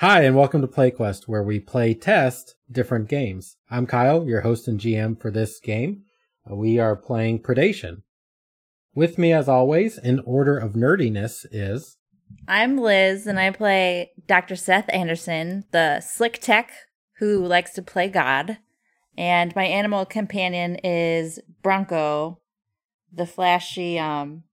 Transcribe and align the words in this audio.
Hi, 0.00 0.22
and 0.22 0.34
welcome 0.34 0.62
to 0.62 0.66
PlayQuest, 0.66 1.28
where 1.28 1.42
we 1.42 1.60
play 1.60 1.92
test 1.92 2.54
different 2.72 3.06
games. 3.06 3.58
I'm 3.70 3.86
Kyle, 3.86 4.26
your 4.26 4.40
host 4.40 4.66
and 4.66 4.80
GM 4.80 5.20
for 5.20 5.30
this 5.30 5.60
game. 5.60 6.04
Uh, 6.50 6.56
We 6.56 6.78
are 6.78 6.96
playing 6.96 7.42
Predation. 7.42 8.00
With 8.94 9.18
me, 9.18 9.34
as 9.34 9.46
always, 9.46 9.98
in 9.98 10.20
order 10.20 10.56
of 10.56 10.72
nerdiness, 10.72 11.44
is 11.52 11.98
I'm 12.48 12.78
Liz, 12.78 13.26
and 13.26 13.38
I 13.38 13.50
play 13.50 14.12
Dr. 14.26 14.56
Seth 14.56 14.86
Anderson, 14.88 15.64
the 15.70 16.00
slick 16.00 16.38
tech 16.40 16.72
who 17.18 17.44
likes 17.44 17.72
to 17.72 17.82
play 17.82 18.08
God. 18.08 18.56
And 19.18 19.54
my 19.54 19.64
animal 19.64 20.06
companion 20.06 20.76
is 20.76 21.40
Bronco, 21.62 22.40
the 23.12 23.26
flashy, 23.26 23.98
um, 23.98 24.44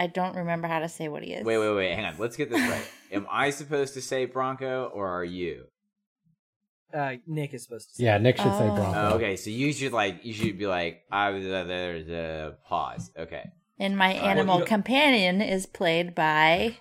I 0.00 0.08
don't 0.08 0.34
remember 0.34 0.66
how 0.66 0.80
to 0.80 0.88
say 0.88 1.06
what 1.06 1.22
he 1.22 1.34
is. 1.34 1.44
Wait, 1.44 1.58
wait, 1.58 1.76
wait. 1.76 1.94
Hang 1.94 2.06
on. 2.06 2.16
Let's 2.18 2.36
get 2.36 2.50
this 2.50 2.68
right. 2.68 2.90
Am 3.12 3.26
I 3.30 3.50
supposed 3.50 3.94
to 3.94 4.00
say 4.02 4.24
Bronco 4.26 4.90
or 4.94 5.08
are 5.08 5.24
you? 5.24 5.64
Uh, 6.92 7.14
Nick 7.26 7.54
is 7.54 7.62
supposed 7.64 7.88
to 7.90 7.94
say. 7.96 8.04
yeah, 8.04 8.18
Nick 8.18 8.36
should 8.36 8.44
say 8.52 8.68
Oh. 8.68 8.74
Bronco. 8.74 8.98
Oh, 8.98 9.14
okay, 9.16 9.36
so 9.36 9.50
you 9.50 9.72
should 9.72 9.92
like 9.92 10.24
you 10.24 10.32
should 10.32 10.58
be 10.58 10.66
like 10.66 11.02
I 11.10 11.30
was 11.30 11.44
uh, 11.46 11.64
there's 11.64 12.08
a 12.08 12.56
pause. 12.66 13.10
Okay. 13.16 13.48
And 13.78 13.96
my 13.96 14.12
Uh, 14.18 14.22
animal 14.22 14.56
well, 14.56 14.60
you 14.60 14.66
companion 14.66 15.40
is 15.40 15.66
played 15.66 16.14
by. 16.14 16.76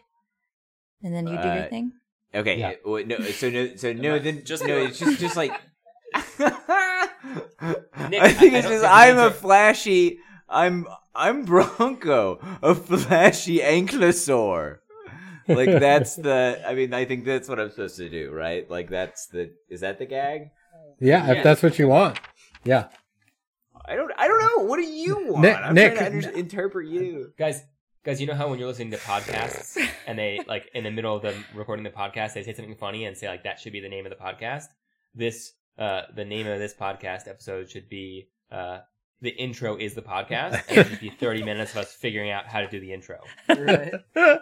And 1.04 1.16
then 1.16 1.28
you 1.28 1.38
do 1.38 1.48
your 1.48 1.66
Uh, 1.66 1.70
thing. 1.70 1.92
Okay. 2.34 2.58
Yeah. 2.60 2.70
uh, 2.86 2.90
wait, 2.90 3.08
no. 3.08 3.18
So 3.22 3.50
no. 3.50 3.76
So 3.76 3.94
no. 3.94 4.20
Then 4.20 4.44
just- 4.44 4.66
no. 4.66 4.78
It's 4.78 5.00
just 5.00 5.20
just 5.20 5.38
like. 5.38 5.54
Nick, 6.40 8.22
I 8.22 8.32
think 8.34 8.54
I- 8.54 8.58
I 8.58 8.60
it's 8.60 8.68
don't 8.68 8.72
just 8.72 8.82
think 8.82 8.84
I'm 8.86 9.16
need 9.18 9.22
a 9.24 9.30
to- 9.30 9.34
flashy. 9.36 10.20
I'm 10.50 10.88
I'm 11.14 11.46
Bronco, 11.46 12.40
a 12.64 12.74
flashy 12.76 13.60
ankylosaur. 13.60 14.78
Like 15.50 15.80
that's 15.80 16.16
the. 16.28 16.62
I 16.66 16.74
mean, 16.76 16.94
I 16.94 17.06
think 17.06 17.26
that's 17.26 17.50
what 17.50 17.60
I'm 17.60 17.70
supposed 17.70 17.98
to 17.98 18.10
do, 18.10 18.32
right? 18.32 18.70
Like 18.70 18.90
that's 18.90 19.28
the. 19.28 19.52
Is 19.70 19.82
that 19.82 19.98
the 20.00 20.06
gag? 20.06 20.52
Yeah, 21.00 21.26
Yeah. 21.26 21.32
if 21.38 21.44
that's 21.44 21.62
what 21.64 21.78
you 21.80 21.88
want. 21.88 22.20
Yeah. 22.64 22.88
I 23.86 23.96
don't. 23.96 24.12
I 24.18 24.28
don't 24.28 24.40
know. 24.40 24.66
What 24.66 24.78
do 24.78 24.84
you 24.86 25.32
want? 25.32 25.42
Nick- 25.42 25.58
I'm 25.58 25.74
Nick- 25.74 25.96
trying 25.98 26.22
to 26.22 26.28
under- 26.28 26.38
interpret 26.38 26.88
you. 26.88 27.34
guys 27.38 27.64
guys 28.06 28.22
you 28.22 28.28
know 28.28 28.34
how 28.34 28.48
when 28.50 28.58
you're 28.58 28.68
listening 28.68 28.92
to 28.92 28.98
podcasts 28.98 29.78
and 30.08 30.18
they 30.18 30.40
like 30.48 30.70
in 30.74 30.86
the 30.86 30.90
middle 30.90 31.14
of 31.14 31.22
them 31.22 31.44
recording 31.54 31.84
the 31.84 31.90
podcast 31.90 32.34
they 32.34 32.42
say 32.44 32.54
something 32.54 32.74
funny 32.76 33.04
and 33.06 33.18
say 33.18 33.28
like 33.28 33.44
that 33.44 33.60
should 33.60 33.74
be 33.74 33.82
the 33.82 33.90
name 33.90 34.06
of 34.06 34.10
the 34.10 34.16
podcast 34.16 34.68
this 35.14 35.52
uh 35.78 36.04
the 36.16 36.24
name 36.24 36.48
of 36.48 36.60
this 36.60 36.74
podcast 36.74 37.28
episode 37.28 37.70
should 37.70 37.90
be 37.90 38.30
uh 38.54 38.80
the 39.22 39.30
intro 39.32 39.76
is 39.76 39.94
the 39.96 40.02
podcast 40.02 40.64
and 40.70 40.78
it 40.80 40.88
should 40.88 41.00
be 41.00 41.10
30 41.10 41.44
minutes 41.44 41.72
of 41.72 41.78
us 41.80 41.94
figuring 41.94 42.32
out 42.32 42.46
how 42.48 42.62
to 42.62 42.68
do 42.70 42.80
the 42.80 42.94
intro 42.94 43.18
Right. 43.50 43.94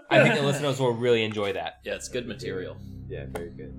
i 0.09 0.21
think 0.23 0.35
the 0.35 0.43
listeners 0.43 0.79
will 0.79 0.93
really 0.93 1.23
enjoy 1.23 1.53
that 1.53 1.79
Yeah, 1.83 1.95
it's 1.95 2.09
good 2.09 2.27
material. 2.27 2.77
Yeah, 3.09 3.25
very 3.29 3.49
good. 3.51 3.73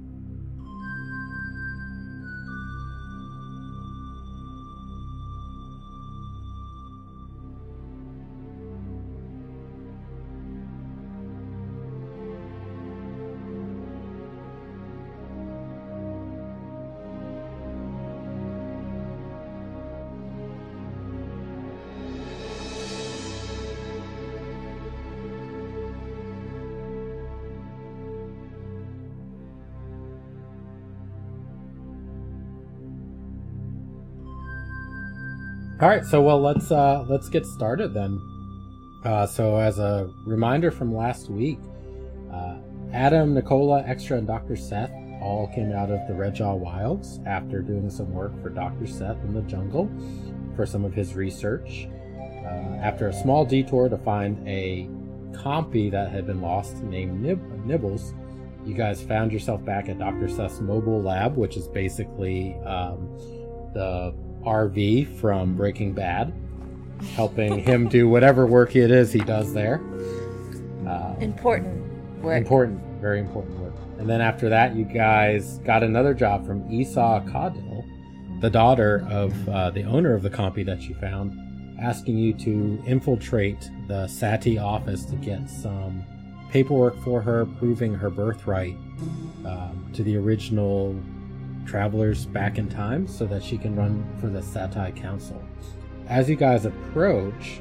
All 35.80 35.88
right, 35.88 36.04
so 36.04 36.20
well, 36.20 36.40
let's 36.40 36.72
uh 36.72 37.04
let's 37.08 37.28
get 37.28 37.46
started 37.46 37.94
then. 37.94 38.20
Uh, 39.04 39.26
so 39.26 39.58
as 39.58 39.78
a 39.78 40.10
reminder 40.26 40.72
from 40.72 40.92
last 40.92 41.30
week, 41.30 41.60
uh, 42.32 42.56
Adam, 42.92 43.32
Nicola, 43.32 43.84
Extra, 43.86 44.18
and 44.18 44.26
Dr. 44.26 44.56
Seth 44.56 44.90
all 45.22 45.48
came 45.54 45.70
out 45.70 45.88
of 45.88 46.00
the 46.08 46.14
Redjaw 46.14 46.58
Wilds 46.58 47.20
after 47.26 47.62
doing 47.62 47.90
some 47.90 48.12
work 48.12 48.32
for 48.42 48.48
Dr. 48.48 48.88
Seth 48.88 49.22
in 49.22 49.32
the 49.34 49.42
jungle 49.42 49.88
for 50.56 50.66
some 50.66 50.84
of 50.84 50.94
his 50.94 51.14
research. 51.14 51.88
Uh, 52.18 52.80
after 52.82 53.06
a 53.06 53.12
small 53.12 53.44
detour 53.44 53.88
to 53.88 53.98
find 53.98 54.36
a 54.48 54.88
compy 55.30 55.92
that 55.92 56.10
had 56.10 56.26
been 56.26 56.40
lost 56.40 56.82
named 56.82 57.22
Nib- 57.22 57.64
Nibbles, 57.64 58.14
you 58.66 58.74
guys 58.74 59.00
found 59.00 59.30
yourself 59.30 59.64
back 59.64 59.88
at 59.88 60.00
Dr. 60.00 60.28
Seth's 60.28 60.60
mobile 60.60 61.00
lab, 61.00 61.36
which 61.36 61.56
is 61.56 61.68
basically 61.68 62.54
um, 62.64 63.16
the 63.74 64.12
RV 64.44 65.18
from 65.20 65.54
Breaking 65.56 65.92
Bad, 65.92 66.32
helping 67.14 67.58
him 67.60 67.88
do 67.88 68.08
whatever 68.08 68.46
work 68.46 68.76
it 68.76 68.90
is 68.90 69.12
he 69.12 69.20
does 69.20 69.52
there. 69.52 69.80
Uh, 70.86 71.14
Important 71.20 72.22
work. 72.22 72.38
important, 72.38 72.80
very 73.00 73.20
important 73.20 73.58
work. 73.58 73.74
And 73.98 74.08
then 74.08 74.20
after 74.20 74.48
that, 74.48 74.74
you 74.76 74.84
guys 74.84 75.58
got 75.58 75.82
another 75.82 76.14
job 76.14 76.46
from 76.46 76.70
Esau 76.72 77.20
Caudill, 77.26 77.84
the 78.40 78.50
daughter 78.50 79.06
of 79.10 79.48
uh, 79.48 79.70
the 79.70 79.82
owner 79.84 80.14
of 80.14 80.22
the 80.22 80.30
compy 80.30 80.64
that 80.66 80.82
you 80.82 80.94
found, 80.94 81.36
asking 81.80 82.16
you 82.16 82.32
to 82.34 82.82
infiltrate 82.86 83.70
the 83.88 84.06
Sati 84.06 84.56
office 84.58 85.04
to 85.06 85.16
get 85.16 85.48
some 85.50 86.04
paperwork 86.50 86.96
for 87.02 87.20
her 87.20 87.44
proving 87.44 87.92
her 87.94 88.08
birthright 88.08 88.76
um, 89.44 89.90
to 89.92 90.02
the 90.02 90.16
original 90.16 90.94
travelers 91.68 92.26
back 92.26 92.58
in 92.58 92.68
time 92.68 93.06
so 93.06 93.26
that 93.26 93.42
she 93.42 93.58
can 93.58 93.76
run 93.76 94.04
for 94.20 94.28
the 94.28 94.42
Sati 94.42 94.90
Council. 94.92 95.42
As 96.08 96.28
you 96.28 96.36
guys 96.36 96.64
approach, 96.64 97.60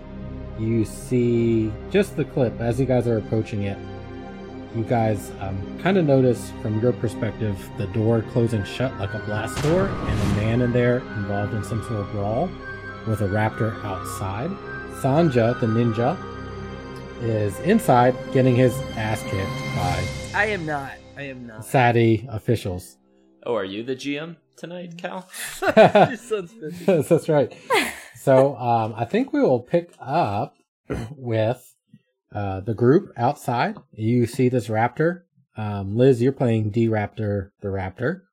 you 0.57 0.85
see 0.85 1.71
just 1.91 2.15
the 2.15 2.25
clip 2.25 2.59
as 2.59 2.79
you 2.79 2.85
guys 2.85 3.07
are 3.07 3.17
approaching 3.17 3.63
it. 3.63 3.77
You 4.75 4.83
guys 4.83 5.31
um, 5.39 5.79
kind 5.81 5.97
of 5.97 6.05
notice 6.05 6.51
from 6.61 6.81
your 6.81 6.93
perspective 6.93 7.57
the 7.77 7.87
door 7.87 8.23
closing 8.31 8.63
shut 8.63 8.97
like 8.99 9.13
a 9.13 9.19
blast 9.19 9.61
door, 9.63 9.87
and 9.87 10.19
a 10.19 10.35
man 10.35 10.61
in 10.61 10.71
there 10.71 10.99
involved 10.99 11.53
in 11.53 11.63
some 11.63 11.81
sort 11.83 12.01
of 12.01 12.11
brawl 12.11 12.49
with 13.07 13.21
a 13.21 13.27
raptor 13.27 13.83
outside. 13.83 14.49
Sanja, 15.01 15.59
the 15.59 15.67
ninja, 15.67 16.17
is 17.21 17.59
inside 17.61 18.15
getting 18.33 18.55
his 18.55 18.77
ass 18.95 19.21
kicked 19.23 19.75
by 19.75 20.03
I 20.35 20.45
am 20.45 20.65
not. 20.65 20.91
I 21.17 21.23
am 21.23 21.47
not. 21.47 21.65
Sati 21.65 22.27
officials. 22.29 22.97
Oh, 23.47 23.55
are 23.55 23.63
you 23.63 23.81
the 23.81 23.95
GM 23.95 24.35
tonight, 24.57 24.97
Cal? 24.97 25.25
Your 25.77 26.17
son's 26.17 26.51
busy. 26.59 26.83
Yes, 26.85 27.07
that's 27.07 27.29
right. 27.29 27.55
So 28.19 28.57
um, 28.57 28.93
I 28.97 29.05
think 29.05 29.31
we 29.31 29.41
will 29.41 29.61
pick 29.61 29.93
up 30.01 30.55
with 31.11 31.73
uh, 32.35 32.59
the 32.59 32.73
group 32.73 33.13
outside. 33.15 33.77
You 33.93 34.25
see 34.25 34.49
this 34.49 34.67
raptor. 34.67 35.21
Um, 35.55 35.95
Liz, 35.95 36.21
you're 36.21 36.33
playing 36.33 36.71
D 36.71 36.89
Raptor 36.89 37.51
the 37.61 37.69
Raptor. 37.69 38.23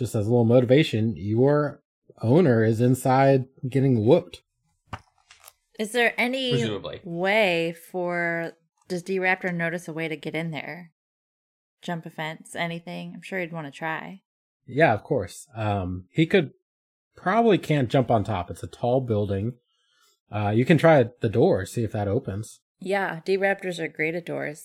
Just 0.00 0.16
as 0.16 0.26
a 0.26 0.30
little 0.30 0.44
motivation, 0.44 1.14
your 1.16 1.80
owner 2.20 2.64
is 2.64 2.80
inside 2.80 3.44
getting 3.70 4.04
whooped. 4.04 4.42
Is 5.78 5.92
there 5.92 6.12
any 6.18 6.50
Presumably. 6.50 7.00
way 7.04 7.72
for. 7.92 8.54
Does 8.88 9.04
D 9.04 9.20
Raptor 9.20 9.54
notice 9.54 9.86
a 9.86 9.92
way 9.92 10.08
to 10.08 10.16
get 10.16 10.34
in 10.34 10.50
there? 10.50 10.90
Jump 11.82 12.04
a 12.04 12.10
fence, 12.10 12.56
anything? 12.56 13.12
I'm 13.14 13.22
sure 13.22 13.38
he'd 13.38 13.52
want 13.52 13.68
to 13.68 13.70
try. 13.70 14.22
Yeah, 14.66 14.92
of 14.94 15.02
course. 15.04 15.46
Um, 15.56 16.06
he 16.10 16.26
could 16.26 16.50
probably 17.16 17.58
can't 17.58 17.88
jump 17.88 18.10
on 18.10 18.24
top. 18.24 18.50
It's 18.50 18.62
a 18.62 18.66
tall 18.68 19.00
building. 19.00 19.54
Uh, 20.30 20.50
you 20.50 20.64
can 20.64 20.76
try 20.78 21.04
the 21.20 21.28
door, 21.28 21.64
see 21.66 21.84
if 21.84 21.92
that 21.92 22.08
opens. 22.08 22.60
Yeah, 22.80 23.20
D 23.24 23.38
Raptors 23.38 23.78
are 23.78 23.88
great 23.88 24.14
at 24.14 24.26
doors. 24.26 24.64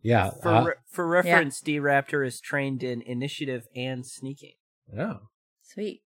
Yeah. 0.00 0.30
For 0.42 0.48
uh, 0.54 0.64
re- 0.64 0.74
for 0.90 1.06
reference, 1.08 1.60
D 1.60 1.78
Raptor 1.80 2.24
is 2.26 2.40
trained 2.40 2.82
in 2.82 3.02
initiative 3.02 3.66
and 3.74 4.06
sneaking. 4.06 4.54
yeah. 4.94 5.14
Sweet. 5.62 6.02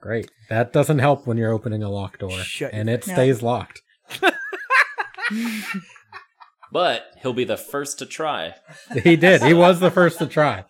Great. 0.00 0.30
That 0.50 0.72
doesn't 0.72 0.98
help 0.98 1.26
when 1.26 1.36
you're 1.38 1.52
opening 1.52 1.82
a 1.82 1.88
locked 1.90 2.20
door, 2.20 2.30
Shut 2.30 2.70
and 2.74 2.88
it 2.90 3.06
No. 3.06 3.14
stays 3.14 3.42
locked. 3.42 3.80
But 6.72 7.06
he'll 7.20 7.32
be 7.32 7.44
the 7.44 7.56
first 7.56 7.98
to 7.98 8.06
try. 8.06 8.54
He 9.02 9.16
did. 9.16 9.42
He 9.42 9.52
was 9.54 9.80
the 9.80 9.90
first 9.90 10.18
to 10.20 10.26
try. 10.26 10.64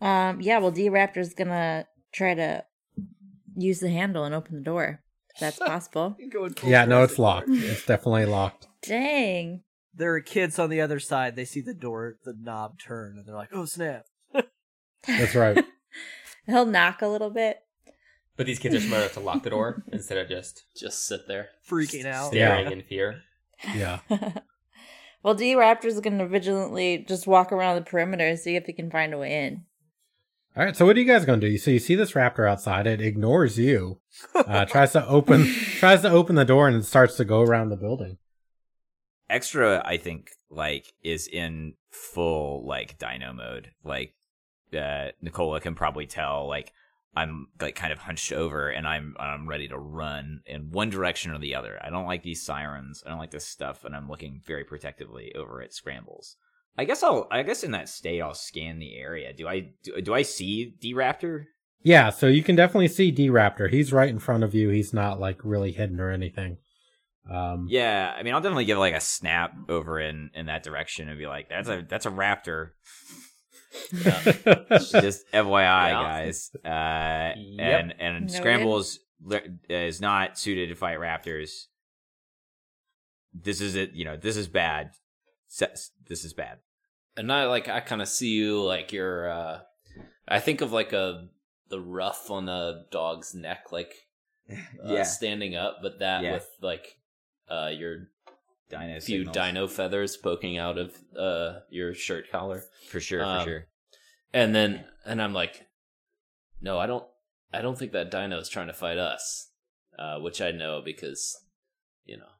Um, 0.00 0.40
yeah, 0.40 0.58
well, 0.58 0.70
D 0.70 0.88
Raptor's 0.88 1.34
gonna 1.34 1.86
try 2.12 2.34
to 2.34 2.64
use 3.56 3.80
the 3.80 3.90
handle 3.90 4.24
and 4.24 4.34
open 4.34 4.54
the 4.56 4.62
door. 4.62 5.02
If 5.34 5.40
that's 5.40 5.58
possible. 5.66 6.16
Yeah, 6.64 6.84
no, 6.86 7.02
it's 7.02 7.18
locked. 7.18 7.48
It's 7.50 7.84
definitely 7.86 8.26
locked. 8.26 8.68
Dang. 8.82 9.62
There 9.94 10.14
are 10.14 10.20
kids 10.20 10.58
on 10.58 10.70
the 10.70 10.80
other 10.80 10.98
side. 11.00 11.36
They 11.36 11.44
see 11.44 11.60
the 11.60 11.74
door, 11.74 12.16
the 12.24 12.34
knob 12.38 12.78
turn, 12.78 13.16
and 13.18 13.26
they're 13.26 13.34
like, 13.34 13.50
"Oh 13.52 13.64
snap!" 13.66 14.06
That's 15.06 15.34
right. 15.34 15.62
He'll 16.46 16.64
knock 16.66 17.02
a 17.02 17.06
little 17.08 17.30
bit. 17.30 17.58
but 18.36 18.46
these 18.46 18.58
kids 18.58 18.74
are 18.74 18.80
smart 18.80 19.02
enough 19.02 19.12
to 19.14 19.20
lock 19.20 19.42
the 19.42 19.50
door 19.50 19.82
instead 19.92 20.16
of 20.18 20.28
just 20.28 20.64
Just 20.76 21.06
sit 21.06 21.26
there. 21.28 21.48
Freaking 21.68 22.06
out. 22.06 22.32
Yeah. 22.32 22.54
staring 22.56 22.72
in 22.72 22.82
fear 22.82 23.22
Yeah. 23.74 23.98
Well, 25.22 25.34
D 25.34 25.54
Raptor's 25.54 26.00
gonna 26.00 26.26
vigilantly 26.26 27.04
just 27.06 27.26
walk 27.26 27.52
around 27.52 27.76
the 27.76 27.82
perimeter, 27.82 28.26
and 28.26 28.38
see 28.38 28.56
if 28.56 28.64
he 28.64 28.72
can 28.72 28.90
find 28.90 29.12
a 29.12 29.18
way 29.18 29.44
in. 29.46 29.64
All 30.56 30.64
right, 30.64 30.76
so 30.76 30.84
what 30.84 30.96
are 30.96 31.00
you 31.00 31.06
guys 31.06 31.24
going 31.24 31.40
to 31.40 31.48
do? 31.48 31.58
So 31.58 31.70
you 31.70 31.78
see 31.78 31.94
this 31.94 32.12
raptor 32.12 32.48
outside. 32.48 32.88
It 32.88 33.00
ignores 33.00 33.56
you. 33.56 34.00
Uh, 34.34 34.64
tries 34.68 34.92
to 34.92 35.06
open 35.06 35.44
tries 35.78 36.02
to 36.02 36.10
open 36.10 36.34
the 36.34 36.44
door 36.44 36.66
and 36.66 36.76
it 36.76 36.84
starts 36.84 37.16
to 37.18 37.24
go 37.24 37.40
around 37.40 37.68
the 37.68 37.76
building. 37.76 38.18
Extra, 39.28 39.80
I 39.86 39.96
think, 39.96 40.32
like 40.50 40.92
is 41.04 41.28
in 41.28 41.74
full 41.90 42.66
like 42.66 42.98
dino 42.98 43.32
mode. 43.32 43.70
Like 43.84 44.14
uh, 44.76 45.10
Nicola 45.22 45.60
can 45.60 45.76
probably 45.76 46.06
tell. 46.06 46.48
Like 46.48 46.72
I'm 47.14 47.46
like 47.60 47.76
kind 47.76 47.92
of 47.92 48.00
hunched 48.00 48.32
over 48.32 48.68
and 48.68 48.88
I'm 48.88 49.14
I'm 49.20 49.48
ready 49.48 49.68
to 49.68 49.78
run 49.78 50.40
in 50.46 50.72
one 50.72 50.90
direction 50.90 51.30
or 51.30 51.38
the 51.38 51.54
other. 51.54 51.78
I 51.80 51.90
don't 51.90 52.06
like 52.06 52.24
these 52.24 52.42
sirens. 52.42 53.04
I 53.06 53.10
don't 53.10 53.20
like 53.20 53.30
this 53.30 53.46
stuff, 53.46 53.84
and 53.84 53.94
I'm 53.94 54.08
looking 54.08 54.40
very 54.44 54.64
protectively 54.64 55.32
over 55.36 55.62
at 55.62 55.72
scrambles. 55.72 56.36
I 56.78 56.84
guess 56.84 57.02
I'll 57.02 57.26
I 57.30 57.42
guess 57.42 57.62
in 57.64 57.72
that 57.72 57.88
state 57.88 58.20
I'll 58.20 58.34
scan 58.34 58.78
the 58.78 58.96
area. 58.96 59.32
Do 59.32 59.46
I 59.48 59.70
do, 59.82 60.00
do 60.00 60.14
I 60.14 60.22
see 60.22 60.74
D 60.80 60.94
Raptor? 60.94 61.44
Yeah, 61.82 62.10
so 62.10 62.26
you 62.26 62.42
can 62.42 62.56
definitely 62.56 62.88
see 62.88 63.10
D 63.10 63.28
Raptor. 63.28 63.70
He's 63.70 63.92
right 63.92 64.08
in 64.08 64.18
front 64.18 64.44
of 64.44 64.54
you. 64.54 64.68
He's 64.70 64.92
not 64.94 65.18
like 65.20 65.40
really 65.44 65.72
hidden 65.72 66.00
or 66.00 66.10
anything. 66.10 66.58
Um, 67.30 67.66
Yeah, 67.68 68.14
I 68.16 68.22
mean 68.22 68.34
I'll 68.34 68.40
definitely 68.40 68.64
give 68.64 68.78
like 68.78 68.94
a 68.94 69.00
snap 69.00 69.52
over 69.68 70.00
in 70.00 70.30
in 70.34 70.46
that 70.46 70.62
direction 70.62 71.08
and 71.08 71.18
be 71.18 71.26
like, 71.26 71.48
that's 71.48 71.68
a 71.68 71.84
that's 71.88 72.06
a 72.06 72.10
raptor. 72.10 72.70
Just 73.92 75.30
FYI, 75.32 75.90
Yeah. 75.90 75.92
guys. 76.02 76.50
Uh, 76.64 77.38
Yep. 77.38 77.80
and 77.80 77.94
and 78.00 78.20
Noted. 78.26 78.30
Scrambles 78.36 78.98
li- 79.22 79.40
is 79.68 80.00
not 80.00 80.38
suited 80.38 80.68
to 80.70 80.74
fight 80.74 80.98
raptors. 80.98 81.66
This 83.32 83.60
is 83.60 83.76
it. 83.76 83.92
You 83.92 84.04
know, 84.04 84.16
this 84.16 84.36
is 84.36 84.48
bad. 84.48 84.90
This 85.58 86.24
is 86.24 86.32
bad. 86.32 86.58
And 87.16 87.32
I 87.32 87.46
like 87.46 87.68
I 87.68 87.80
kind 87.80 88.00
of 88.02 88.08
see 88.08 88.28
you 88.30 88.62
like 88.62 88.92
you're 88.92 89.28
uh 89.30 89.60
I 90.28 90.38
think 90.40 90.60
of 90.60 90.72
like 90.72 90.92
a 90.92 91.28
the 91.68 91.80
ruff 91.80 92.30
on 92.30 92.48
a 92.48 92.84
dog's 92.90 93.34
neck 93.34 93.72
like 93.72 93.92
uh, 94.50 94.56
Yeah. 94.84 95.02
standing 95.02 95.56
up 95.56 95.78
but 95.82 95.98
that 95.98 96.22
Yeah. 96.22 96.32
with 96.34 96.48
like 96.60 96.98
uh 97.48 97.70
your 97.72 98.08
Dino 98.70 99.00
few 99.00 99.24
signals. 99.24 99.34
dino 99.36 99.66
feathers 99.66 100.16
poking 100.16 100.56
out 100.56 100.78
of 100.78 100.96
uh 101.16 101.60
your 101.70 101.92
shirt 101.94 102.30
collar. 102.30 102.62
for 102.88 103.00
sure, 103.00 103.20
for 103.20 103.24
Um, 103.26 103.44
sure. 103.44 103.66
And 104.32 104.54
then 104.54 104.84
and 105.04 105.20
I'm 105.20 105.32
like 105.34 105.66
no, 106.62 106.78
I 106.78 106.86
don't 106.86 107.06
I 107.52 107.60
don't 107.62 107.76
think 107.76 107.90
that 107.92 108.10
dino 108.12 108.38
is 108.38 108.48
trying 108.48 108.68
to 108.68 108.72
fight 108.72 108.98
us. 108.98 109.50
Uh 109.98 110.18
which 110.20 110.40
I 110.40 110.52
know 110.52 110.80
because 110.84 111.36
you 112.04 112.16
know, 112.16 112.30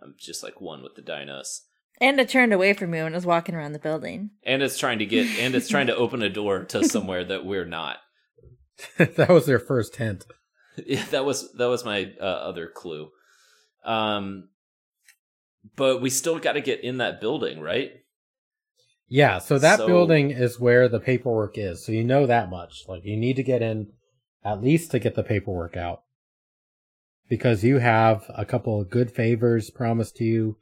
I'm 0.00 0.14
just 0.16 0.42
like 0.44 0.60
one 0.60 0.82
with 0.84 0.94
the 0.94 1.02
dinos. 1.02 1.62
And 2.00 2.18
it 2.18 2.28
turned 2.30 2.52
away 2.52 2.72
from 2.72 2.94
you 2.94 3.04
and 3.04 3.14
it 3.14 3.18
was 3.18 3.26
walking 3.26 3.54
around 3.54 3.72
the 3.72 3.78
building. 3.78 4.30
And 4.42 4.62
it's 4.62 4.78
trying 4.78 5.00
to 5.00 5.06
get 5.06 5.26
and 5.38 5.54
it's 5.54 5.68
trying 5.68 5.88
to 5.88 5.96
open 6.04 6.22
a 6.22 6.30
door 6.30 6.64
to 6.64 6.84
somewhere 6.88 7.24
that 7.24 7.44
we're 7.44 7.66
not. 7.66 7.98
that 8.96 9.28
was 9.28 9.46
their 9.46 9.58
first 9.58 9.96
hint. 9.96 10.24
Yeah, 10.86 11.04
that 11.10 11.26
was 11.26 11.52
that 11.54 11.66
was 11.66 11.84
my 11.84 12.12
uh, 12.18 12.24
other 12.24 12.66
clue. 12.74 13.10
Um, 13.84 14.48
but 15.76 16.00
we 16.00 16.08
still 16.08 16.38
got 16.38 16.52
to 16.52 16.62
get 16.62 16.82
in 16.82 16.98
that 16.98 17.20
building, 17.20 17.60
right? 17.60 17.90
Yeah, 19.06 19.40
so 19.40 19.58
that 19.58 19.78
So- 19.78 19.86
building 19.86 20.30
is 20.30 20.60
where 20.60 20.88
the 20.88 21.00
paperwork 21.00 21.58
is. 21.58 21.84
So 21.84 21.92
you 21.92 22.04
know 22.04 22.24
that 22.26 22.48
much. 22.48 22.84
Like 22.88 23.04
you 23.04 23.16
need 23.16 23.36
to 23.36 23.42
get 23.42 23.60
in 23.60 23.88
at 24.42 24.62
least 24.62 24.92
to 24.92 25.00
get 25.00 25.16
the 25.16 25.24
paperwork 25.24 25.76
out. 25.76 26.02
Because 27.28 27.62
you 27.62 27.78
have 27.78 28.24
a 28.30 28.46
couple 28.46 28.80
of 28.80 28.88
good 28.88 29.10
favors 29.10 29.68
promised 29.70 30.16
to 30.16 30.24
you. 30.24 30.56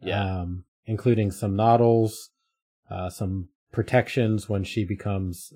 Yeah. 0.00 0.42
Um, 0.42 0.64
including 0.86 1.30
some 1.30 1.56
noddles, 1.56 2.30
uh, 2.90 3.10
some 3.10 3.48
protections 3.72 4.48
when 4.48 4.64
she 4.64 4.84
becomes 4.84 5.52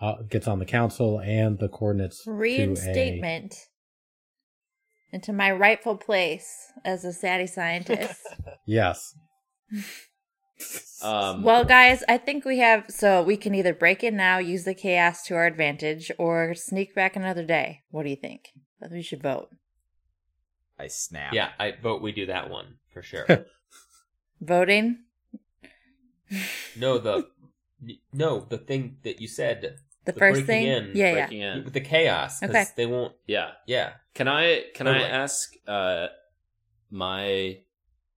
uh, 0.00 0.22
gets 0.28 0.46
on 0.46 0.58
the 0.58 0.64
council 0.64 1.20
and 1.20 1.58
the 1.58 1.68
coordinates 1.68 2.24
to 2.24 2.30
a 2.30 2.34
Reinstatement 2.34 3.54
into 5.12 5.32
my 5.32 5.50
rightful 5.50 5.96
place 5.96 6.72
as 6.84 7.04
a 7.04 7.12
Sati 7.12 7.46
scientist. 7.46 8.20
Yes. 8.70 9.14
Um, 11.02 11.42
well, 11.42 11.64
guys, 11.64 12.04
I 12.06 12.18
think 12.18 12.44
we 12.44 12.58
have. 12.58 12.84
So 12.90 13.22
we 13.22 13.38
can 13.38 13.54
either 13.54 13.72
break 13.72 14.04
in 14.04 14.14
now, 14.14 14.36
use 14.36 14.64
the 14.64 14.74
chaos 14.74 15.22
to 15.24 15.34
our 15.36 15.46
advantage, 15.46 16.10
or 16.18 16.54
sneak 16.54 16.94
back 16.94 17.16
another 17.16 17.46
day. 17.46 17.80
What 17.90 18.02
do 18.02 18.10
you 18.10 18.16
think? 18.16 18.50
I 18.82 18.86
think 18.86 18.96
we 18.96 19.02
should 19.02 19.22
vote. 19.22 19.48
I 20.78 20.88
snap. 20.88 21.32
Yeah, 21.32 21.48
I 21.58 21.72
vote 21.82 22.02
we 22.02 22.12
do 22.12 22.26
that 22.26 22.50
one 22.50 22.74
for 22.92 23.02
sure. 23.02 23.26
Voting? 24.40 24.98
no, 26.76 26.98
the 26.98 27.28
no, 28.12 28.40
the 28.40 28.58
thing 28.58 28.98
that 29.04 29.20
you 29.20 29.28
said 29.28 29.62
The, 30.04 30.12
The 30.12 30.18
first 30.18 30.46
breaking 30.46 30.46
thing? 30.46 30.66
in, 30.90 30.96
yeah, 30.96 31.06
yeah. 31.06 31.12
breaking 31.26 31.40
in. 31.40 31.72
the 31.72 31.80
chaos. 31.80 32.42
Okay. 32.42 32.64
they 32.76 32.86
won't. 32.86 33.14
Yeah. 33.26 33.50
Yeah, 33.66 33.92
Can 34.14 34.28
I 34.28 34.64
can 34.74 34.86
I 34.86 34.92
Totally. 34.92 35.10
ask 35.10 35.52
uh 35.66 36.06
my 36.90 37.58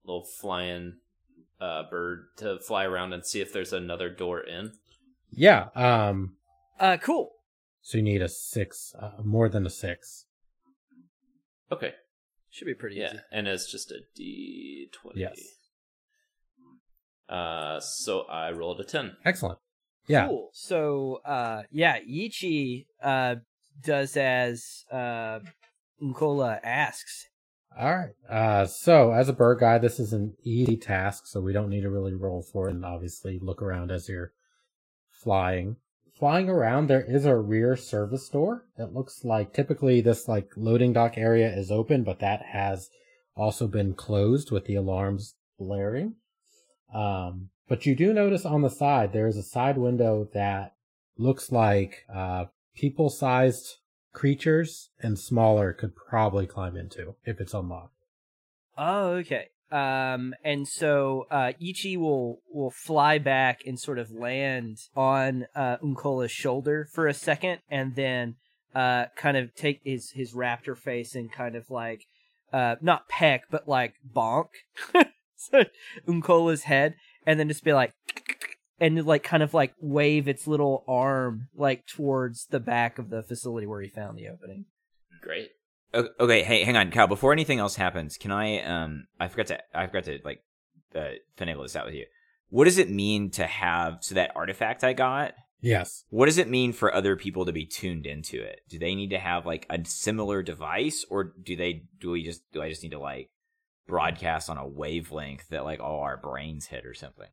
little 0.05 0.23
flying 0.25 0.97
uh 1.59 1.83
bird 1.89 2.27
to 2.37 2.59
fly 2.59 2.85
around 2.85 3.13
and 3.13 3.25
see 3.25 3.41
if 3.41 3.51
there's 3.53 3.73
another 3.73 4.09
door 4.09 4.39
in? 4.41 4.73
Yeah. 5.31 5.69
Um, 5.75 6.35
Uh, 6.79 6.97
cool. 6.97 7.31
so 7.81 7.97
you 7.97 8.03
need 8.03 8.21
a 8.21 8.27
six, 8.29 8.93
uh, 8.99 9.21
more 9.23 9.47
than 9.49 9.65
a 9.65 9.69
six. 9.69 10.25
Okay. 11.71 11.93
Should 12.49 12.65
be 12.65 12.73
pretty 12.73 12.97
Yeah, 12.97 13.13
easy. 13.13 13.19
and 13.31 13.47
it's 13.47 13.71
just 13.71 13.91
a 13.91 13.99
D 14.15 14.89
twenty. 14.91 15.21
Yes. 15.21 15.39
Uh, 17.31 17.79
so 17.79 18.21
I 18.23 18.51
rolled 18.51 18.81
a 18.81 18.83
ten. 18.83 19.15
Excellent. 19.23 19.57
Yeah. 20.07 20.27
Cool. 20.27 20.49
So, 20.53 21.21
uh, 21.23 21.63
yeah, 21.71 21.99
Yichi 21.99 22.87
uh, 23.01 23.35
does 23.81 24.17
as 24.17 24.83
uh, 24.91 25.39
Nkola 26.01 26.59
asks. 26.63 27.27
All 27.79 27.95
right. 27.95 28.13
Uh, 28.29 28.65
so 28.65 29.11
as 29.11 29.29
a 29.29 29.33
bird 29.33 29.59
guy, 29.59 29.77
this 29.77 29.99
is 29.99 30.11
an 30.11 30.33
easy 30.43 30.75
task, 30.75 31.25
so 31.27 31.39
we 31.39 31.53
don't 31.53 31.69
need 31.69 31.81
to 31.81 31.89
really 31.89 32.13
roll 32.13 32.41
for 32.41 32.67
it, 32.67 32.73
and 32.73 32.83
obviously 32.83 33.39
look 33.41 33.61
around 33.61 33.91
as 33.91 34.09
you're 34.09 34.33
flying. 35.09 35.77
Flying 36.19 36.49
around, 36.49 36.87
there 36.87 37.03
is 37.03 37.25
a 37.25 37.37
rear 37.37 37.77
service 37.77 38.27
door. 38.27 38.65
It 38.77 38.93
looks 38.93 39.23
like 39.23 39.53
typically 39.53 40.01
this 40.01 40.27
like 40.27 40.49
loading 40.57 40.93
dock 40.93 41.17
area 41.17 41.49
is 41.51 41.71
open, 41.71 42.03
but 42.03 42.19
that 42.19 42.41
has 42.51 42.89
also 43.35 43.67
been 43.67 43.93
closed 43.93 44.51
with 44.51 44.65
the 44.65 44.75
alarms 44.75 45.35
blaring. 45.57 46.15
Um, 46.93 47.49
but 47.67 47.85
you 47.85 47.95
do 47.95 48.13
notice 48.13 48.45
on 48.45 48.61
the 48.61 48.69
side 48.69 49.13
there 49.13 49.27
is 49.27 49.37
a 49.37 49.43
side 49.43 49.77
window 49.77 50.27
that 50.33 50.75
looks 51.17 51.51
like 51.51 52.05
uh, 52.13 52.45
people-sized 52.75 53.77
creatures 54.13 54.89
and 54.99 55.17
smaller 55.17 55.71
could 55.71 55.95
probably 55.95 56.45
climb 56.45 56.75
into 56.75 57.15
if 57.23 57.39
it's 57.39 57.53
unlocked. 57.53 57.93
Oh, 58.77 59.11
okay. 59.15 59.47
Um, 59.71 60.33
and 60.43 60.67
so 60.67 61.27
uh, 61.31 61.53
Ichi 61.61 61.95
will 61.95 62.41
will 62.51 62.71
fly 62.71 63.19
back 63.19 63.61
and 63.65 63.79
sort 63.79 63.99
of 63.99 64.11
land 64.11 64.79
on 64.97 65.47
uh, 65.55 65.77
Unkola's 65.77 66.31
shoulder 66.31 66.89
for 66.91 67.07
a 67.07 67.13
second, 67.13 67.59
and 67.69 67.95
then 67.95 68.35
uh, 68.75 69.05
kind 69.15 69.37
of 69.37 69.55
take 69.55 69.79
his 69.85 70.11
his 70.11 70.33
raptor 70.33 70.77
face 70.77 71.15
and 71.15 71.31
kind 71.31 71.55
of 71.55 71.69
like 71.69 72.05
uh, 72.51 72.75
not 72.81 73.07
peck, 73.07 73.43
but 73.49 73.65
like 73.65 73.93
bonk 74.13 74.49
so, 75.51 75.63
Unkola's 76.07 76.63
head, 76.63 76.95
and 77.25 77.39
then 77.39 77.47
just 77.47 77.63
be 77.63 77.73
like. 77.73 77.93
And 78.79 79.05
like 79.05 79.21
kind 79.21 79.43
of 79.43 79.53
like 79.53 79.75
wave 79.79 80.27
its 80.27 80.47
little 80.47 80.83
arm 80.87 81.49
like 81.55 81.85
towards 81.85 82.47
the 82.47 82.59
back 82.59 82.97
of 82.97 83.11
the 83.11 83.21
facility 83.21 83.67
where 83.67 83.79
he 83.79 83.89
found 83.89 84.17
the 84.17 84.27
opening. 84.27 84.65
Great. 85.21 85.51
Okay, 85.93 86.43
hey, 86.43 86.63
hang 86.63 86.77
on, 86.77 86.89
Kyle. 86.89 87.07
Before 87.07 87.33
anything 87.33 87.59
else 87.59 87.75
happens, 87.75 88.17
can 88.17 88.31
I? 88.31 88.61
Um, 88.61 89.07
I 89.19 89.27
forgot 89.27 89.47
to. 89.47 89.59
I 89.73 89.87
forgot 89.87 90.05
to 90.05 90.19
like 90.23 90.41
uh, 90.95 91.09
finagle 91.37 91.63
this 91.63 91.75
out 91.75 91.85
with 91.85 91.95
you. 91.95 92.05
What 92.49 92.65
does 92.65 92.77
it 92.77 92.89
mean 92.89 93.29
to 93.31 93.45
have 93.45 93.99
so 94.01 94.15
that 94.15 94.31
artifact 94.35 94.83
I 94.83 94.93
got? 94.93 95.33
Yes. 95.61 96.05
What 96.09 96.25
does 96.25 96.37
it 96.37 96.49
mean 96.49 96.73
for 96.73 96.93
other 96.93 97.15
people 97.15 97.45
to 97.45 97.53
be 97.53 97.65
tuned 97.65 98.05
into 98.05 98.41
it? 98.41 98.61
Do 98.69 98.79
they 98.79 98.95
need 98.95 99.11
to 99.11 99.19
have 99.19 99.45
like 99.45 99.65
a 99.69 99.83
similar 99.85 100.41
device, 100.41 101.05
or 101.09 101.33
do 101.41 101.55
they? 101.55 101.83
Do 101.99 102.11
we 102.11 102.23
just? 102.23 102.41
Do 102.51 102.61
I 102.61 102.69
just 102.69 102.83
need 102.83 102.91
to 102.91 102.99
like 102.99 103.29
broadcast 103.87 104.49
on 104.49 104.57
a 104.57 104.67
wavelength 104.67 105.49
that 105.49 105.63
like 105.63 105.79
all 105.79 106.01
our 106.01 106.17
brains 106.17 106.67
hit 106.67 106.85
or 106.85 106.93
something? 106.93 107.27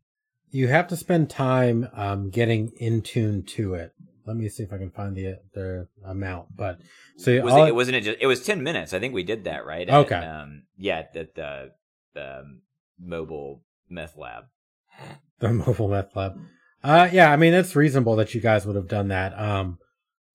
You 0.50 0.69
have 0.69 0.88
to 0.88 0.97
spend 0.97 1.28
time 1.28 1.88
um, 1.93 2.31
getting 2.31 2.73
in 2.78 3.02
tune 3.02 3.43
to 3.45 3.75
it. 3.75 3.93
Let 4.26 4.37
me 4.37 4.49
see 4.49 4.62
if 4.62 4.73
I 4.73 4.78
can 4.78 4.90
find 4.90 5.17
the 5.17 5.38
the 5.55 5.88
amount. 6.05 6.57
But 6.57 6.81
so 7.17 7.40
Was 7.43 7.69
it, 7.69 7.75
wasn't 7.75 7.97
it 7.97 8.00
just? 8.02 8.19
It 8.21 8.26
was 8.26 8.43
ten 8.43 8.62
minutes. 8.62 8.93
I 8.93 9.00
think 9.00 9.14
we 9.14 9.23
did 9.23 9.45
that 9.45 9.64
right. 9.64 9.88
Okay. 9.88 10.14
um, 10.14 10.64
yeah, 10.76 11.05
the 11.12 11.28
the 11.35 11.71
the 12.14 12.38
um, 12.40 12.61
mobile 13.00 13.62
meth 13.88 14.17
lab. 14.17 14.45
the 15.38 15.52
mobile 15.52 15.88
meth 15.88 16.14
lab. 16.14 16.38
Uh, 16.83 17.09
yeah, 17.11 17.33
I 17.33 17.37
mean 17.37 17.55
it's 17.55 17.75
reasonable 17.75 18.17
that 18.17 18.35
you 18.35 18.40
guys 18.40 18.67
would 18.67 18.76
have 18.76 18.88
done 18.88 19.09
that. 19.09 19.38
Um, 19.38 19.78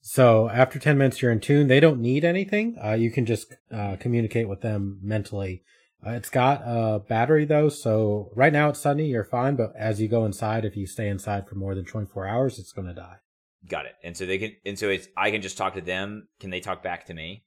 so 0.01 0.49
after 0.49 0.79
ten 0.79 0.97
minutes, 0.97 1.21
you're 1.21 1.31
in 1.31 1.39
tune. 1.39 1.67
They 1.67 1.79
don't 1.79 2.01
need 2.01 2.25
anything. 2.25 2.77
Uh, 2.83 2.93
you 2.93 3.11
can 3.11 3.25
just 3.25 3.55
uh, 3.71 3.95
communicate 3.99 4.49
with 4.49 4.61
them 4.61 4.99
mentally. 5.01 5.63
Uh, 6.05 6.11
it's 6.11 6.29
got 6.29 6.61
a 6.65 6.99
battery 6.99 7.45
though, 7.45 7.69
so 7.69 8.29
right 8.35 8.51
now 8.51 8.69
it's 8.69 8.79
sunny, 8.79 9.07
you're 9.07 9.23
fine. 9.23 9.55
But 9.55 9.73
as 9.77 10.01
you 10.01 10.07
go 10.07 10.25
inside, 10.25 10.65
if 10.65 10.75
you 10.75 10.85
stay 10.85 11.07
inside 11.07 11.47
for 11.47 11.55
more 11.55 11.75
than 11.75 11.85
24 11.85 12.27
hours, 12.27 12.59
it's 12.59 12.71
going 12.73 12.87
to 12.87 12.93
die. 12.93 13.17
Got 13.69 13.85
it. 13.85 13.93
And 14.03 14.17
so 14.17 14.25
they 14.25 14.37
can, 14.37 14.51
and 14.65 14.77
so 14.77 14.89
it's 14.89 15.07
I 15.15 15.31
can 15.31 15.41
just 15.41 15.57
talk 15.57 15.75
to 15.75 15.81
them. 15.81 16.27
Can 16.41 16.49
they 16.49 16.59
talk 16.59 16.83
back 16.83 17.05
to 17.05 17.13
me? 17.13 17.45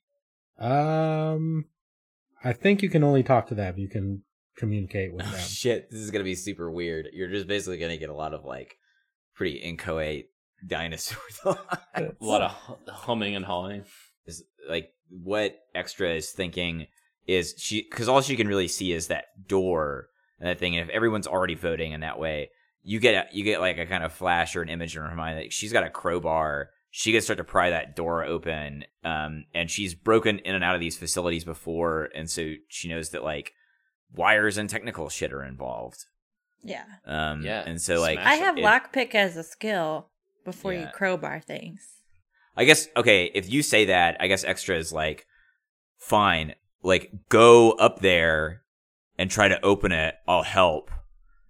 Um, 0.58 1.66
I 2.42 2.52
think 2.54 2.82
you 2.82 2.88
can 2.88 3.04
only 3.04 3.22
talk 3.22 3.48
to 3.48 3.54
them. 3.54 3.74
You 3.76 3.88
can 3.88 4.22
communicate 4.56 5.12
with 5.12 5.26
Oh, 5.26 5.30
them. 5.30 5.40
shit, 5.40 5.90
this 5.90 6.00
is 6.00 6.10
gonna 6.10 6.24
be 6.24 6.34
super 6.34 6.70
weird. 6.70 7.08
You're 7.12 7.28
just 7.28 7.46
basically 7.46 7.76
gonna 7.78 7.98
get 7.98 8.08
a 8.08 8.14
lot 8.14 8.32
of 8.32 8.44
like 8.44 8.76
pretty 9.34 9.56
inchoate 9.58 10.30
dinosaur 10.66 11.18
thoughts. 11.30 11.76
A 11.94 12.12
lot 12.20 12.40
of 12.40 12.52
humming 12.88 13.36
and 13.36 13.44
hawing. 13.44 13.84
is 14.24 14.42
like 14.66 14.88
what 15.10 15.54
extra 15.74 16.14
is 16.14 16.30
thinking 16.30 16.86
is 17.26 17.54
she 17.58 17.82
because 17.90 18.08
all 18.08 18.20
she 18.20 18.36
can 18.36 18.48
really 18.48 18.68
see 18.68 18.92
is 18.92 19.08
that 19.08 19.26
door 19.48 20.08
and 20.38 20.48
that 20.48 20.58
thing 20.58 20.76
and 20.76 20.88
if 20.88 20.94
everyone's 20.94 21.26
already 21.26 21.54
voting 21.54 21.92
in 21.92 22.00
that 22.00 22.18
way 22.18 22.50
you 22.82 23.00
get 23.00 23.14
a, 23.14 23.36
you 23.36 23.42
get 23.44 23.60
like 23.60 23.78
a 23.78 23.86
kind 23.86 24.04
of 24.04 24.12
flash 24.12 24.54
or 24.54 24.62
an 24.62 24.68
image 24.68 24.96
in 24.96 25.02
her 25.02 25.14
mind 25.14 25.38
like 25.38 25.52
she's 25.52 25.72
got 25.72 25.84
a 25.84 25.90
crowbar 25.90 26.70
she 26.90 27.12
can 27.12 27.20
start 27.20 27.36
to 27.36 27.44
pry 27.44 27.70
that 27.70 27.96
door 27.96 28.24
open 28.24 28.84
um 29.04 29.44
and 29.54 29.70
she's 29.70 29.94
broken 29.94 30.38
in 30.40 30.54
and 30.54 30.62
out 30.64 30.74
of 30.74 30.80
these 30.80 30.96
facilities 30.96 31.44
before 31.44 32.08
and 32.14 32.30
so 32.30 32.52
she 32.68 32.88
knows 32.88 33.10
that 33.10 33.24
like 33.24 33.52
wires 34.14 34.56
and 34.56 34.70
technical 34.70 35.08
shit 35.08 35.32
are 35.32 35.42
involved 35.44 36.04
Yeah. 36.62 36.84
um 37.06 37.42
Yeah, 37.42 37.64
and 37.66 37.80
so 37.80 38.00
like 38.00 38.18
smash 38.18 38.26
I 38.26 38.34
have 38.36 38.56
it- 38.58 38.64
lockpick 38.64 39.14
as 39.14 39.36
a 39.36 39.42
skill 39.42 40.10
before 40.44 40.72
you 40.72 40.86
crowbar 40.94 41.40
things. 41.40 41.88
I 42.56 42.64
guess 42.64 42.86
okay, 42.96 43.32
if 43.34 43.50
you 43.50 43.62
say 43.64 43.86
that, 43.86 44.16
I 44.20 44.28
guess 44.28 44.44
extra 44.44 44.76
is 44.78 44.92
like 44.92 45.26
fine. 45.98 46.54
Like 46.86 47.10
go 47.28 47.72
up 47.72 47.98
there 47.98 48.62
and 49.18 49.30
try 49.30 49.48
to 49.48 49.62
open 49.64 49.90
it. 49.90 50.14
I'll 50.28 50.44
help. 50.44 50.90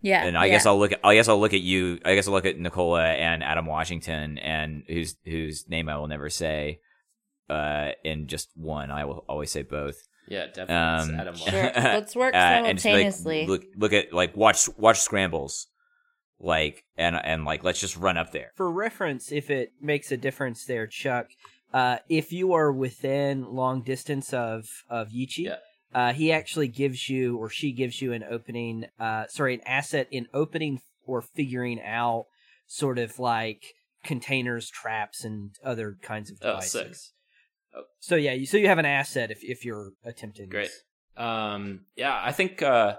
Yeah. 0.01 0.25
And 0.25 0.37
I 0.39 0.47
yeah. 0.47 0.53
guess 0.53 0.67
I'll 0.67 0.79
look 0.79 0.93
at 0.93 1.01
I 1.05 1.15
guess 1.15 1.29
I'll 1.29 1.39
look 1.39 1.53
at 1.53 1.61
you. 1.61 1.99
I 2.05 2.15
guess 2.15 2.27
I'll 2.27 2.33
look 2.33 2.47
at 2.47 2.59
Nicola 2.59 3.05
and 3.05 3.43
Adam 3.43 3.67
Washington 3.67 4.39
and 4.39 4.85
whose 4.89 5.17
whose 5.25 5.69
name 5.69 5.89
I 5.89 5.99
will 5.99 6.07
never 6.09 6.31
say 6.31 6.81
uh 7.51 7.91
in 8.03 8.29
just 8.29 8.49
one. 8.57 8.91
I 8.91 9.05
will 9.05 9.25
always 9.29 9.51
say 9.51 9.63
both. 9.63 10.09
Yeah, 10.29 10.47
definitely. 10.47 10.75
Um, 10.75 11.11
it's 11.11 11.21
Adam 11.21 11.37
Sure. 11.51 11.73
Let's 11.75 12.17
work 12.17 12.35
Uh, 12.35 12.39
and 12.39 12.79
just 12.79 12.85
be 12.85 12.93
like, 12.93 13.13
simultaneously. 13.13 13.47
look 13.47 13.65
look 13.77 13.93
at 13.93 14.13
like 14.13 14.37
watch 14.37 14.69
watch 14.79 15.01
scrambles. 15.01 15.67
Like 16.39 16.85
and 16.97 17.17
and 17.17 17.45
like 17.45 17.65
let's 17.65 17.81
just 17.81 17.97
run 17.97 18.17
up 18.17 18.33
there. 18.33 18.53
For 18.57 18.71
reference, 18.71 19.33
if 19.33 19.51
it 19.51 19.73
makes 19.81 20.13
a 20.13 20.17
difference 20.17 20.65
there, 20.67 20.87
Chuck, 20.87 21.29
uh, 21.79 21.97
if 22.09 22.27
you 22.39 22.47
are 22.59 22.73
within 22.73 23.35
long 23.63 23.83
distance 23.83 24.29
of 24.33 24.61
of 24.89 25.05
Yichi, 25.19 25.45
Yeah. 25.51 25.57
uh, 25.99 26.13
he 26.21 26.27
actually 26.33 26.69
gives 26.69 27.01
you 27.09 27.37
or 27.41 27.49
she 27.59 27.69
gives 27.81 27.97
you 28.03 28.13
an 28.19 28.25
opening, 28.37 28.77
uh, 29.07 29.25
sorry, 29.29 29.55
an 29.55 29.61
asset 29.79 30.07
in 30.11 30.25
opening 30.43 30.75
or 31.11 31.21
figuring 31.39 31.81
out 31.83 32.25
sort 32.67 32.99
of 32.99 33.19
like 33.19 33.63
containers, 34.11 34.71
traps, 34.71 35.19
and 35.29 35.39
other 35.65 35.89
kinds 36.11 36.31
of 36.31 36.37
Oh, 36.43 36.49
devices. 36.53 36.73
sick. 37.03 37.13
Oh. 37.77 37.85
So 38.01 38.15
yeah, 38.17 38.33
you, 38.33 38.47
so 38.47 38.57
you 38.57 38.69
have 38.69 38.79
an 38.79 38.87
asset 39.01 39.31
if 39.31 39.41
if 39.43 39.65
you're 39.67 39.91
attempting. 40.05 40.49
Great. 40.49 40.69
this. 40.71 40.83
Um, 41.17 41.63
yeah, 41.97 42.21
I 42.23 42.33
think 42.33 42.63
uh, 42.63 42.97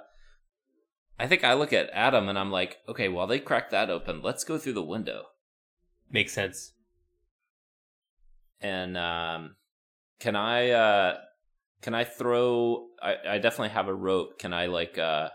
I 1.20 1.26
think 1.28 1.44
I 1.44 1.54
look 1.54 1.74
at 1.74 1.90
Adam 1.94 2.30
and 2.30 2.38
I'm 2.38 2.52
like, 2.52 2.78
okay, 2.88 3.10
while 3.10 3.28
they 3.28 3.40
crack 3.40 3.70
that 3.72 3.90
open, 3.90 4.22
let's 4.22 4.44
go 4.44 4.58
through 4.58 4.74
the 4.74 4.84
window. 4.96 5.20
Makes 6.12 6.34
sense. 6.34 6.74
And 8.62 8.98
um, 8.98 9.56
can 10.20 10.36
I 10.36 10.72
uh, 10.72 11.18
can 11.82 11.94
I 11.94 12.04
throw? 12.04 12.88
I, 13.02 13.16
I 13.30 13.38
definitely 13.38 13.70
have 13.70 13.88
a 13.88 13.94
rope. 13.94 14.40
Can 14.40 14.54
I 14.54 14.66
like 14.66 14.98
uh, 14.98 15.30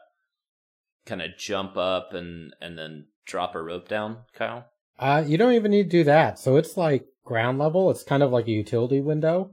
kind 1.07 1.23
of 1.23 1.37
jump 1.39 1.77
up 1.77 2.13
and 2.13 2.55
and 2.61 2.79
then 2.79 3.07
drop 3.27 3.55
a 3.55 3.63
rope 3.63 3.89
down, 3.89 4.19
Kyle? 4.35 4.67
Uh, 4.99 5.25
you 5.27 5.39
don't 5.39 5.55
even 5.55 5.71
need 5.71 5.85
to 5.85 5.89
do 5.99 6.05
that. 6.05 6.39
So 6.39 6.57
it's 6.57 6.77
like 6.77 7.07
ground 7.25 7.59
level. 7.59 7.91
It's 7.91 8.03
kind 8.03 8.23
of 8.23 8.31
like 8.31 8.47
a 8.47 8.53
utility 8.53 9.01
window. 9.01 9.53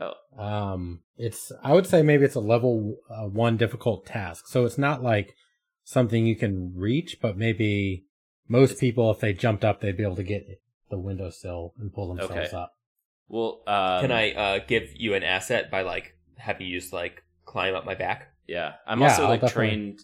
Oh, 0.00 0.14
Um, 0.36 1.02
it's 1.16 1.52
I 1.62 1.74
would 1.74 1.86
say 1.86 2.02
maybe 2.02 2.24
it's 2.24 2.34
a 2.34 2.40
level 2.40 2.96
uh, 3.10 3.26
one 3.26 3.56
difficult 3.56 4.06
task. 4.06 4.46
So 4.48 4.64
it's 4.64 4.78
not 4.78 5.02
like 5.02 5.34
something 5.84 6.26
you 6.26 6.36
can 6.36 6.72
reach, 6.74 7.18
but 7.20 7.36
maybe 7.36 8.04
most 8.48 8.80
people, 8.80 9.10
if 9.10 9.20
they 9.20 9.32
jumped 9.32 9.64
up, 9.64 9.80
they'd 9.80 9.96
be 9.96 10.02
able 10.02 10.16
to 10.16 10.22
get 10.22 10.46
the 10.90 10.98
windowsill 10.98 11.74
and 11.78 11.92
pull 11.92 12.08
themselves 12.08 12.32
Okay. 12.52 12.56
up. 12.56 12.72
Well, 13.30 13.62
um, 13.66 14.02
Can 14.02 14.12
I 14.12 14.32
uh, 14.32 14.58
give 14.66 14.90
you 14.96 15.14
an 15.14 15.22
asset 15.22 15.70
by 15.70 15.82
like 15.82 16.14
have 16.36 16.60
you 16.60 16.78
just 16.78 16.92
like 16.92 17.22
climb 17.46 17.74
up 17.74 17.84
my 17.86 17.94
back? 17.94 18.28
Yeah, 18.46 18.74
I'm 18.86 19.00
Yeah, 19.00 19.08
also 19.08 19.22
I'll 19.22 19.28
like 19.30 19.40
definitely- 19.40 19.68
trained 19.70 20.00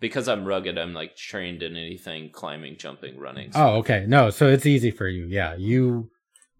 because 0.00 0.28
I'm 0.28 0.44
rugged. 0.44 0.76
I'm 0.78 0.92
like 0.94 1.16
trained 1.16 1.62
in 1.62 1.76
anything 1.76 2.30
climbing, 2.30 2.76
jumping, 2.78 3.18
running. 3.18 3.52
so- 3.52 3.60
Oh, 3.60 3.68
okay. 3.78 4.04
No, 4.08 4.30
so 4.30 4.48
it's 4.48 4.66
easy 4.66 4.90
for 4.90 5.06
you. 5.08 5.26
Yeah, 5.26 5.54
you 5.56 6.10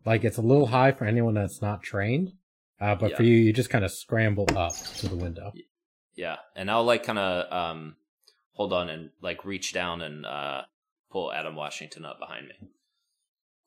like 0.04 0.22
it's 0.24 0.38
a 0.38 0.42
little 0.42 0.66
high 0.66 0.92
for 0.92 1.04
anyone 1.06 1.34
that's 1.34 1.60
not 1.62 1.82
trained. 1.82 2.32
Uh, 2.80 2.94
but 2.94 3.10
Yeah. 3.10 3.16
for 3.16 3.22
you, 3.22 3.36
you 3.36 3.52
just 3.52 3.70
kind 3.70 3.84
of 3.84 3.90
scramble 3.90 4.46
up 4.56 4.74
to 4.98 5.08
the 5.08 5.16
window. 5.16 5.52
Yeah, 6.14 6.36
and 6.54 6.70
I'll 6.70 6.84
like 6.84 7.02
kind 7.02 7.18
of 7.18 7.52
um 7.52 7.96
hold 8.52 8.72
on 8.72 8.88
and 8.88 9.10
like 9.22 9.44
reach 9.44 9.72
down 9.72 10.00
and 10.02 10.24
uh 10.26 10.62
pull 11.10 11.32
Adam 11.32 11.54
Washington 11.56 12.04
up 12.04 12.18
behind 12.18 12.48
me. 12.48 12.54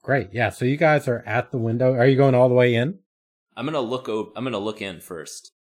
Great. 0.03 0.29
Yeah. 0.33 0.49
So 0.49 0.65
you 0.65 0.77
guys 0.77 1.07
are 1.07 1.23
at 1.25 1.51
the 1.51 1.57
window. 1.57 1.93
Are 1.93 2.07
you 2.07 2.15
going 2.15 2.35
all 2.35 2.47
the 2.49 2.55
way 2.55 2.73
in? 2.75 2.99
I'm 3.55 3.65
gonna 3.65 3.81
look 3.81 4.07
over. 4.07 4.29
I'm 4.35 4.43
gonna 4.43 4.57
look 4.59 4.81
in 4.81 4.99
first. 5.01 5.51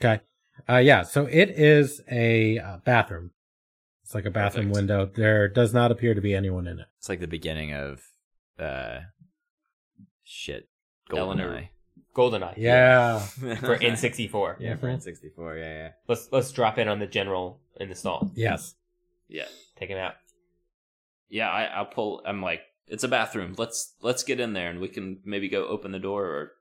Okay. 0.00 0.20
Uh, 0.68 0.78
yeah. 0.78 1.02
So 1.02 1.26
it 1.26 1.50
is 1.50 2.00
a 2.10 2.58
uh, 2.58 2.76
bathroom. 2.84 3.30
It's 4.04 4.14
like 4.14 4.24
a 4.24 4.30
bathroom 4.30 4.66
Perfect. 4.68 4.76
window. 4.76 5.10
There 5.14 5.48
does 5.48 5.72
not 5.72 5.90
appear 5.92 6.14
to 6.14 6.20
be 6.20 6.34
anyone 6.34 6.66
in 6.66 6.78
it. 6.80 6.86
It's 6.98 7.08
like 7.08 7.20
the 7.20 7.26
beginning 7.26 7.72
of 7.72 8.00
uh 8.58 9.00
shit. 10.24 10.68
Eleanor. 11.14 11.68
Goldeneye. 12.16 12.54
Yeah. 12.56 13.18
For 13.20 13.78
N64. 13.78 14.56
Yeah, 14.60 14.76
for 14.76 14.86
Mhm. 14.88 14.96
N64. 15.38 15.58
Yeah, 15.58 15.74
yeah. 15.74 15.88
Let's 16.08 16.28
let's 16.32 16.50
drop 16.52 16.78
in 16.78 16.88
on 16.88 16.98
the 16.98 17.06
general 17.06 17.60
in 17.78 17.88
the 17.88 17.94
stall. 17.94 18.30
Yes. 18.34 18.74
Yeah, 19.28 19.46
Take 19.78 19.88
him 19.88 19.96
out. 19.98 20.14
yeah. 21.30 21.48
I, 21.50 21.64
I'll 21.64 21.86
pull. 21.86 22.20
I'm 22.26 22.42
like, 22.42 22.60
it's 22.86 23.04
a 23.04 23.08
bathroom. 23.08 23.54
Let's 23.58 23.94
let's 24.02 24.22
get 24.22 24.40
in 24.40 24.52
there 24.52 24.70
and 24.70 24.80
we 24.80 24.88
can 24.88 25.20
maybe 25.24 25.48
go 25.48 25.66
open 25.66 25.92
the 25.92 25.98
door 25.98 26.24
or 26.26 26.52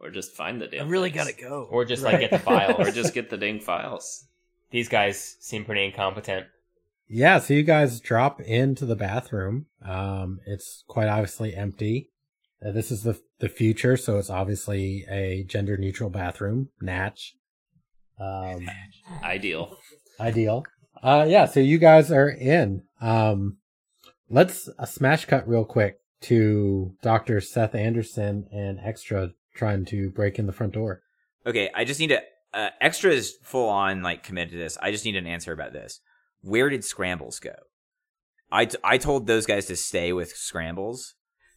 or 0.00 0.10
just 0.10 0.34
find 0.34 0.60
the 0.60 0.66
ding. 0.68 0.80
I 0.80 0.82
damn. 0.84 0.90
really 0.92 1.10
things. 1.10 1.24
gotta 1.24 1.40
go. 1.40 1.66
Or 1.70 1.84
just 1.84 2.02
like 2.02 2.20
get 2.20 2.30
the 2.30 2.38
file. 2.50 2.76
or 2.80 2.90
just 2.90 3.14
get 3.14 3.30
the 3.30 3.36
dang 3.36 3.60
files. 3.60 4.26
These 4.70 4.88
guys 4.88 5.36
seem 5.40 5.64
pretty 5.64 5.84
incompetent. 5.84 6.46
Yeah. 7.08 7.38
So 7.38 7.54
you 7.54 7.62
guys 7.62 8.00
drop 8.00 8.40
into 8.40 8.84
the 8.86 8.96
bathroom. 8.96 9.66
Um, 9.84 10.40
it's 10.46 10.84
quite 10.88 11.08
obviously 11.08 11.54
empty. 11.54 12.10
Uh, 12.64 12.72
this 12.72 12.90
is 12.90 13.02
the 13.02 13.20
the 13.38 13.48
future, 13.48 13.96
so 13.96 14.18
it's 14.18 14.30
obviously 14.30 15.04
a 15.08 15.44
gender 15.44 15.76
neutral 15.76 16.10
bathroom. 16.10 16.68
Natch. 16.80 17.34
Um, 18.20 18.68
Ideal. 19.22 19.76
ideal. 20.18 20.64
Uh, 21.00 21.24
yeah. 21.28 21.46
So 21.46 21.60
you 21.60 21.78
guys 21.78 22.10
are 22.10 22.28
in. 22.28 22.82
Um, 23.00 23.58
let's 24.30 24.68
uh, 24.78 24.84
smash 24.84 25.24
cut 25.24 25.48
real 25.48 25.64
quick 25.64 26.00
to 26.22 26.94
Doctor 27.02 27.40
Seth 27.40 27.74
Anderson 27.74 28.48
and 28.52 28.78
Extra 28.82 29.30
trying 29.54 29.84
to 29.86 30.10
break 30.10 30.38
in 30.38 30.46
the 30.46 30.52
front 30.52 30.72
door. 30.72 31.02
Okay, 31.46 31.70
I 31.74 31.84
just 31.84 32.00
need 32.00 32.08
to. 32.08 32.22
Uh, 32.54 32.70
extra 32.80 33.10
is 33.10 33.36
full 33.42 33.68
on 33.68 34.02
like 34.02 34.22
committed 34.22 34.52
to 34.52 34.58
this. 34.58 34.78
I 34.80 34.90
just 34.90 35.04
need 35.04 35.16
an 35.16 35.26
answer 35.26 35.52
about 35.52 35.72
this. 35.72 36.00
Where 36.40 36.70
did 36.70 36.84
Scrambles 36.84 37.40
go? 37.40 37.54
I, 38.50 38.64
t- 38.64 38.78
I 38.82 38.96
told 38.96 39.26
those 39.26 39.44
guys 39.44 39.66
to 39.66 39.76
stay 39.76 40.12
with 40.12 40.30
Scrambles. 40.30 41.14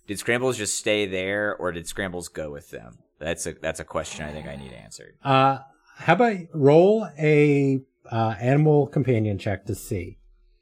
Did 0.08 0.20
Scrambles 0.20 0.58
just 0.58 0.78
stay 0.78 1.06
there, 1.06 1.56
or 1.56 1.72
did 1.72 1.88
Scrambles 1.88 2.28
go 2.28 2.52
with 2.52 2.72
them? 2.72 2.98
That's 3.20 3.46
a 3.46 3.54
that's 3.54 3.80
a 3.80 3.86
question 3.86 4.26
I 4.26 4.34
think 4.34 4.48
I 4.48 4.56
need 4.56 4.74
answered. 4.74 5.16
Uh, 5.24 5.60
how 5.98 6.14
about 6.14 6.38
roll 6.54 7.08
a 7.18 7.82
uh, 8.12 8.36
animal 8.40 8.88
companion 8.88 9.38
check 9.38 9.66
to 9.66 9.76
see, 9.76 10.18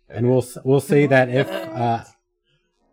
and 0.09 0.29
we'll 0.29 0.45
we'll 0.63 0.79
see 0.81 1.05
that 1.05 1.29
if 1.29 1.49
uh, 1.51 2.03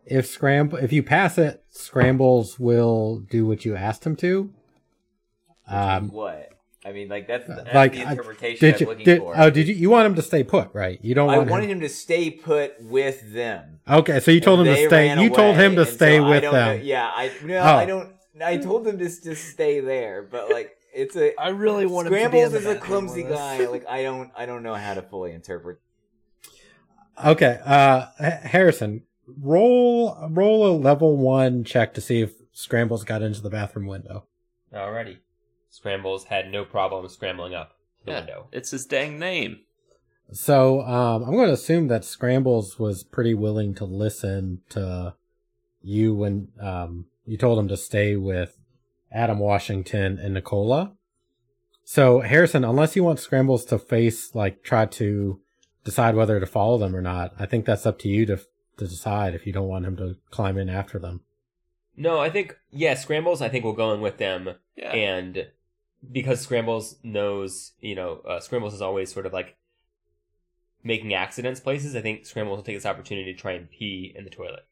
if 0.04 0.26
scramble 0.26 0.78
if 0.78 0.92
you 0.92 1.02
pass 1.02 1.38
it, 1.38 1.64
scrambles 1.70 2.58
will 2.58 3.20
do 3.30 3.46
what 3.46 3.64
you 3.64 3.74
asked 3.76 4.04
him 4.06 4.16
to. 4.16 4.52
Um, 5.68 6.10
what? 6.10 6.50
I 6.84 6.92
mean, 6.92 7.08
like 7.08 7.26
that's, 7.26 7.48
that's 7.48 7.74
like, 7.74 7.92
the 7.94 8.04
I- 8.04 8.10
interpretation 8.12 8.70
did 8.70 8.80
you 8.80 8.94
did 8.94 9.20
oh 9.24 9.50
did 9.50 9.66
you 9.66 9.74
you 9.74 9.90
want 9.90 10.06
him 10.06 10.14
to 10.14 10.22
stay 10.22 10.44
put 10.44 10.70
right? 10.72 11.00
You 11.02 11.16
don't 11.16 11.30
I 11.30 11.38
want 11.38 11.50
wanted 11.50 11.64
him. 11.64 11.78
him 11.78 11.80
to 11.80 11.88
stay 11.88 12.30
put 12.30 12.80
with 12.80 13.32
them. 13.34 13.80
Okay, 13.88 14.20
so 14.20 14.30
you 14.30 14.40
told 14.40 14.60
him 14.60 14.66
to 14.66 14.76
stay. 14.86 15.08
ran 15.08 15.18
You 15.18 15.30
told 15.30 15.56
him 15.56 15.74
to 15.76 15.84
stay 15.84 16.18
so 16.18 16.28
with 16.28 16.42
them. 16.42 16.52
know- 16.52 16.82
yeah, 16.82 17.10
I 17.12 17.32
no, 17.44 17.58
Oh. 17.58 17.62
I 17.62 17.86
don't. 17.86 18.12
I 18.40 18.58
told 18.58 18.84
them 18.84 18.98
to 18.98 19.08
to 19.22 19.34
stay 19.34 19.80
there, 19.80 20.22
but 20.22 20.50
like 20.50 20.76
it's 20.94 21.16
a 21.16 21.34
I 21.40 21.48
really 21.48 21.86
want 21.86 22.06
him 22.06 22.12
to 22.12 22.18
be 22.18 22.24
Scrambles 22.24 22.54
is 22.54 22.66
a 22.66 22.76
clumsy 22.76 23.24
guy. 23.24 23.66
Like 23.66 23.84
I 23.88 24.02
don't, 24.04 24.30
I 24.36 24.46
don't 24.46 24.62
know 24.62 24.74
how 24.74 24.94
to 24.94 25.02
fully 25.02 25.32
interpret. 25.32 25.78
Okay, 27.24 27.60
uh, 27.64 28.06
Harrison, 28.18 29.02
roll 29.26 30.16
roll 30.30 30.66
a 30.66 30.74
level 30.76 31.16
one 31.16 31.64
check 31.64 31.94
to 31.94 32.00
see 32.00 32.20
if 32.20 32.32
Scrambles 32.52 33.04
got 33.04 33.22
into 33.22 33.40
the 33.40 33.50
bathroom 33.50 33.86
window. 33.86 34.24
Alrighty. 34.72 35.18
Scrambles 35.70 36.24
had 36.24 36.50
no 36.50 36.64
problem 36.64 37.08
scrambling 37.08 37.54
up 37.54 37.72
the 38.04 38.12
Yeah, 38.12 38.18
window. 38.20 38.48
it's 38.52 38.70
his 38.70 38.86
dang 38.86 39.18
name. 39.18 39.60
So 40.32 40.80
um, 40.82 41.22
I'm 41.22 41.32
going 41.34 41.46
to 41.48 41.52
assume 41.52 41.88
that 41.88 42.04
Scrambles 42.04 42.78
was 42.78 43.04
pretty 43.04 43.34
willing 43.34 43.74
to 43.76 43.84
listen 43.84 44.60
to 44.70 45.14
you 45.82 46.14
when 46.14 46.48
um, 46.60 47.06
you 47.24 47.36
told 47.36 47.58
him 47.58 47.68
to 47.68 47.76
stay 47.76 48.16
with 48.16 48.56
Adam 49.12 49.38
Washington 49.38 50.18
and 50.18 50.34
Nicola. 50.34 50.92
So 51.84 52.20
Harrison, 52.20 52.64
unless 52.64 52.96
you 52.96 53.04
want 53.04 53.20
Scrambles 53.20 53.64
to 53.66 53.78
face 53.78 54.34
like 54.34 54.62
try 54.64 54.86
to 54.86 55.40
decide 55.86 56.14
whether 56.16 56.38
to 56.38 56.46
follow 56.46 56.76
them 56.76 56.94
or 56.94 57.00
not, 57.00 57.32
I 57.38 57.46
think 57.46 57.64
that's 57.64 57.86
up 57.86 57.98
to 58.00 58.08
you 58.08 58.26
to 58.26 58.36
to 58.76 58.86
decide 58.86 59.34
if 59.34 59.46
you 59.46 59.54
don't 59.54 59.68
want 59.68 59.86
him 59.86 59.96
to 59.96 60.16
climb 60.30 60.58
in 60.58 60.68
after 60.68 60.98
them. 60.98 61.22
No, 61.96 62.18
I 62.20 62.28
think 62.28 62.58
yeah, 62.70 62.92
Scrambles. 62.94 63.40
I 63.40 63.48
think 63.48 63.64
will 63.64 63.72
go 63.72 63.94
in 63.94 64.02
with 64.02 64.18
them, 64.18 64.50
Yeah. 64.76 64.90
and 64.90 65.46
because 66.12 66.40
Scrambles 66.42 66.96
knows, 67.02 67.72
you 67.80 67.94
know, 67.94 68.20
uh, 68.28 68.40
Scrambles 68.40 68.74
is 68.74 68.82
always 68.82 69.10
sort 69.10 69.24
of 69.24 69.32
like 69.32 69.56
making 70.84 71.14
accidents 71.14 71.58
places. 71.60 71.96
I 71.96 72.02
think 72.02 72.26
Scrambles 72.26 72.58
will 72.58 72.64
take 72.64 72.76
this 72.76 72.84
opportunity 72.86 73.32
to 73.32 73.38
try 73.40 73.52
and 73.52 73.70
pee 73.70 74.12
in 74.14 74.24
the 74.24 74.30
toilet 74.30 74.66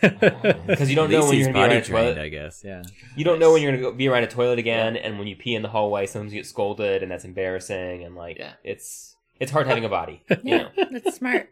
because 0.00 0.90
you 0.90 0.96
don't 0.96 1.10
know 1.10 1.24
when 1.26 1.36
you're 1.38 1.52
gonna 1.52 1.54
be 1.54 1.60
body 1.60 1.74
around 1.74 1.82
a 1.82 1.84
toilet. 1.84 2.18
I 2.18 2.28
guess. 2.28 2.62
Yeah. 2.64 2.82
You 3.16 3.24
don't 3.24 3.38
know 3.38 3.52
when 3.52 3.62
you're 3.62 3.76
gonna 3.76 3.92
be 3.94 4.08
around 4.08 4.24
a 4.24 4.28
toilet 4.28 4.58
again, 4.58 4.96
and 4.96 5.18
when 5.18 5.28
you 5.28 5.36
pee 5.36 5.54
in 5.54 5.62
the 5.62 5.68
hallway, 5.68 6.06
sometimes 6.06 6.32
you 6.32 6.40
get 6.40 6.46
scolded, 6.46 7.02
and 7.04 7.10
that's 7.12 7.24
embarrassing, 7.24 8.02
and 8.04 8.16
like 8.16 8.38
Yeah. 8.38 8.54
it's 8.64 9.14
it's 9.40 9.52
hard 9.52 9.66
having 9.66 9.84
a 9.84 9.88
body. 9.88 10.22
You 10.42 10.58
know, 10.58 10.68
That's 10.90 11.16
smart. 11.16 11.48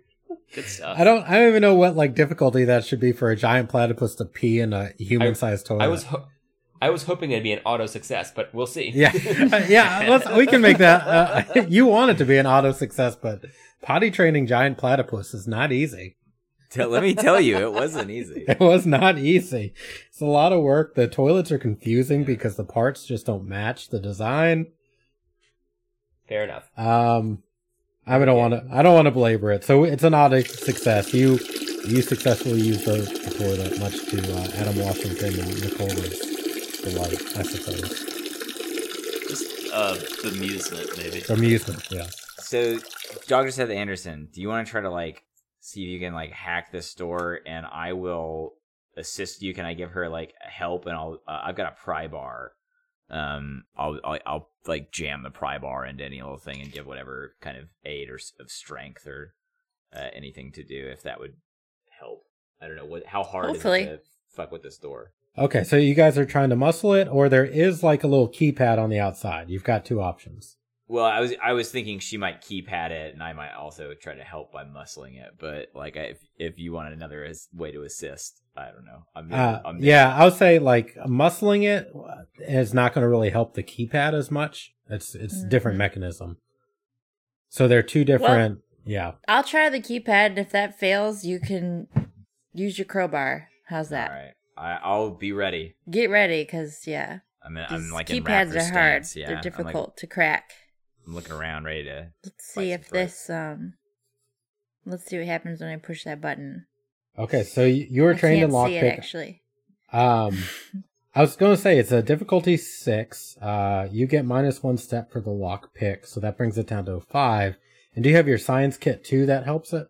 Good 0.55 0.64
stuff. 0.64 0.99
I 0.99 1.05
don't 1.05 1.25
I 1.28 1.33
don't 1.38 1.49
even 1.49 1.62
know 1.62 1.75
what 1.75 1.97
like 1.97 2.14
difficulty 2.14 2.64
that 2.64 2.85
should 2.85 3.00
be 3.00 3.12
for 3.12 3.31
a 3.31 3.37
giant 3.37 3.69
platypus 3.69 4.14
to 4.16 4.25
pee 4.25 4.61
in 4.61 4.73
a 4.73 4.93
human 4.99 5.35
sized 5.35 5.66
toilet. 5.66 5.85
I 5.85 5.88
was 5.88 6.05
ho- 6.05 6.26
I 6.81 6.90
was 6.90 7.05
hoping 7.05 7.31
it'd 7.31 7.43
be 7.43 7.52
an 7.52 7.61
auto 7.64 7.87
success, 7.87 8.31
but 8.35 8.55
we'll 8.55 8.66
see. 8.66 8.90
Yeah, 8.95 9.12
Uh, 9.52 9.62
yeah. 9.69 10.07
Let's 10.09 10.28
we 10.31 10.47
can 10.47 10.61
make 10.61 10.78
that. 10.78 11.07
Uh, 11.57 11.61
you 11.69 11.87
want 11.87 12.11
it 12.11 12.19
to 12.19 12.25
be 12.25 12.37
an 12.38 12.47
auto 12.47 12.73
success, 12.73 13.16
but 13.16 13.45
potty 13.83 14.11
training 14.11 14.47
giant 14.47 14.78
platypus 14.78 15.33
is 15.35 15.47
not 15.49 15.73
easy. 15.73 16.16
Tell, 16.69 16.88
let 16.88 17.02
me 17.02 17.14
tell 17.14 17.40
you, 17.40 17.57
it 17.59 17.73
wasn't 17.73 18.11
easy. 18.11 18.45
It 18.47 18.59
was 18.61 18.85
not 18.87 19.19
easy. 19.19 19.73
It's 20.09 20.21
a 20.21 20.26
lot 20.26 20.52
of 20.52 20.62
work. 20.62 20.95
The 20.97 21.07
toilets 21.09 21.50
are 21.52 21.59
confusing 21.59 22.25
because 22.25 22.57
the 22.57 22.64
parts 22.64 23.07
just 23.07 23.25
don't 23.26 23.47
match 23.49 23.88
the 23.88 24.00
design. 24.00 24.66
Fair 26.28 26.45
enough. 26.45 26.69
Um, 26.76 27.43
I 28.06 28.25
don't 28.25 28.38
want 28.38 28.54
to. 28.54 28.64
I 28.70 28.82
don't 28.82 28.94
want 28.94 29.06
to 29.06 29.10
belabor 29.10 29.50
it. 29.50 29.64
So 29.64 29.84
it's 29.84 30.04
an 30.04 30.14
auto 30.14 30.40
success. 30.42 31.12
You 31.12 31.40
you 31.86 32.02
successfully 32.02 32.60
used 32.60 32.84
the, 32.84 32.98
the 32.98 33.34
toilet, 33.38 33.78
much 33.80 34.06
to 34.06 34.18
uh, 34.36 34.60
Adam 34.60 34.78
Washington 34.78 35.40
and 35.40 35.62
Nicola's 35.62 36.18
delight, 36.82 37.36
I 37.36 37.42
suppose. 37.42 38.04
Just 39.28 39.72
uh, 39.72 39.94
bemusement, 40.22 40.96
maybe. 40.96 41.22
Amusement, 41.32 41.86
yeah. 41.90 42.06
So, 42.38 42.78
Dr. 43.28 43.50
Seth 43.50 43.70
Anderson, 43.70 44.28
do 44.32 44.40
you 44.40 44.48
want 44.48 44.66
to 44.66 44.70
try 44.70 44.80
to 44.80 44.90
like 44.90 45.25
see 45.60 45.84
if 45.84 45.88
you 45.88 46.00
can 46.00 46.14
like 46.14 46.30
hack 46.30 46.70
this 46.70 46.94
door, 46.94 47.40
and 47.46 47.66
I 47.66 47.92
will 47.92 48.54
assist 48.96 49.42
you? 49.42 49.52
Can 49.54 49.64
I 49.64 49.75
give 49.75 49.92
her 49.92 50.08
like 50.08 50.34
help? 50.40 50.86
And 50.86 50.94
I'll 50.94 51.20
uh, 51.26 51.40
I've 51.44 51.56
got 51.56 51.72
a 51.72 51.76
pry 51.82 52.06
bar. 52.06 52.52
Um, 53.08 53.64
I'll, 53.76 54.00
I'll 54.04 54.18
I'll 54.26 54.50
like 54.66 54.90
jam 54.90 55.22
the 55.22 55.30
pry 55.30 55.58
bar 55.58 55.86
into 55.86 56.04
any 56.04 56.20
little 56.20 56.38
thing 56.38 56.60
and 56.60 56.72
give 56.72 56.86
whatever 56.86 57.36
kind 57.40 57.56
of 57.56 57.68
aid 57.84 58.10
or 58.10 58.18
of 58.40 58.50
strength 58.50 59.06
or 59.06 59.34
uh, 59.94 60.08
anything 60.12 60.50
to 60.52 60.64
do 60.64 60.88
if 60.88 61.02
that 61.04 61.20
would 61.20 61.34
help. 62.00 62.25
I 62.60 62.66
don't 62.66 62.76
know 62.76 62.84
what 62.86 63.06
how 63.06 63.22
hard 63.22 63.46
Hopefully. 63.46 63.82
is 63.82 63.86
it 63.88 64.04
to 64.04 64.36
fuck 64.36 64.50
with 64.50 64.62
this 64.62 64.78
door. 64.78 65.12
Okay, 65.38 65.64
so 65.64 65.76
you 65.76 65.94
guys 65.94 66.16
are 66.16 66.25
trying 66.25 66.48
to 66.50 66.56
muscle 66.56 66.94
it, 66.94 67.08
or 67.08 67.28
there 67.28 67.44
is 67.44 67.82
like 67.82 68.02
a 68.02 68.06
little 68.06 68.28
keypad 68.28 68.78
on 68.78 68.88
the 68.90 68.98
outside. 68.98 69.50
You've 69.50 69.64
got 69.64 69.84
two 69.84 70.00
options. 70.00 70.56
Well, 70.88 71.05
I 71.05 71.19
was 71.21 71.35
I 71.43 71.52
was 71.52 71.71
thinking 71.71 71.99
she 71.99 72.16
might 72.16 72.43
keep 72.43 72.69
keypad 72.69 72.90
it, 72.90 73.12
and 73.12 73.23
I 73.23 73.33
might 73.33 73.52
also 73.52 73.93
try 74.00 74.14
to 74.14 74.23
help 74.23 74.52
by 74.52 74.64
muscling 74.64 75.21
it. 75.21 75.33
But 75.38 75.71
like, 75.75 75.97
I, 75.97 76.02
if 76.02 76.19
if 76.37 76.59
you 76.59 76.73
want 76.73 76.93
another 76.93 77.25
as, 77.25 77.49
way 77.52 77.73
to 77.73 77.83
assist, 77.83 78.40
I 78.57 78.66
don't 78.66 78.85
know. 78.85 79.02
I'm, 79.14 79.33
Uh, 79.33 79.61
I'm 79.64 79.78
yeah, 79.83 80.14
I 80.14 80.25
would 80.25 80.35
say 80.35 80.61
like 80.61 80.94
muscling 81.07 81.64
it 81.64 81.90
is 82.38 82.72
not 82.72 82.94
going 82.94 83.03
to 83.03 83.09
really 83.09 83.31
help 83.31 83.55
the 83.55 83.64
keypad 83.64 84.14
as 84.14 84.31
much. 84.31 84.75
It's 84.88 85.16
it's 85.16 85.42
a 85.42 85.49
different 85.49 85.77
mechanism. 85.77 86.37
So 87.49 87.66
they're 87.66 87.83
two 87.83 88.05
different. 88.05 88.61
yeah. 88.85 89.12
I'll 89.27 89.42
try 89.42 89.68
the 89.68 89.81
keypad. 89.81 90.27
And 90.27 90.38
if 90.38 90.51
that 90.51 90.79
fails, 90.79 91.25
you 91.25 91.40
can 91.40 91.88
use 92.53 92.79
your 92.79 92.85
crowbar. 92.85 93.49
How's 93.68 93.88
that? 93.88 94.11
All 94.11 94.16
right, 94.16 94.33
I, 94.57 94.79
I'll 94.85 95.11
be 95.11 95.33
ready. 95.33 95.75
Get 95.90 96.11
ready, 96.11 96.44
because 96.44 96.87
yeah, 96.87 97.18
I'm 97.44 97.57
in, 97.57 97.66
I'm 97.68 97.90
like 97.90 98.09
in 98.11 98.22
keypads 98.22 98.53
raptor 98.53 98.70
are 98.70 98.72
hard. 98.72 99.07
Yeah, 99.16 99.27
They're 99.27 99.27
I'm, 99.27 99.35
like, 99.35 99.42
difficult 99.42 99.96
to 99.96 100.07
crack. 100.07 100.53
I'm 101.07 101.14
looking 101.14 101.33
around, 101.33 101.64
ready 101.64 101.85
to. 101.85 102.09
Let's 102.25 102.45
see 102.45 102.73
if 102.73 102.87
threats. 102.87 103.27
this 103.27 103.31
um. 103.31 103.75
Let's 104.85 105.05
see 105.07 105.19
what 105.19 105.27
happens 105.27 105.61
when 105.61 105.71
I 105.71 105.77
push 105.77 106.05
that 106.05 106.21
button. 106.21 106.66
Okay, 107.19 107.42
so 107.45 107.64
you 107.64 108.03
were 108.03 108.14
I 108.14 108.19
trained 108.19 108.42
in 108.42 108.51
can't 108.51 108.69
see 108.69 108.75
lockpick. 108.77 108.92
actually. 108.92 109.42
Um, 109.92 110.38
I 111.14 111.23
was 111.23 111.35
going 111.35 111.57
to 111.57 111.61
say 111.61 111.79
it's 111.79 111.92
a 111.92 112.03
difficulty 112.03 112.57
six. 112.57 113.37
Uh, 113.38 113.88
you 113.90 114.07
get 114.07 114.25
minus 114.27 114.62
one 114.62 114.77
step 114.77 115.11
for 115.11 115.21
the 115.21 115.31
lock 115.31 115.75
pick, 115.75 116.07
so 116.07 116.21
that 116.21 116.37
brings 116.37 116.59
it 116.59 116.66
down 116.66 116.85
to 116.85 116.92
a 116.92 117.01
five. 117.01 117.57
And 117.95 118.05
do 118.05 118.11
you 118.11 118.16
have 118.16 118.29
your 118.29 118.37
science 118.38 118.77
kit 118.77 119.03
too 119.05 119.25
that 119.27 119.45
helps 119.45 119.73
it? 119.73 119.88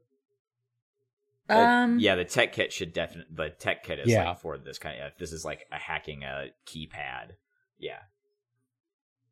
Uh, 1.50 1.54
Um. 1.54 1.98
yeah, 1.98 2.14
the 2.14 2.24
tech 2.24 2.52
kit 2.52 2.72
should 2.72 2.92
definitely. 2.92 3.34
The 3.34 3.50
tech 3.50 3.84
kit 3.84 3.98
is 3.98 4.08
Yeah. 4.08 4.28
like 4.30 4.40
for 4.40 4.56
this 4.56 4.78
kind 4.78 5.00
of. 5.02 5.12
This 5.18 5.32
is 5.32 5.44
like 5.44 5.66
a 5.72 5.76
hacking 5.78 6.22
a 6.22 6.46
keypad. 6.66 7.32
Yeah. 7.78 7.98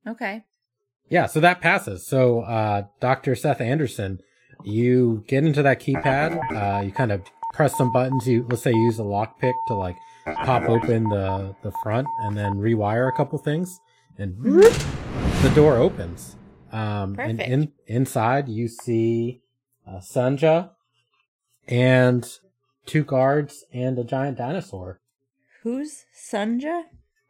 Okay. 0.07 0.44
Yeah, 1.08 1.26
so 1.26 1.40
that 1.40 1.60
passes. 1.60 2.06
So, 2.06 2.40
uh, 2.40 2.84
Dr. 3.00 3.34
Seth 3.34 3.60
Anderson, 3.60 4.20
you 4.64 5.24
get 5.28 5.44
into 5.44 5.62
that 5.62 5.80
keypad, 5.80 6.40
uh, 6.52 6.82
you 6.82 6.92
kind 6.92 7.12
of 7.12 7.22
press 7.52 7.76
some 7.76 7.92
buttons. 7.92 8.26
You, 8.26 8.46
let's 8.48 8.62
say 8.62 8.70
you 8.72 8.84
use 8.84 8.98
a 8.98 9.02
lockpick 9.02 9.54
to 9.68 9.74
like 9.74 9.96
pop 10.24 10.62
open 10.68 11.04
the, 11.04 11.54
the 11.62 11.72
front 11.82 12.08
and 12.22 12.36
then 12.36 12.54
rewire 12.54 13.08
a 13.08 13.12
couple 13.12 13.38
things 13.38 13.78
and 14.18 14.36
the 14.42 15.52
door 15.54 15.76
opens. 15.76 16.36
Um, 16.72 17.16
and 17.18 17.40
in, 17.40 17.72
inside 17.86 18.48
you 18.48 18.68
see, 18.68 19.42
uh, 19.86 19.98
Sanja 19.98 20.70
and 21.68 22.26
two 22.86 23.04
guards 23.04 23.64
and 23.72 23.98
a 23.98 24.04
giant 24.04 24.38
dinosaur. 24.38 25.00
Who's 25.62 26.04
Sanja? 26.30 26.82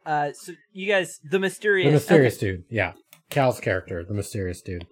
Uh, 0.05 0.31
so 0.33 0.53
you 0.71 0.87
guys, 0.87 1.19
the 1.29 1.39
mysterious, 1.39 1.87
The 1.87 1.93
mysterious 1.93 2.37
dude. 2.37 2.63
Yeah. 2.69 2.93
Cal's 3.29 3.59
character, 3.59 4.03
the 4.03 4.13
mysterious 4.13 4.61
dude. 4.61 4.85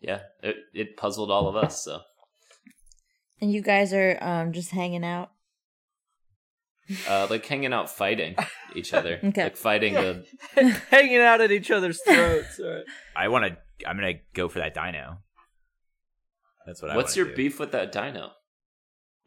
Yeah, 0.00 0.20
it, 0.42 0.56
it 0.74 0.96
puzzled 0.96 1.30
all 1.30 1.48
of 1.48 1.56
us. 1.56 1.84
So 1.84 2.00
And 3.40 3.52
you 3.52 3.62
guys 3.62 3.92
are 3.92 4.16
um 4.20 4.52
just 4.52 4.70
hanging 4.70 5.04
out. 5.04 5.30
uh, 7.08 7.26
like 7.30 7.44
hanging 7.46 7.72
out, 7.72 7.88
fighting 7.90 8.34
each 8.74 8.92
other, 8.94 9.20
Okay. 9.24 9.44
like 9.44 9.56
fighting 9.56 9.94
the. 9.94 10.24
hanging 10.90 11.18
out 11.20 11.40
at 11.40 11.52
each 11.52 11.70
other's 11.70 12.00
throats. 12.02 12.58
All 12.60 12.68
right. 12.70 12.84
I 13.16 13.28
want 13.28 13.44
to. 13.46 13.56
I'm 13.88 13.96
gonna 13.96 14.14
go 14.34 14.48
for 14.48 14.58
that 14.58 14.74
dino. 14.74 15.18
That's 16.66 16.82
what 16.82 16.90
I. 16.90 16.96
What's 16.96 17.16
wanna 17.16 17.26
your 17.28 17.36
do. 17.36 17.36
beef 17.36 17.60
with 17.60 17.72
that 17.72 17.92
dino? 17.92 18.30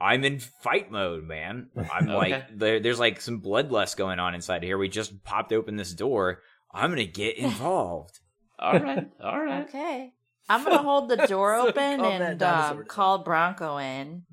I'm 0.01 0.23
in 0.25 0.39
fight 0.39 0.91
mode, 0.91 1.23
man. 1.23 1.69
I'm 1.91 2.09
Okay. 2.09 2.31
like, 2.31 2.57
there, 2.57 2.79
there's 2.81 2.99
like 2.99 3.21
some 3.21 3.41
bloodlust 3.41 3.95
going 3.95 4.19
on 4.19 4.35
inside 4.35 4.61
here. 4.63 4.77
We 4.77 4.89
just 4.89 5.23
popped 5.23 5.53
open 5.53 5.77
this 5.77 5.93
door. 5.93 6.41
I'm 6.73 6.89
gonna 6.89 7.05
get 7.05 7.37
involved. 7.37 8.19
All 8.63 8.79
right, 8.79 9.11
all 9.21 9.43
right. 9.43 9.67
Okay. 9.67 10.13
I'm 10.47 10.63
gonna 10.63 10.77
hold 10.77 11.09
the 11.09 11.27
door 11.27 11.55
So 11.57 11.67
open 11.67 11.99
call 11.99 12.11
and 12.11 12.43
um, 12.43 12.85
call 12.85 13.17
Bronco 13.19 13.77
in. 13.77 14.23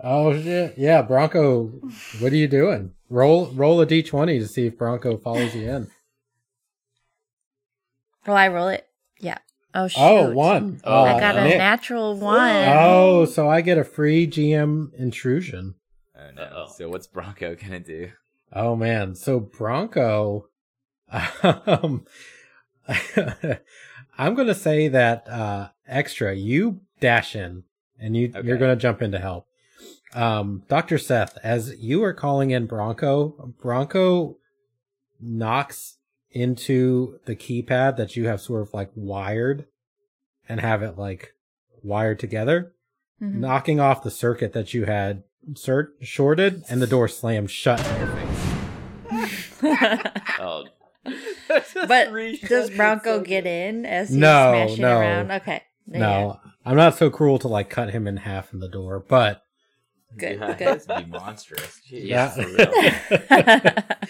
Oh 0.00 0.32
shit! 0.32 0.74
Yeah, 0.76 1.02
Bronco, 1.02 1.66
what 2.18 2.32
are 2.32 2.36
you 2.36 2.48
doing? 2.48 2.92
Roll 3.08 3.46
roll 3.52 3.80
a 3.80 3.86
d 3.86 4.02
twenty 4.02 4.40
to 4.40 4.48
see 4.48 4.66
if 4.66 4.76
Bronco 4.76 5.16
follows 5.16 5.54
you 5.54 5.70
in. 5.70 5.90
Oh, 8.26 8.32
I 8.32 8.48
roll 8.48 8.68
it. 8.68 8.86
Yeah. 9.20 9.38
Oh 9.74 9.86
shoot. 9.86 10.00
Oh, 10.00 10.30
one. 10.32 10.80
Oh, 10.82 11.04
I 11.04 11.20
got 11.20 11.36
a 11.36 11.44
natural 11.44 12.16
one. 12.16 12.68
Oh, 12.68 13.24
so 13.26 13.48
I 13.48 13.60
get 13.60 13.78
a 13.78 13.84
free 13.84 14.26
GM 14.26 14.92
intrusion. 14.94 15.76
Oh 16.16 16.30
no! 16.34 16.42
Uh-oh. 16.42 16.72
So 16.76 16.88
what's 16.88 17.06
Bronco 17.06 17.54
gonna 17.54 17.80
do? 17.80 18.10
Oh 18.52 18.74
man, 18.74 19.14
so 19.14 19.40
Bronco, 19.40 20.48
um, 21.42 22.04
I'm 24.18 24.34
gonna 24.34 24.54
say 24.54 24.88
that 24.88 25.28
uh, 25.28 25.68
extra. 25.86 26.34
You 26.34 26.80
dash 27.00 27.36
in, 27.36 27.64
and 27.98 28.16
you 28.16 28.32
you're 28.42 28.58
gonna 28.58 28.76
jump 28.76 29.02
in 29.02 29.12
to 29.12 29.18
help. 29.18 29.46
Um, 30.14 30.62
Doctor 30.68 30.96
Seth, 30.98 31.36
as 31.42 31.74
you 31.78 32.02
are 32.02 32.14
calling 32.14 32.50
in 32.50 32.66
Bronco, 32.66 33.52
Bronco 33.60 34.36
knocks 35.20 35.96
into 36.30 37.18
the 37.26 37.36
keypad 37.36 37.96
that 37.96 38.16
you 38.16 38.26
have 38.26 38.40
sort 38.40 38.62
of 38.62 38.72
like 38.74 38.90
wired, 38.94 39.66
and 40.48 40.60
have 40.60 40.82
it 40.82 40.96
like 40.98 41.34
wired 41.82 42.18
together, 42.18 42.72
Mhm. 43.22 43.34
knocking 43.34 43.80
off 43.80 44.02
the 44.02 44.10
circuit 44.10 44.52
that 44.52 44.72
you 44.74 44.84
had 44.86 45.22
cert- 45.52 45.92
shorted, 46.00 46.62
and 46.68 46.80
the 46.82 46.86
door 46.86 47.08
slams 47.08 47.50
shut 47.50 47.80
in 47.86 47.98
your 48.00 48.16
face. 48.16 48.44
Oh, 50.40 50.64
But 51.88 52.10
Does 52.48 52.70
Bronco 52.70 53.18
so 53.18 53.24
get 53.24 53.46
in 53.46 53.86
as 53.86 54.08
he's 54.08 54.16
No, 54.18 54.52
smashing 54.66 54.82
no. 54.82 54.98
around? 55.00 55.30
Okay. 55.30 55.62
No, 55.86 56.38
I'm 56.64 56.76
not 56.76 56.96
so 56.98 57.08
cruel 57.10 57.38
to 57.40 57.48
like 57.48 57.70
cut 57.70 57.90
him 57.90 58.06
in 58.06 58.18
half 58.18 58.52
in 58.52 58.60
the 58.60 58.68
door, 58.68 59.00
but 59.06 59.42
Good, 60.16 60.38
yeah, 60.38 60.54
good. 60.56 60.80
That'd 60.82 61.06
be 61.06 61.10
monstrous. 61.18 61.80
Jeez. 61.90 62.06
Yeah, 62.06 62.28
for 62.30 62.42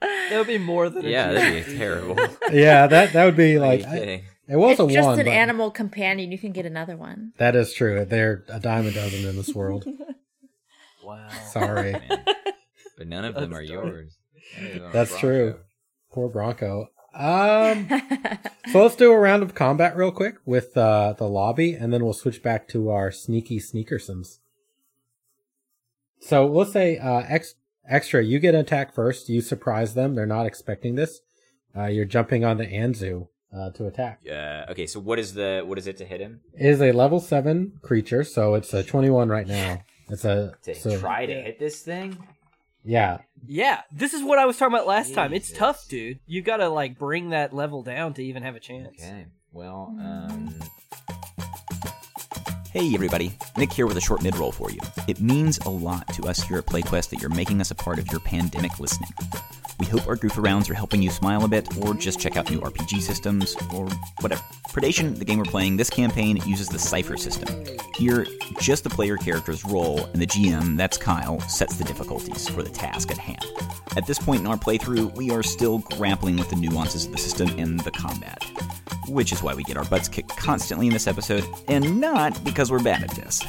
That 0.00 0.38
would 0.38 0.46
be 0.46 0.58
more 0.58 0.88
than 0.90 1.04
a 1.04 1.08
Yeah, 1.08 1.32
that'd 1.32 1.66
be 1.66 1.76
terrible. 1.76 2.16
yeah, 2.52 2.86
that 2.86 3.12
that 3.14 3.24
would 3.24 3.36
be 3.36 3.58
like 3.58 3.84
I- 3.84 4.24
it 4.50 4.56
was 4.56 4.72
it's 4.72 4.80
a 4.80 4.86
just 4.94 5.06
one. 5.06 5.20
an 5.20 5.28
animal 5.28 5.70
companion. 5.70 6.32
You 6.32 6.38
can 6.38 6.52
get 6.52 6.64
another 6.66 6.96
one. 6.96 7.32
That 7.38 7.54
is 7.56 7.72
true. 7.74 8.04
They're 8.06 8.44
a 8.48 8.58
dime 8.60 8.86
a 8.86 8.90
dozen 8.90 9.26
in 9.28 9.36
this 9.36 9.54
world. 9.54 9.86
Wow. 11.04 11.26
Sorry, 11.52 11.92
Man. 11.92 12.22
But 12.98 13.06
none 13.06 13.24
of 13.24 13.34
them 13.34 13.54
are 13.54 13.64
dark. 13.66 13.86
yours. 13.86 14.18
None 14.58 14.66
of 14.66 14.72
them 14.74 14.82
are 14.84 14.92
That's 14.92 15.18
true. 15.18 15.58
Bronco. 16.26 16.26
poor 16.26 16.28
Bronco. 16.28 16.90
Um, 17.14 17.88
so 18.72 18.82
let's 18.82 18.96
do 18.96 19.12
a 19.12 19.18
round 19.18 19.42
of 19.42 19.54
combat 19.54 19.96
real 19.96 20.10
quick 20.12 20.36
with 20.44 20.76
uh, 20.76 21.12
the 21.16 21.28
lobby, 21.28 21.74
and 21.74 21.92
then 21.92 22.04
we'll 22.04 22.12
switch 22.12 22.42
back 22.42 22.68
to 22.68 22.90
our 22.90 23.10
sneaky 23.10 23.58
sneakersons. 23.60 24.38
So 26.20 26.46
let's 26.46 26.72
say 26.72 26.98
uh, 26.98 27.22
ex- 27.28 27.54
extra, 27.88 28.22
you 28.22 28.38
get 28.38 28.54
an 28.54 28.60
attack 28.60 28.94
first. 28.94 29.28
You 29.28 29.40
surprise 29.40 29.94
them; 29.94 30.14
they're 30.14 30.26
not 30.26 30.46
expecting 30.46 30.94
this. 30.96 31.20
Uh, 31.76 31.86
you're 31.86 32.04
jumping 32.04 32.44
on 32.44 32.58
the 32.58 32.66
Anzu 32.66 33.28
uh, 33.56 33.70
to 33.70 33.86
attack. 33.86 34.20
Yeah. 34.24 34.66
Okay. 34.70 34.86
So 34.86 35.00
what 35.00 35.18
is 35.18 35.34
the 35.34 35.62
what 35.64 35.78
is 35.78 35.86
it 35.86 35.96
to 35.98 36.04
hit 36.04 36.20
him? 36.20 36.40
It 36.54 36.66
is 36.66 36.80
a 36.82 36.92
level 36.92 37.20
seven 37.20 37.78
creature, 37.82 38.24
so 38.24 38.54
it's 38.54 38.74
a 38.74 38.82
twenty-one 38.82 39.28
right 39.28 39.46
now. 39.46 39.82
It's 40.10 40.24
a 40.24 40.54
To 40.64 40.74
so, 40.74 40.98
try 40.98 41.26
to 41.26 41.34
hit 41.34 41.58
this 41.58 41.80
thing? 41.82 42.16
yeah. 42.84 43.18
Yeah, 43.46 43.82
this 43.92 44.14
is 44.14 44.22
what 44.22 44.38
I 44.38 44.46
was 44.46 44.56
talking 44.56 44.74
about 44.74 44.86
last 44.86 45.14
time. 45.14 45.32
It's 45.32 45.50
tough, 45.52 45.88
dude. 45.88 46.18
You 46.26 46.42
gotta 46.42 46.68
like 46.68 46.98
bring 46.98 47.30
that 47.30 47.52
level 47.52 47.82
down 47.82 48.14
to 48.14 48.24
even 48.24 48.42
have 48.42 48.56
a 48.56 48.60
chance. 48.60 48.88
Okay. 48.88 49.26
Well, 49.52 49.96
um, 49.98 50.54
Hey 52.70 52.94
everybody, 52.94 53.32
Nick 53.56 53.72
here 53.72 53.86
with 53.86 53.96
a 53.96 54.00
short 54.00 54.22
mid-roll 54.22 54.52
for 54.52 54.70
you. 54.70 54.78
It 55.08 55.22
means 55.22 55.58
a 55.64 55.70
lot 55.70 56.06
to 56.14 56.28
us 56.28 56.42
here 56.42 56.58
at 56.58 56.66
PlayQuest 56.66 57.08
that 57.10 57.20
you're 57.20 57.30
making 57.30 57.62
us 57.62 57.70
a 57.70 57.74
part 57.74 57.98
of 57.98 58.06
your 58.12 58.20
pandemic 58.20 58.78
listening. 58.78 59.08
We 59.78 59.86
hope 59.86 60.06
our 60.06 60.16
goof 60.16 60.34
arounds 60.34 60.68
are 60.68 60.74
helping 60.74 61.02
you 61.02 61.10
smile 61.10 61.44
a 61.44 61.48
bit, 61.48 61.68
or 61.78 61.94
just 61.94 62.18
check 62.18 62.36
out 62.36 62.50
new 62.50 62.60
RPG 62.60 63.00
systems, 63.00 63.56
or 63.74 63.88
whatever. 64.20 64.42
Predation, 64.68 65.18
the 65.18 65.24
game 65.24 65.38
we're 65.38 65.44
playing 65.44 65.76
this 65.76 65.90
campaign, 65.90 66.36
uses 66.46 66.68
the 66.68 66.78
Cypher 66.78 67.16
system. 67.16 67.64
Here, 67.94 68.26
just 68.60 68.84
the 68.84 68.90
player 68.90 69.16
character's 69.16 69.64
role, 69.64 70.04
and 70.12 70.20
the 70.20 70.26
GM, 70.26 70.76
that's 70.76 70.96
Kyle, 70.96 71.40
sets 71.48 71.76
the 71.76 71.84
difficulties 71.84 72.48
for 72.48 72.62
the 72.62 72.70
task 72.70 73.10
at 73.10 73.18
hand. 73.18 73.44
At 73.96 74.06
this 74.06 74.18
point 74.18 74.40
in 74.40 74.46
our 74.46 74.56
playthrough, 74.56 75.16
we 75.16 75.30
are 75.30 75.42
still 75.42 75.78
grappling 75.78 76.36
with 76.36 76.50
the 76.50 76.56
nuances 76.56 77.06
of 77.06 77.12
the 77.12 77.18
system 77.18 77.48
and 77.58 77.80
the 77.80 77.90
combat 77.90 78.42
which 79.08 79.32
is 79.32 79.42
why 79.42 79.54
we 79.54 79.64
get 79.64 79.76
our 79.76 79.84
butts 79.86 80.08
kicked 80.08 80.36
constantly 80.36 80.86
in 80.86 80.92
this 80.92 81.06
episode, 81.06 81.44
and 81.66 82.00
not 82.00 82.42
because 82.44 82.70
we're 82.70 82.82
bad 82.82 83.02
at 83.02 83.10
this. 83.10 83.42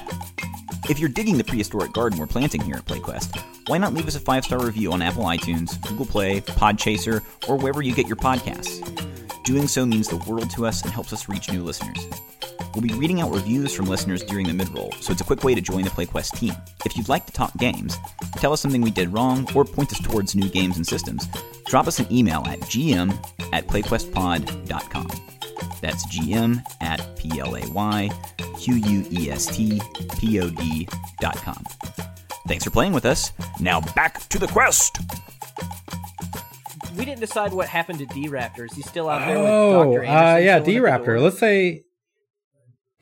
If 0.90 0.98
you're 0.98 1.10
digging 1.10 1.38
the 1.38 1.44
prehistoric 1.44 1.94
garden 1.94 2.18
we're 2.18 2.26
planting 2.26 2.62
here 2.62 2.74
at 2.74 2.86
PlayQuest, 2.86 3.40
why 3.68 3.78
not 3.78 3.94
leave 3.94 4.08
us 4.08 4.16
a 4.16 4.20
five 4.20 4.44
star 4.44 4.66
review 4.66 4.92
on 4.92 5.04
Apple 5.04 5.24
iTunes, 5.24 5.80
Google 5.88 6.08
Play, 6.08 6.42
Podchaser, 6.42 7.22
or 7.48 7.58
wherever 7.58 7.84
you 7.84 7.94
get 7.94 8.08
your 8.08 8.16
podcasts? 8.16 8.82
Doing 9.44 9.68
so 9.68 9.86
means 9.86 10.08
the 10.08 10.18
world 10.18 10.50
to 10.50 10.66
us 10.66 10.82
and 10.82 10.92
helps 10.92 11.14
us 11.14 11.30
reach 11.30 11.52
new 11.52 11.64
listeners. 11.64 12.04
We'll 12.74 12.82
be 12.82 12.96
reading 12.96 13.22
out 13.22 13.32
reviews 13.32 13.72
from 13.72 13.86
listeners 13.86 14.24
during 14.24 14.48
the 14.48 14.64
midroll, 14.64 14.92
so 14.96 15.12
it's 15.12 15.22
a 15.22 15.24
quick 15.24 15.44
way 15.44 15.54
to 15.54 15.62
join 15.62 15.84
the 15.84 15.92
PlayQuest 15.92 16.40
team. 16.40 16.56
If 16.84 16.98
you'd 16.98 17.08
like 17.08 17.28
to 17.28 17.34
talk 17.34 17.56
games, 17.58 17.96
tell 18.38 18.52
us 18.52 18.60
something 18.60 18.82
we 18.82 18.90
did 18.90 19.14
wrong, 19.14 19.48
or 19.54 19.66
point 19.66 19.92
us 19.92 20.00
towards 20.00 20.36
new 20.36 20.50
games 20.50 20.78
and 20.78 20.88
systems, 20.88 21.28
drop 21.68 21.86
us 21.86 22.00
an 22.00 22.12
email 22.12 22.44
at 22.48 22.62
gm 22.62 23.16
at 23.54 23.68
playquestpod.com. 23.68 25.39
That's 25.82 26.06
gm 26.08 26.62
at 26.82 27.00
p 27.16 27.40
l 27.40 27.56
a 27.56 27.66
y 27.68 28.10
q 28.58 28.76
u 28.76 29.06
e 29.10 29.30
s 29.32 29.46
t 29.48 29.82
p 30.18 30.40
o 30.40 30.50
d 30.50 30.88
dot 31.20 31.38
com. 31.38 31.64
Thanks 32.48 32.64
for 32.64 32.70
playing 32.72 32.94
with 32.94 33.06
us. 33.06 33.32
Now 33.60 33.80
back 33.96 34.28
to 34.30 34.40
the 34.40 34.48
quest. 34.48 34.98
We 36.98 37.06
didn't 37.06 37.22
decide 37.22 37.54
what 37.54 37.68
happened 37.70 38.00
to 38.00 38.06
D 38.08 38.28
Raptor. 38.28 38.66
Is 38.66 38.74
he 38.76 38.82
still 38.82 39.08
out 39.08 39.26
there 39.26 39.40
with 39.40 39.48
Oh, 39.48 39.84
Dr. 39.96 40.06
uh, 40.06 40.38
yeah, 40.38 40.60
D 40.60 40.76
Raptor. 40.78 41.22
Let's 41.22 41.38
say 41.40 41.84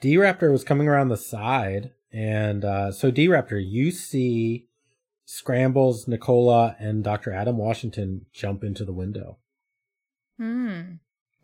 D 0.01 0.15
Raptor 0.15 0.51
was 0.51 0.63
coming 0.63 0.87
around 0.87 1.07
the 1.09 1.17
side, 1.17 1.91
and 2.11 2.63
uh, 2.63 2.91
so 2.91 3.09
D 3.09 3.27
Raptor, 3.27 3.59
you 3.65 3.89
see 3.91 4.67
Scrambles, 5.25 6.07
Nicola, 6.07 6.75
and 6.79 7.03
Dr. 7.03 7.33
Adam 7.33 7.57
Washington 7.57 8.25
jump 8.33 8.63
into 8.63 8.85
the 8.85 8.93
window. 8.93 9.39
Hmm. 10.37 10.81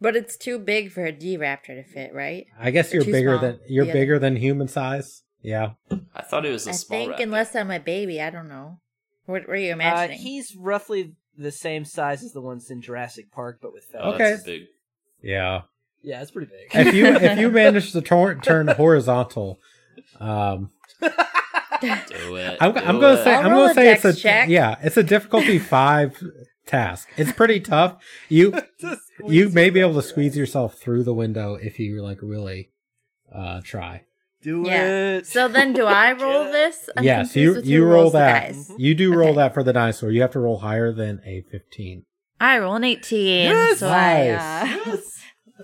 But 0.04 0.16
it's 0.18 0.36
too 0.38 0.60
big 0.60 0.92
for 0.92 1.06
a 1.06 1.12
D 1.14 1.38
Raptor 1.38 1.68
to 1.82 1.84
fit, 1.84 2.14
right? 2.14 2.46
I 2.60 2.72
guess 2.72 2.92
They're 2.92 3.02
you're 3.02 3.12
bigger 3.12 3.38
small. 3.38 3.42
than 3.52 3.60
you're 3.70 3.86
Yeah. 3.86 3.94
bigger 3.94 4.20
than 4.20 4.36
human 4.36 4.68
size. 4.68 5.24
Yeah. 5.42 5.72
I 6.14 6.22
thought 6.22 6.46
it 6.46 6.52
was 6.52 6.68
a 6.68 6.72
I 6.72 6.74
small 6.74 7.00
I 7.00 7.06
think 7.06 7.14
raptor. 7.16 7.24
unless 7.24 7.56
I'm 7.56 7.72
a 7.72 7.80
baby, 7.80 8.22
I 8.22 8.30
don't 8.30 8.50
know. 8.50 8.80
What 9.26 9.48
were 9.48 9.56
you 9.56 9.72
Uh, 9.72 9.76
imagining? 9.76 10.20
he's 10.20 10.56
roughly 10.58 11.14
the 11.38 11.52
same 11.52 11.86
size 11.86 12.22
as 12.24 12.34
the 12.34 12.42
ones 12.42 12.70
in 12.70 12.82
Jurassic 12.82 13.32
Park, 13.32 13.60
but 13.62 13.72
with 13.74 13.86
Oh, 13.96 14.12
feathers. 14.12 14.14
Okay. 14.16 14.30
that's 14.32 14.44
big. 14.44 14.62
Yeah. 15.22 15.62
Yeah, 16.02 16.22
it's 16.22 16.32
pretty 16.32 16.52
big. 16.52 16.88
If 16.88 16.94
you 16.94 17.06
if 17.08 17.40
you 17.40 17.50
manage 17.64 17.94
to 17.94 18.02
tor- 18.02 18.36
turn 18.36 18.68
horizontal, 18.68 19.58
um, 20.20 20.70
Do 21.82 22.36
it. 22.36 22.58
I'm, 22.62 22.78
I'm 22.78 23.00
gonna 23.00 23.14
it. 23.20 23.24
say 23.24 23.34
I'll 23.36 23.46
I'm 23.46 23.50
gonna 23.52 23.74
say 23.74 23.92
it's 23.94 24.06
a 24.06 24.14
check. 24.14 24.48
yeah 24.50 24.76
it's 24.84 24.96
a 24.98 25.04
difficulty 25.04 25.60
five 25.60 26.22
task. 26.66 27.10
It's 27.18 27.32
pretty 27.32 27.60
tough. 27.60 27.98
You 28.30 28.54
you 29.28 29.50
may 29.50 29.70
be 29.70 29.80
able 29.80 29.94
to 29.94 29.98
out. 30.00 30.06
squeeze 30.06 30.38
yourself 30.38 30.76
through 30.78 31.04
the 31.04 31.14
window 31.14 31.56
if 31.56 31.80
you 31.80 32.02
like 32.02 32.20
really 32.22 32.70
uh 33.34 33.62
try. 33.64 34.04
Do 34.42 34.64
Yeah. 34.68 35.18
it. 35.18 35.28
so 35.28 35.48
then, 35.48 35.72
do 35.74 35.86
I 35.86 36.12
roll 36.14 36.44
this? 36.46 36.90
I'm 36.98 37.04
yes, 37.04 37.36
you 37.36 37.62
you 37.62 37.84
roll 37.86 37.94
rolls 38.02 38.14
the 38.14 38.20
that. 38.20 38.48
dice. 38.54 38.72
You 38.78 38.94
do 38.94 39.14
roll 39.14 39.30
Okay. 39.30 39.38
that 39.38 39.54
for 39.54 39.64
the 39.64 39.74
dinosaur. 39.74 40.12
You 40.12 40.22
have 40.22 40.32
to 40.32 40.40
roll 40.40 40.60
higher 40.60 40.92
than 40.92 41.22
a 41.26 41.42
15. 41.50 42.04
I 42.42 42.60
roll 42.60 42.76
an 42.76 42.84
18, 42.84 43.50
Yes! 43.50 43.80
so 43.80 43.88
I 43.88 44.32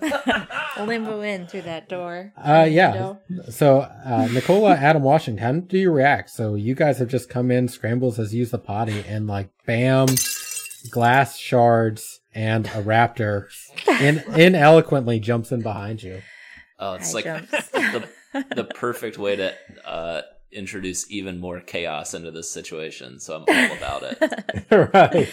uh, 0.00 0.84
limbo 0.86 1.20
in 1.20 1.46
through 1.46 1.62
that 1.62 1.88
door. 1.90 2.32
Uh 2.36 2.66
yeah. 2.70 3.16
Window. 3.28 3.50
So 3.50 3.80
uh 3.80 4.28
Nicola, 4.32 4.74
Adam 4.76 5.02
Washington, 5.02 5.44
how 5.44 5.52
do 5.60 5.76
you 5.78 5.90
react? 5.90 6.30
So 6.30 6.54
you 6.54 6.74
guys 6.74 6.98
have 6.98 7.08
just 7.08 7.28
come 7.28 7.50
in, 7.50 7.68
Scrambles 7.68 8.16
has 8.16 8.34
used 8.34 8.52
the 8.52 8.58
potty, 8.58 9.04
and 9.06 9.26
like 9.26 9.50
bam, 9.66 10.06
glass 10.88 11.36
shards 11.36 12.20
and 12.34 12.66
a 12.66 12.82
raptor 12.82 13.46
in 14.00 14.22
ineloquently 14.38 15.20
jumps 15.20 15.52
in 15.52 15.62
behind 15.62 16.02
you. 16.02 16.22
Oh, 16.78 16.94
it's 16.94 17.12
High 17.12 17.32
like 17.32 17.50
the 17.50 18.08
the 18.54 18.64
perfect 18.64 19.18
way 19.18 19.36
to 19.36 19.54
uh, 19.84 20.22
introduce 20.52 21.10
even 21.10 21.38
more 21.38 21.60
chaos 21.60 22.14
into 22.14 22.30
this 22.30 22.50
situation. 22.50 23.20
So 23.20 23.44
I'm 23.48 23.70
all 23.70 23.76
about 23.76 24.02
it. 24.04 24.66
right. 24.94 25.28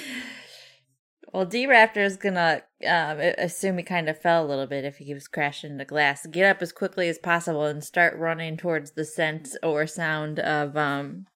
Well, 1.33 1.45
D 1.45 1.67
Raptor 1.67 2.05
is 2.05 2.17
gonna 2.17 2.63
um, 2.87 3.19
assume 3.37 3.77
he 3.77 3.83
kind 3.83 4.09
of 4.09 4.19
fell 4.19 4.45
a 4.45 4.47
little 4.47 4.65
bit 4.65 4.85
if 4.85 4.97
he 4.97 5.05
keeps 5.05 5.27
crashing 5.27 5.71
into 5.71 5.85
glass. 5.85 6.25
Get 6.25 6.49
up 6.49 6.61
as 6.61 6.71
quickly 6.71 7.09
as 7.09 7.17
possible 7.17 7.65
and 7.65 7.83
start 7.83 8.17
running 8.17 8.57
towards 8.57 8.91
the 8.91 9.05
scent 9.05 9.49
or 9.61 9.85
sound 9.87 10.39
of 10.39 10.75
um, 10.75 11.27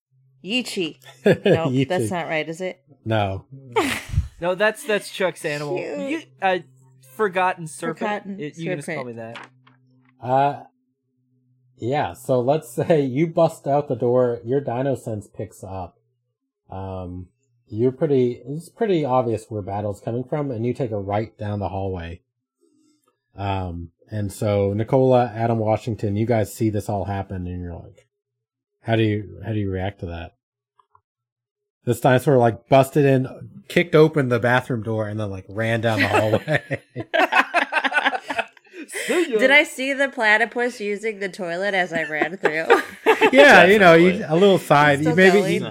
Yichi. 0.44 0.98
No, 1.46 1.70
You 1.70 1.86
that's 1.86 2.10
not 2.10 2.28
right, 2.28 2.48
is 2.48 2.62
it? 2.62 2.82
No. 3.06 3.46
No, 4.42 4.56
that's 4.56 4.84
that's 4.84 5.10
Chuck's 5.12 5.46
animal. 5.46 5.78
You, 5.78 6.24
uh, 6.42 6.60
forgotten 7.16 7.68
serpent. 7.68 8.00
Forgotten 8.00 8.40
It- 8.40 8.58
you 8.58 8.70
can 8.70 8.78
just 8.80 8.88
call 8.88 8.96
serpent. 9.06 9.08
me 9.18 9.22
that. 9.22 9.48
Uh 10.20 10.64
yeah, 11.78 12.14
so 12.14 12.42
let's 12.42 12.70
say 12.76 13.02
you 13.02 13.28
bust 13.28 13.68
out 13.68 13.88
the 13.88 13.96
door, 13.96 14.40
your 14.44 14.60
dino 14.62 14.96
sense 14.96 15.28
picks 15.28 15.64
up. 15.64 15.98
Um 16.70 17.28
you're 17.68 17.92
pretty 17.92 18.42
it's 18.46 18.68
pretty 18.70 19.06
obvious 19.06 19.46
where 19.48 19.62
battle's 19.62 20.02
coming 20.02 20.24
from, 20.24 20.52
and 20.52 20.66
you 20.66 20.74
take 20.74 20.92
a 20.92 21.00
right 21.00 21.38
down 21.38 21.60
the 21.60 21.70
hallway. 21.70 22.22
Um 23.36 23.92
and 24.10 24.32
so 24.34 24.74
Nicola, 24.74 25.32
Adam 25.34 25.60
Washington, 25.60 26.16
you 26.18 26.26
guys 26.26 26.54
see 26.54 26.70
this 26.70 26.90
all 26.90 27.06
happen 27.06 27.48
and 27.48 27.62
you're 27.62 27.76
like 27.76 28.08
how 28.82 28.96
do 28.96 29.04
you 29.04 29.40
how 29.46 29.54
do 29.54 29.60
you 29.60 29.70
react 29.70 30.00
to 30.00 30.08
that? 30.08 30.36
This 31.84 32.00
dinosaur 32.00 32.38
like 32.38 32.70
busted 32.70 33.06
in, 33.06 33.28
kicked 33.68 33.96
open 33.96 34.30
the 34.30 34.40
bathroom 34.40 34.84
door, 34.84 35.08
and 35.08 35.20
then 35.20 35.30
like 35.30 35.46
ran 35.50 35.82
down 35.82 36.00
the 36.00 36.08
hallway. 36.08 36.82
Did 39.08 39.52
I 39.52 39.64
see 39.64 39.94
the 39.94 40.10
platypus 40.10 40.80
using 40.80 41.20
the 41.20 41.30
toilet 41.30 41.74
as 41.74 41.94
I 41.94 42.04
ran 42.04 42.38
through? 42.38 42.66
yeah, 43.32 43.66
you 43.66 43.80
know, 43.80 43.94
you, 43.94 44.24
a 44.28 44.36
little 44.36 44.60
side. 44.60 45.02
You 45.02 45.16
maybe 45.16 45.54
you, 45.54 45.66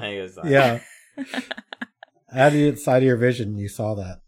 yeah. 0.44 0.80
Out 2.32 2.48
of 2.48 2.52
the 2.52 2.76
side 2.76 2.98
of 2.98 3.06
your 3.06 3.16
vision, 3.16 3.56
you 3.56 3.68
saw 3.68 3.94
that. 3.94 4.20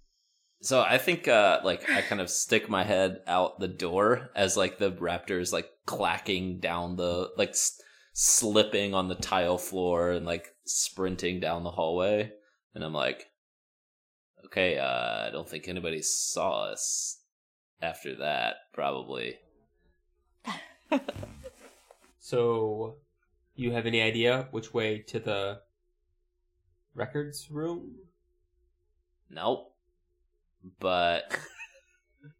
So 0.61 0.81
I 0.81 0.99
think 0.99 1.27
uh, 1.27 1.61
like 1.65 1.89
I 1.91 2.03
kind 2.03 2.21
of 2.21 2.31
stick 2.31 2.69
my 2.69 2.85
head 2.85 3.19
out 3.27 3.59
the 3.59 3.69
door 3.69 4.31
as 4.37 4.57
like 4.57 4.79
the 4.79 4.93
raptors 4.93 5.53
like 5.53 5.67
clacking 5.87 6.61
down 6.61 6.97
the 6.97 7.31
like 7.37 7.51
s- 7.51 7.81
slipping 8.13 8.95
on 8.95 9.09
the 9.09 9.15
tile 9.15 9.59
floor 9.59 10.11
and 10.11 10.27
like 10.27 10.55
sprinting 10.65 11.41
down 11.41 11.65
the 11.65 11.71
hallway, 11.71 12.33
and 12.75 12.85
I'm 12.85 12.95
like, 12.95 13.29
Okay, 14.47 14.77
uh, 14.79 15.27
I 15.27 15.31
don't 15.33 15.49
think 15.49 15.69
anybody 15.69 16.03
saw 16.03 16.65
us 16.65 17.21
after 17.81 18.17
that, 18.17 18.57
probably. 18.73 19.37
So, 22.25 22.99
you 23.57 23.73
have 23.73 23.85
any 23.85 24.01
idea 24.01 24.47
which 24.53 24.73
way 24.73 24.99
to 25.09 25.19
the 25.19 25.61
records 26.95 27.51
room? 27.51 27.97
Nope. 29.29 29.75
But 30.79 31.37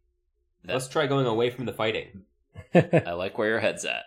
Let's 0.65 0.87
try 0.87 1.05
going 1.05 1.25
away 1.25 1.49
from 1.49 1.65
the 1.65 1.73
fighting. 1.73 2.21
I 2.73 3.11
like 3.11 3.37
where 3.37 3.49
your 3.49 3.59
head's 3.59 3.83
at. 3.83 4.05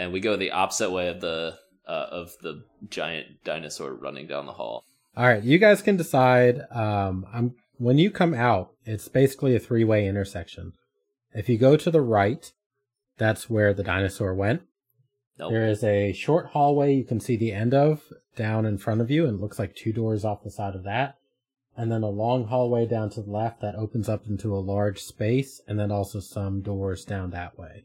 And 0.00 0.14
we 0.14 0.20
go 0.20 0.34
the 0.34 0.52
opposite 0.52 0.90
way 0.90 1.08
of 1.08 1.20
the 1.20 1.58
uh, 1.86 2.06
of 2.10 2.32
the 2.40 2.64
giant 2.88 3.44
dinosaur 3.44 3.92
running 3.92 4.26
down 4.26 4.46
the 4.46 4.52
hall. 4.52 4.82
All 5.14 5.26
right, 5.26 5.42
you 5.42 5.58
guys 5.58 5.82
can 5.82 5.98
decide. 5.98 6.62
Um, 6.70 7.26
I'm 7.30 7.54
when 7.76 7.98
you 7.98 8.10
come 8.10 8.32
out, 8.32 8.72
it's 8.86 9.08
basically 9.08 9.54
a 9.54 9.60
three-way 9.60 10.08
intersection. 10.08 10.72
If 11.34 11.50
you 11.50 11.58
go 11.58 11.76
to 11.76 11.90
the 11.90 12.00
right, 12.00 12.50
that's 13.18 13.50
where 13.50 13.74
the 13.74 13.82
dinosaur 13.82 14.34
went. 14.34 14.62
Nope. 15.38 15.52
There 15.52 15.66
is 15.66 15.84
a 15.84 16.14
short 16.14 16.46
hallway 16.46 16.94
you 16.94 17.04
can 17.04 17.20
see 17.20 17.36
the 17.36 17.52
end 17.52 17.74
of 17.74 18.02
down 18.34 18.64
in 18.64 18.78
front 18.78 19.02
of 19.02 19.10
you, 19.10 19.26
and 19.26 19.38
it 19.38 19.42
looks 19.42 19.58
like 19.58 19.76
two 19.76 19.92
doors 19.92 20.24
off 20.24 20.42
the 20.42 20.50
side 20.50 20.74
of 20.74 20.84
that. 20.84 21.16
And 21.76 21.92
then 21.92 22.02
a 22.02 22.08
long 22.08 22.46
hallway 22.46 22.86
down 22.86 23.10
to 23.10 23.20
the 23.20 23.30
left 23.30 23.60
that 23.60 23.74
opens 23.74 24.08
up 24.08 24.26
into 24.26 24.56
a 24.56 24.64
large 24.64 25.00
space, 25.00 25.60
and 25.68 25.78
then 25.78 25.90
also 25.90 26.20
some 26.20 26.62
doors 26.62 27.04
down 27.04 27.32
that 27.32 27.58
way. 27.58 27.84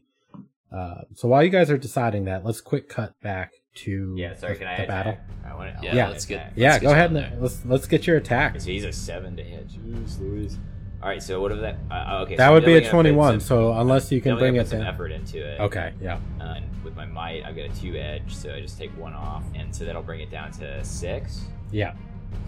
Uh, 0.72 1.02
so 1.14 1.28
while 1.28 1.42
you 1.42 1.50
guys 1.50 1.70
are 1.70 1.78
deciding 1.78 2.24
that, 2.24 2.44
let's 2.44 2.60
quick 2.60 2.88
cut 2.88 3.18
back 3.22 3.52
to 3.76 4.14
Yeah, 4.16 4.34
sorry, 4.34 4.54
the, 4.54 4.58
can 4.60 4.68
I 4.68 4.76
the 4.78 4.82
attack? 4.84 4.88
battle. 4.88 5.16
I 5.44 5.54
want 5.54 5.78
to. 5.78 5.84
Yeah, 5.84 5.94
Yeah. 5.94 6.08
let's 6.08 6.24
get. 6.26 6.52
Yeah, 6.56 6.70
let's 6.72 6.82
go 6.82 6.88
get 6.88 6.92
ahead 6.96 7.06
and 7.10 7.16
there. 7.16 7.32
let's 7.40 7.64
let's 7.64 7.86
get 7.86 8.06
your 8.06 8.16
attack. 8.16 8.60
So 8.60 8.70
he's 8.70 8.84
a 8.84 8.92
seven 8.92 9.36
to 9.36 9.42
hit. 9.42 9.68
Jeez 9.68 10.18
Louise. 10.20 10.58
All 11.02 11.10
right, 11.10 11.22
so 11.22 11.40
what 11.40 11.52
if 11.52 11.60
that? 11.60 11.76
Uh, 11.90 12.22
okay, 12.22 12.36
That 12.36 12.48
so 12.48 12.52
would 12.54 12.64
be 12.64 12.72
a 12.72 12.80
building 12.80 12.86
up 12.88 13.06
in 13.06 13.14
21. 13.14 13.32
some- 13.32 13.40
So 13.40 13.72
unless 13.74 14.10
you 14.10 14.20
can 14.20 14.38
bring 14.38 14.56
it 14.56 14.66
some 14.66 14.78
down. 14.80 14.88
effort 14.94 15.12
into 15.12 15.38
it. 15.46 15.60
Okay, 15.60 15.92
yeah. 16.00 16.18
Uh, 16.40 16.54
and 16.56 16.64
with 16.82 16.96
my 16.96 17.04
might, 17.04 17.44
I've 17.44 17.54
got 17.54 17.66
a 17.66 17.80
two 17.80 17.94
edge, 17.96 18.34
so 18.34 18.52
I 18.52 18.60
just 18.60 18.78
take 18.78 18.90
one 18.98 19.12
off, 19.12 19.44
and 19.54 19.74
so 19.76 19.84
that'll 19.84 20.02
bring 20.02 20.20
it 20.20 20.30
down 20.30 20.50
to 20.52 20.82
six. 20.82 21.42
Yeah. 21.70 21.92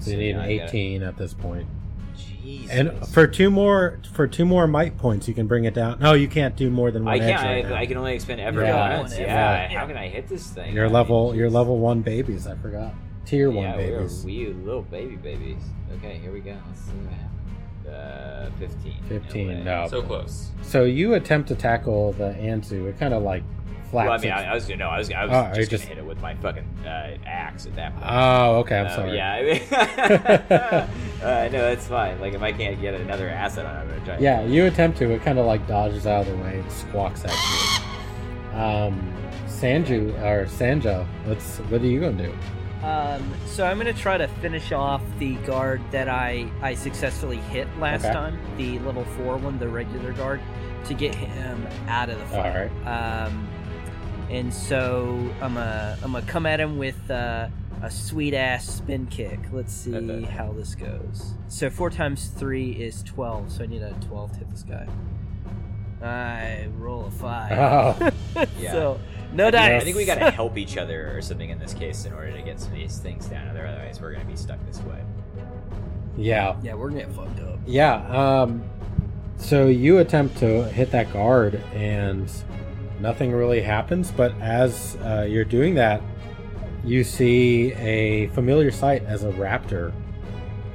So 0.01 0.11
you 0.13 0.17
need 0.17 0.31
an 0.31 0.41
I 0.41 0.57
gotta- 0.57 0.71
18 0.71 1.03
at 1.03 1.17
this 1.19 1.35
point. 1.35 1.67
Jesus. 2.19 2.71
And 2.71 3.07
for 3.09 3.27
two 3.27 3.51
more 3.51 4.01
for 4.13 4.27
two 4.27 4.45
more 4.45 4.67
might 4.67 4.97
points, 4.99 5.29
you 5.29 5.35
can 5.35 5.47
bring 5.47 5.65
it 5.65 5.75
down. 5.75 6.01
No, 6.01 6.15
you 6.15 6.29
can't 6.29 6.57
do 6.57 6.71
more 6.71 6.91
than 6.91 7.05
one 7.05 7.15
I 7.15 7.19
can't. 7.19 7.43
right 7.43 7.73
I. 7.73 7.81
I 7.83 7.87
can 7.87 7.97
only 7.97 8.15
expend 8.15 8.41
effort 8.41 8.65
Yeah. 8.65 8.99
once. 9.01 9.13
Yeah. 9.19 9.25
Yeah. 9.27 9.71
Yeah. 9.73 9.79
How 9.81 9.87
can 9.87 9.97
I 9.97 10.09
hit 10.09 10.29
this 10.29 10.47
thing? 10.49 10.75
You're 10.75 10.85
I 10.85 10.89
mean, 10.89 10.95
level 10.95 11.35
you're 11.35 11.51
level 11.51 11.79
one 11.79 12.03
babies. 12.03 12.47
I 12.47 12.57
forgot 12.57 12.95
tier 13.25 13.51
one 13.51 13.65
yeah, 13.65 13.77
babies. 13.77 14.23
We're 14.25 14.27
wee 14.27 14.47
little 14.53 14.83
baby 14.83 15.17
babies. 15.17 15.63
Okay, 15.97 16.19
here 16.19 16.33
we 16.33 16.41
go. 16.41 16.57
Let's 16.67 16.81
see 16.81 16.93
what 16.93 17.13
happens. 17.13 17.25
Uh, 17.89 18.51
fifteen. 18.59 19.03
15, 19.09 19.49
way. 19.49 19.63
no. 19.63 19.87
So 19.89 20.03
close. 20.03 20.51
So 20.63 20.85
you 20.85 21.15
attempt 21.15 21.49
to 21.49 21.55
tackle 21.55 22.13
the 22.13 22.35
Anzu. 22.35 22.87
It 22.87 22.99
kind 22.99 23.15
of 23.15 23.23
like 23.23 23.43
flaps. 23.91 24.07
Well, 24.09 24.13
I 24.13 24.19
mean, 24.19 24.31
I, 24.33 24.51
I 24.53 24.55
was 24.55 24.65
gonna 24.67 24.77
no, 24.79 24.89
I 24.89 24.99
was, 24.99 25.11
I 25.11 25.25
was 25.25 25.33
Oh, 25.35 25.55
just, 25.55 25.71
just- 25.71 25.85
gonna 25.85 25.95
hit 25.95 25.99
it 26.05 26.07
with 26.07 26.21
my 26.21 26.35
fucking 26.37 26.65
uh, 26.85 27.17
axe 27.27 27.67
at 27.67 27.75
that 27.77 27.93
point. 27.95 28.07
oh, 28.09 28.57
okay. 28.61 28.79
I'm 28.79 28.87
Um, 28.87 28.93
sorry. 28.93 29.17
Yeah, 29.17 29.33
I 29.33 29.43
mean, 29.43 29.63
uh, 31.23 31.49
no, 31.53 31.63
that's 31.63 31.87
fine. 31.87 32.21
Like 32.21 32.35
if 32.35 32.43
I 32.43 32.53
can't 32.53 32.81
get 32.81 32.95
another 32.95 33.29
asset 33.29 33.67
on 33.67 33.77
it, 33.77 33.81
I'm 33.81 33.89
gonna 33.89 34.05
try. 34.05 34.19
Yeah, 34.19 34.43
you 34.45 34.67
attempt 34.67 34.99
to. 34.99 35.11
It 35.11 35.23
kind 35.23 35.39
of 35.39 35.47
like 35.47 35.67
dodges 35.67 36.07
out 36.07 36.27
of 36.27 36.37
the 36.37 36.43
way 36.45 36.61
and 36.61 36.73
squawks 36.73 37.25
at 37.25 37.31
you. 37.31 38.59
Um, 38.59 39.13
Sanju 39.47 40.21
or 40.23 40.47
Sanja, 40.47 41.07
what's 41.25 41.59
what 41.59 41.81
are 41.83 41.87
you 41.87 42.01
gonna 42.01 42.25
do? 42.29 42.35
Um, 42.85 43.35
so 43.47 43.67
I'm 43.67 43.77
gonna 43.77 43.93
try 43.93 44.17
to 44.19 44.29
finish 44.41 44.71
off 44.73 45.03
the 45.19 45.35
guard 45.39 45.81
that 45.91 46.09
I 46.09 46.49
I 46.63 46.75
successfully 46.75 47.39
hit 47.39 47.67
last 47.79 48.05
Okay. 48.05 48.13
time, 48.15 48.39
the 48.57 48.79
level 48.81 49.05
four 49.17 49.37
one, 49.37 49.59
the 49.59 49.69
regular 49.69 50.13
guard, 50.13 50.41
to 50.87 50.95
get 50.95 51.15
him 51.15 51.67
out 51.89 52.09
of 52.09 52.19
the 52.19 52.37
All 52.37 52.43
fight. 52.43 52.71
right. 52.85 53.25
Um, 53.27 53.49
and 54.31 54.53
so 54.53 55.07
I'm 55.41 55.55
gonna 55.55 55.99
I'm 56.03 56.13
gonna 56.13 56.27
come 56.27 56.47
at 56.47 56.61
him 56.61 56.79
with 56.79 57.11
uh, 57.11 57.49
a 57.83 57.91
sweet 57.91 58.35
ass 58.35 58.67
spin 58.69 59.07
kick. 59.07 59.39
Let's 59.53 59.73
see 59.73 60.23
how 60.25 60.53
this 60.53 60.75
goes. 60.75 61.35
So 61.49 61.71
four 61.71 61.91
times 61.91 62.27
three 62.29 62.73
is 62.73 63.03
twelve. 63.03 63.51
So 63.53 63.65
I 63.65 63.67
need 63.67 63.83
a 63.83 63.93
twelve 64.07 64.33
to 64.33 64.39
hit 64.39 64.51
this 64.51 64.63
guy. 64.63 64.87
I 66.03 66.69
roll 66.77 67.07
a 67.07 67.11
five. 67.11 67.53
Oh, 68.37 68.45
Yeah. 68.59 68.73
So 68.73 69.01
no 69.33 69.51
dice. 69.51 69.83
I 69.83 69.85
think 69.85 69.97
we 69.97 70.05
gotta 70.05 70.31
help 70.31 70.57
each 70.57 70.77
other 70.77 71.17
or 71.17 71.21
something 71.23 71.51
in 71.51 71.59
this 71.59 71.75
case 71.75 72.05
in 72.05 72.13
order 72.13 72.33
to 72.33 72.43
get 72.43 72.61
some 72.61 72.73
of 72.73 72.79
these 72.79 72.99
things 72.99 73.27
down. 73.27 73.49
Otherwise, 73.49 74.01
we're 74.01 74.13
gonna 74.13 74.25
be 74.25 74.37
stuck 74.37 74.65
this 74.67 74.81
way. 74.83 75.03
yeah. 76.17 76.57
yeah, 76.63 76.75
we're 76.75 76.89
gonna 76.91 77.01
get 77.05 77.13
fucked 77.13 77.41
up. 77.41 77.59
Yeah. 77.67 78.43
Um, 78.43 78.63
so 79.37 79.67
you 79.67 79.99
attempt 79.99 80.37
to 80.39 80.65
hit 80.65 80.91
that 80.93 81.13
guard, 81.13 81.57
and 81.75 82.31
nothing 83.01 83.33
really 83.33 83.63
happens. 83.63 84.11
But 84.11 84.33
as 84.41 84.97
uh, 85.05 85.27
you're 85.29 85.45
doing 85.45 85.75
that, 85.75 86.03
you 86.85 87.05
see 87.05 87.73
a 87.75 88.29
familiar 88.29 88.71
sight 88.71 89.05
as 89.05 89.25
a 89.25 89.31
raptor 89.33 89.93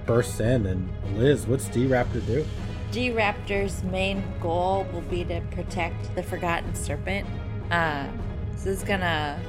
bursts 0.05 0.39
in. 0.39 0.65
And 0.65 0.89
Liz, 1.17 1.47
what's 1.47 1.67
D 1.67 1.85
Raptor 1.85 2.25
do? 2.25 2.45
D 2.91 3.09
Raptor's 3.09 3.83
main 3.83 4.23
goal 4.39 4.85
will 4.93 5.01
be 5.01 5.23
to 5.25 5.41
protect 5.51 6.13
the 6.15 6.23
Forgotten 6.23 6.75
Serpent. 6.75 7.27
Um, 7.71 8.19
so 8.55 8.69
it's 8.69 8.83
gonna 8.83 9.39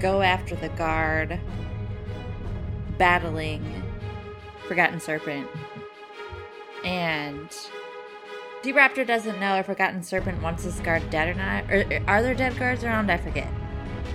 go 0.00 0.22
after 0.22 0.54
the 0.54 0.68
guard 0.70 1.40
battling 2.98 3.82
Forgotten 4.68 5.00
Serpent. 5.00 5.48
And 6.84 7.48
D 8.64 8.72
Raptor 8.72 9.06
doesn't 9.06 9.38
know 9.38 9.56
if 9.56 9.66
Forgotten 9.66 10.02
Serpent 10.02 10.42
wants 10.42 10.64
this 10.64 10.80
guard 10.80 11.08
dead 11.10 11.28
or 11.28 11.34
not. 11.34 11.70
Or, 11.70 11.84
are 12.08 12.22
there 12.22 12.34
dead 12.34 12.56
guards 12.58 12.82
around? 12.82 13.10
I 13.10 13.18
forget. 13.18 13.46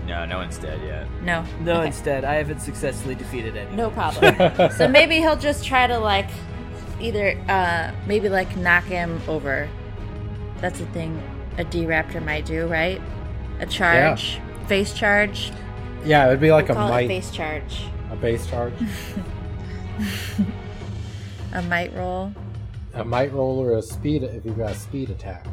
No, 0.07 0.25
no 0.25 0.37
one's 0.39 0.57
dead 0.57 0.81
yet. 0.83 1.07
No. 1.21 1.45
No, 1.61 1.77
Okay. 1.77 1.87
instead, 1.87 2.25
I 2.25 2.33
haven't 2.33 2.59
successfully 2.61 3.13
defeated 3.13 3.55
anyone. 3.55 3.75
No 3.77 3.89
problem. 3.91 4.71
so 4.71 4.87
maybe 4.87 5.17
he'll 5.17 5.35
just 5.37 5.63
try 5.63 5.85
to 5.85 5.99
like 5.99 6.27
either 6.99 7.37
uh 7.47 7.91
maybe 8.07 8.27
like 8.27 8.57
knock 8.57 8.85
him 8.85 9.21
over. 9.27 9.69
That's 10.61 10.79
a 10.79 10.85
thing 10.87 11.21
a 11.59 11.63
D 11.63 11.85
Raptor 11.85 12.25
might 12.25 12.45
do, 12.47 12.65
right? 12.65 12.99
A 13.59 13.67
charge, 13.67 14.39
face 14.67 14.93
charge. 14.93 15.51
Yeah, 16.03 16.25
it 16.25 16.29
would 16.29 16.39
be 16.41 16.51
like 16.51 16.69
We'll 16.69 16.77
a 16.77 16.79
call 16.79 16.87
it 16.87 16.91
might, 16.91 17.07
face 17.07 17.29
charge. 17.29 17.83
a 18.11 18.15
base 18.15 18.47
charge, 18.47 18.73
A 21.53 21.61
might 21.63 21.93
roll. 21.93 22.33
A 22.93 23.03
might 23.05 23.31
roll, 23.33 23.59
or 23.59 23.77
a 23.77 23.81
speed 23.81 24.23
if 24.23 24.45
you've 24.45 24.57
got 24.57 24.71
a 24.71 24.75
speed 24.75 25.09
attack. 25.09 25.45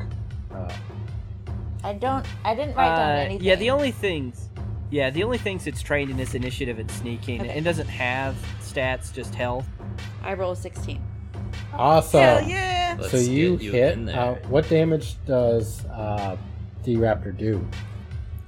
Uh, 0.53 0.73
I 1.85 1.93
don't. 1.93 2.25
I 2.45 2.55
didn't 2.55 2.75
write 2.77 2.97
down 2.97 3.11
Uh, 3.11 3.21
anything. 3.21 3.47
yeah, 3.47 3.55
the 3.57 3.71
only 3.71 3.91
things, 3.93 4.49
yeah, 4.91 5.11
the 5.11 5.23
only 5.23 5.39
things 5.39 5.67
it's 5.67 5.83
trained 5.83 6.11
in 6.11 6.19
is 6.19 6.35
initiative 6.35 6.79
and 6.79 6.91
sneaking. 6.91 7.43
Okay. 7.43 7.59
It 7.59 7.63
doesn't 7.65 7.89
have 7.89 8.35
stats, 8.61 9.13
just 9.13 9.35
health. 9.35 9.67
I 10.23 10.35
roll 10.35 10.53
a 10.53 10.57
sixteen. 10.57 11.01
awesome. 11.73 12.21
Hell 12.21 12.43
yeah! 12.49 12.97
Let's 12.99 13.11
so 13.13 13.19
you 13.19 13.57
you 13.59 13.71
hit. 13.73 14.09
Uh, 14.09 14.35
what 14.49 14.69
damage 14.69 15.17
does 15.27 15.85
uh, 15.87 16.37
D 16.83 16.97
Raptor 16.97 17.37
do? 17.37 17.67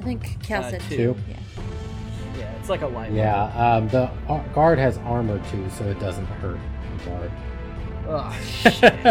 I 0.01 0.05
think 0.05 0.42
Cal 0.42 0.64
Uh, 0.64 0.70
said 0.70 0.81
two. 0.88 0.96
Two. 0.96 1.16
Yeah. 1.29 1.37
Yeah, 2.38 2.53
it's 2.61 2.68
like 2.68 2.83
a 2.83 2.87
light. 2.87 3.12
Yeah, 3.12 3.44
um, 3.77 3.88
the 3.88 4.11
guard 4.55 4.79
has 4.79 4.96
armor 4.98 5.40
too, 5.51 5.68
so 5.70 5.85
it 5.85 5.98
doesn't 6.01 6.27
hurt 6.27 6.59
the 6.98 7.11
guard. 7.11 7.31
Oh, 8.11 8.33
shit. 8.42 9.05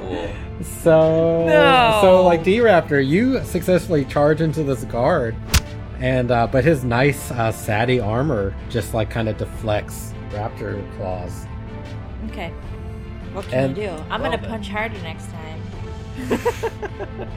Cool. 0.00 0.30
So, 0.82 1.46
No! 1.46 1.98
so 2.00 2.24
like 2.24 2.42
D 2.42 2.58
Raptor, 2.58 3.06
you 3.06 3.42
successfully 3.44 4.04
charge 4.04 4.40
into 4.40 4.62
this 4.62 4.84
guard, 4.84 5.36
and 6.00 6.30
uh, 6.30 6.46
but 6.46 6.64
his 6.64 6.82
nice 6.84 7.30
uh, 7.30 7.52
Sati 7.52 8.00
armor 8.00 8.54
just 8.68 8.94
like 8.94 9.10
kind 9.10 9.28
of 9.28 9.36
deflects 9.36 10.12
Raptor 10.30 10.82
claws. 10.96 11.46
Okay. 12.30 12.50
What 13.32 13.44
can 13.46 13.54
And- 13.70 13.76
you 13.76 13.84
do? 13.84 13.90
I'm 14.10 14.22
Well 14.22 14.30
gonna 14.30 14.38
then. 14.42 14.50
punch 14.50 14.68
harder 14.68 14.98
next 15.02 15.28
time. 15.30 15.62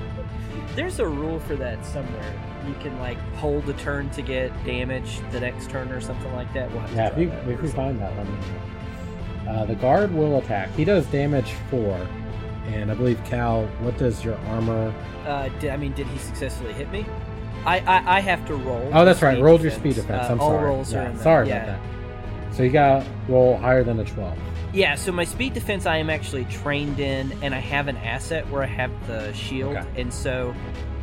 There's 0.76 1.00
a 1.00 1.08
rule 1.08 1.40
for 1.42 1.56
that 1.58 1.86
somewhere. 1.86 2.34
You 2.68 2.74
can 2.80 2.98
like 3.00 3.18
hold 3.36 3.68
a 3.70 3.74
turn 3.74 4.10
to 4.12 4.22
get 4.22 4.52
damage 4.64 5.20
the 5.32 5.40
next 5.40 5.70
turn 5.70 5.92
or 5.92 6.00
something 6.00 6.32
like 6.34 6.54
that. 6.54 6.72
We'll 6.72 6.82
Yeah, 6.96 7.08
if 7.08 7.14
try 7.14 7.22
you 7.24 7.32
if 7.54 7.62
you 7.64 7.70
find 7.70 8.00
that, 8.00 8.16
let 8.16 8.26
me 8.26 8.34
know. 8.34 8.46
Uh, 9.50 9.66
the 9.66 9.76
guard 9.76 10.14
will 10.14 10.38
attack. 10.38 10.70
He 10.76 10.86
does 10.86 11.06
damage 11.08 11.54
four, 11.72 11.96
and 12.68 12.92
I 12.92 12.94
believe 12.94 13.20
Cal. 13.26 13.66
What 13.82 13.98
does 13.98 14.24
your 14.24 14.36
armor? 14.48 14.94
Uh, 15.26 15.50
did, 15.60 15.72
I 15.72 15.78
mean, 15.78 15.94
did 15.94 16.06
he 16.08 16.20
successfully 16.20 16.72
hit 16.74 16.92
me? 16.92 17.06
I 17.66 17.80
I, 17.80 18.18
I 18.18 18.20
have 18.20 18.46
to 18.48 18.56
roll. 18.56 18.90
Oh, 18.94 19.04
that's 19.04 19.22
right. 19.22 19.34
speed 19.34 19.44
Rolled 19.44 19.62
your 19.62 19.72
speed 19.72 19.96
defense. 19.96 20.30
Uh, 20.30 20.34
I'm 20.34 20.40
all 20.40 20.52
sorry. 20.52 20.66
rolls 20.66 20.94
Yeah, 20.94 21.04
are 21.04 21.10
in 21.10 21.18
the, 21.18 21.24
sorry 21.24 21.48
yeah. 21.48 21.64
about 21.64 21.82
that. 21.84 22.56
So 22.56 22.64
you 22.64 22.70
got 22.70 23.04
to 23.04 23.10
roll 23.28 23.58
higher 23.58 23.84
than 23.84 24.00
a 24.00 24.06
twelve. 24.06 24.38
Yeah, 24.72 24.94
so 24.94 25.12
my 25.12 25.24
speed 25.24 25.54
defense 25.54 25.88
I 25.88 25.98
am 25.98 26.12
actually 26.12 26.46
trained 26.46 27.00
in, 27.00 27.34
and 27.42 27.56
I 27.56 27.60
have 27.60 27.88
an 27.88 27.98
asset 27.98 28.48
where 28.52 28.62
I 28.62 28.68
have 28.68 28.92
the 29.08 29.34
shield, 29.34 29.76
Okay. 29.76 30.02
and 30.02 30.14
so 30.14 30.54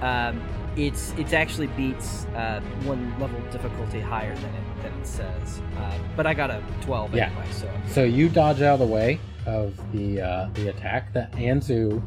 um, 0.03 0.41
it's 0.77 1.13
it's 1.19 1.33
actually 1.33 1.67
beats 1.69 2.27
uh, 2.37 2.61
one 2.85 3.13
level 3.19 3.41
difficulty 3.51 4.01
higher 4.01 4.37
than 4.37 4.55
it 4.55 4.63
than 4.91 5.01
it 5.01 5.07
says. 5.07 5.61
Uh, 5.77 5.99
but 6.17 6.27
I 6.27 6.35
got 6.35 6.51
a 6.51 6.63
twelve 6.81 7.15
Yeah. 7.15 7.27
anyway, 7.27 7.47
so 7.53 7.71
So 7.89 8.05
you 8.05 8.29
dodge 8.29 8.63
out 8.63 8.75
of 8.75 8.81
the 8.81 8.87
way 8.87 9.21
of 9.47 9.75
the 9.93 10.21
uh, 10.21 10.49
the 10.55 10.69
attack. 10.69 11.13
That 11.13 11.33
Anzu 11.33 12.03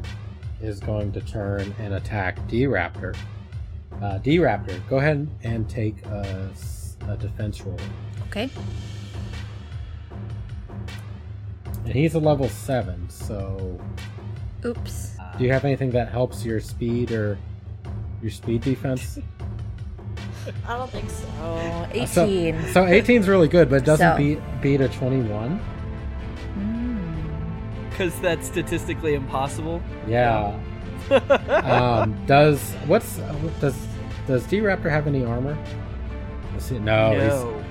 is 0.60 0.80
going 0.80 1.12
to 1.12 1.20
turn 1.20 1.74
and 1.78 1.94
attack 1.94 2.46
D 2.48 2.64
Raptor. 2.64 3.16
Uh, 4.02 4.18
D 4.18 4.38
Raptor, 4.38 4.80
go 4.88 4.98
ahead 4.98 5.28
and 5.42 5.68
take 5.68 6.04
a 6.06 6.50
defense 7.18 7.60
roll. 7.62 7.76
Okay. 8.28 8.48
And 11.84 11.94
he's 11.94 12.14
a 12.14 12.20
level 12.20 12.48
seven. 12.48 13.08
So, 13.08 13.80
Oops. 14.64 15.16
do 15.38 15.44
you 15.44 15.52
have 15.52 15.64
anything 15.64 15.90
that 15.92 16.08
helps 16.10 16.44
your 16.44 16.60
speed 16.60 17.10
or 17.10 17.38
your 18.22 18.30
speed 18.30 18.60
defense? 18.62 19.18
I 20.66 20.76
don't 20.76 20.90
think 20.90 21.10
so. 21.10 21.26
Uh, 21.42 22.06
so- 22.06 22.24
18. 22.24 22.72
So 22.72 22.86
18 22.86 23.20
is 23.20 23.28
really 23.28 23.48
good, 23.48 23.68
but 23.70 23.76
it 23.76 23.84
doesn't 23.84 24.12
So- 24.12 24.16
beat 24.16 24.38
beat 24.60 24.80
a 24.80 24.88
21. 24.88 25.60
Mm. 26.58 27.90
because 27.90 28.18
that's 28.20 28.46
statistically 28.46 29.14
impossible. 29.14 29.82
Yeah. 30.06 30.58
um, 31.64 32.14
does 32.26 32.72
what's 32.86 33.16
does 33.60 33.74
does 34.26 34.44
D 34.46 34.58
Raptor 34.60 34.90
have 34.90 35.06
any 35.06 35.24
armor? 35.24 35.56
Let's 36.52 36.66
see. 36.66 36.78
No. 36.78 37.12
no, 37.16 37.62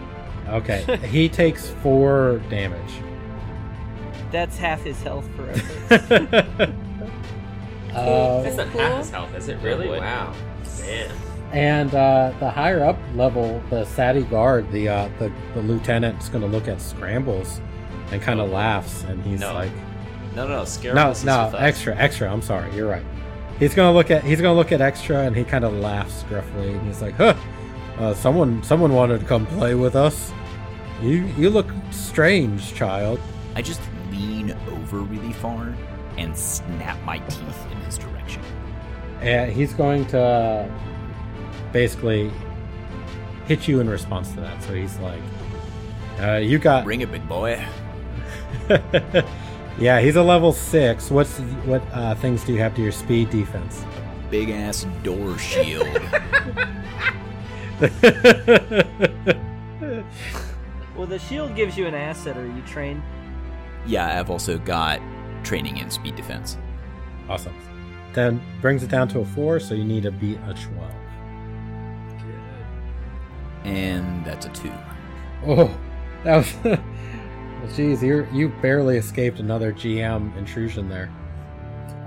He's, 0.46 0.50
okay. 0.54 0.98
he 1.08 1.30
takes 1.30 1.70
four 1.84 2.42
damage. 2.50 2.92
that's 4.32 4.58
half 4.58 4.82
his 4.84 5.02
health 5.04 5.28
forever. 5.36 5.62
uh, 7.94 8.42
That's 8.42 8.58
not 8.58 8.68
Cool. 8.72 8.82
half 8.82 8.98
his 9.00 9.10
health, 9.10 9.34
is 9.36 9.48
it? 9.48 9.58
Really? 9.62 9.88
boy. 9.88 10.00
Wow. 10.00 10.34
Man. 10.82 11.12
And 11.52 11.94
uh, 11.96 12.32
the 12.40 12.50
higher 12.50 12.84
up 12.84 12.98
level, 13.16 13.62
the 13.72 13.84
Sati 13.86 14.22
guard, 14.22 14.72
the 14.72 14.88
uh, 14.90 15.10
the 15.18 15.32
the 15.56 15.62
lieutenant's 15.64 16.30
going 16.30 16.44
to 16.44 16.48
look 16.48 16.68
at 16.68 16.80
scrambles 16.80 17.60
and 18.12 18.22
kind 18.22 18.40
of 18.40 18.50
laughs, 18.52 19.04
and 19.06 19.24
he's 19.24 19.40
No. 19.40 19.54
like, 19.54 19.72
No, 20.36 20.48
no, 20.48 20.56
"No, 20.58 20.62
is 21.10 21.24
no, 21.26 21.34
us. 21.34 21.54
extra, 21.58 21.96
extra. 21.96 22.32
I'm 22.32 22.42
sorry, 22.44 22.74
you're 22.76 22.88
right." 22.90 23.04
He's 23.58 23.74
gonna 23.74 23.92
look 23.92 24.10
at 24.12 24.24
he's 24.24 24.40
gonna 24.42 24.56
look 24.56 24.72
at 24.72 24.80
extra, 24.80 25.18
and 25.24 25.36
he 25.36 25.44
kind 25.44 25.66
of 25.66 25.74
laughs 25.74 26.24
gruffly, 26.30 26.72
and 26.72 26.86
he's 26.88 27.02
like, 27.02 27.16
"Huh, 27.16 27.34
uh, 28.00 28.14
someone 28.14 28.62
someone 28.64 28.94
wanted 28.94 29.20
to 29.20 29.26
come 29.26 29.46
play 29.48 29.74
with 29.76 29.96
us. 29.96 30.32
You 31.02 31.26
you 31.38 31.50
look 31.50 31.68
strange, 31.92 32.74
child." 32.76 33.20
I 33.56 33.62
just 33.64 33.82
lean 34.12 34.56
over 34.72 35.00
really 35.00 35.34
far 35.34 35.74
and 36.18 36.38
snap 36.38 36.98
my 37.06 37.18
teeth 37.20 37.66
in 37.72 37.78
his 37.82 37.98
direction. 37.98 38.42
And 39.22 39.52
he's 39.52 39.74
going 39.74 40.06
to 40.08 40.70
basically 41.72 42.32
hit 43.48 43.68
you 43.68 43.80
in 43.80 43.90
response 43.90 44.32
to 44.34 44.42
that. 44.42 44.62
So 44.64 44.74
he's 44.74 44.98
like, 45.00 45.22
uh, 46.20 46.36
"You 46.38 46.60
got 46.60 46.84
Bring 46.84 47.02
it, 47.02 47.12
big 47.12 47.28
boy. 47.28 47.64
yeah." 49.80 50.00
He's 50.02 50.16
a 50.16 50.24
level 50.24 50.54
six. 50.54 51.10
What's 51.12 51.40
what 51.66 51.82
uh, 51.94 52.16
things 52.16 52.44
do 52.44 52.54
you 52.54 52.60
have 52.60 52.76
to 52.76 52.82
your 52.82 52.92
speed 52.92 53.30
defense? 53.30 53.84
Big 54.30 54.50
ass 54.50 54.86
door 55.04 55.38
shield. 55.38 55.88
well, 60.96 61.08
the 61.08 61.20
shield 61.20 61.56
gives 61.56 61.78
you 61.78 61.88
an 61.88 61.96
asset. 61.96 62.38
Are 62.38 62.46
you 62.46 62.62
trained? 62.64 63.02
yeah, 63.86 64.20
I've 64.20 64.30
also 64.30 64.58
got 64.60 65.00
training 65.44 65.78
in 65.78 65.90
speed 65.90 66.16
defense. 66.16 66.58
awesome. 67.30 67.56
Then 68.14 68.42
brings 68.62 68.84
it 68.84 68.90
down 68.90 69.08
to 69.10 69.20
a 69.20 69.26
four, 69.26 69.60
so 69.60 69.74
you 69.74 69.84
need 69.86 70.04
to 70.04 70.12
beat 70.12 70.38
a 70.48 70.54
twelve. 70.54 70.94
And 73.70 74.26
that's 74.26 74.46
a 74.48 74.50
two. 74.50 74.74
Oh, 75.46 75.76
that 76.24 76.38
was. 76.38 76.52
Jeez, 77.76 78.02
you 78.02 78.28
you 78.34 78.50
barely 78.62 78.98
escaped 78.98 79.40
another 79.40 79.72
GM 79.72 80.36
intrusion 80.38 80.90
there. 80.90 81.12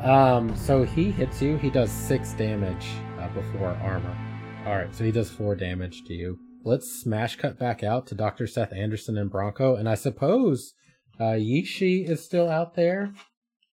Um, 0.03 0.57
so 0.57 0.83
he 0.83 1.11
hits 1.13 1.41
you. 1.41 1.57
He 1.59 1.71
does 1.71 1.91
six 1.91 2.33
damage 2.33 2.89
uh, 3.21 3.29
before 3.29 3.69
armor. 3.83 4.17
All 4.67 4.77
right, 4.77 4.93
so 4.95 5.05
he 5.05 5.13
does 5.13 5.31
four 5.31 5.55
damage 5.55 6.05
to 6.05 6.15
you. 6.15 6.39
Let's 6.65 6.91
smash 6.91 7.37
cut 7.37 7.59
back 7.59 7.83
out 7.83 8.07
to 8.09 8.15
Doctor 8.15 8.47
Seth 8.47 8.73
Anderson 8.73 9.17
and 9.19 9.31
Bronco, 9.31 9.77
and 9.77 9.89
I 9.89 9.95
suppose 9.95 10.75
uh, 11.21 11.35
Yishi 11.35 12.09
is 12.09 12.25
still 12.25 12.49
out 12.49 12.75
there 12.75 13.13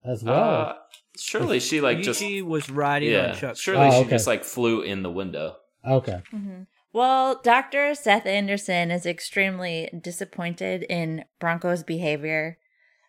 as 0.04 0.24
well. 0.24 0.36
Uh, 0.43 0.74
surely 1.19 1.60
she 1.60 1.82
like 1.82 2.02
just 2.02 2.21
Yuji 2.21 2.43
was 2.43 2.69
riding 2.69 3.12
yeah. 3.12 3.32
on 3.32 3.36
Chuck's 3.36 3.60
Surely 3.60 3.88
Oh, 3.88 3.91
she 3.91 3.98
okay. 4.02 4.10
just 4.10 4.28
like 4.28 4.43
flew 4.43 4.82
in 4.82 5.04
the 5.04 5.12
window. 5.12 5.58
okay, 5.88 6.21
hmm 6.32 6.63
Well, 6.95 7.41
Dr. 7.43 7.93
Seth 7.93 8.25
Anderson 8.25 8.89
is 8.89 9.05
extremely 9.05 9.89
disappointed 10.01 10.84
in 10.84 11.25
Bronco's 11.41 11.84
behavior. 11.84 12.58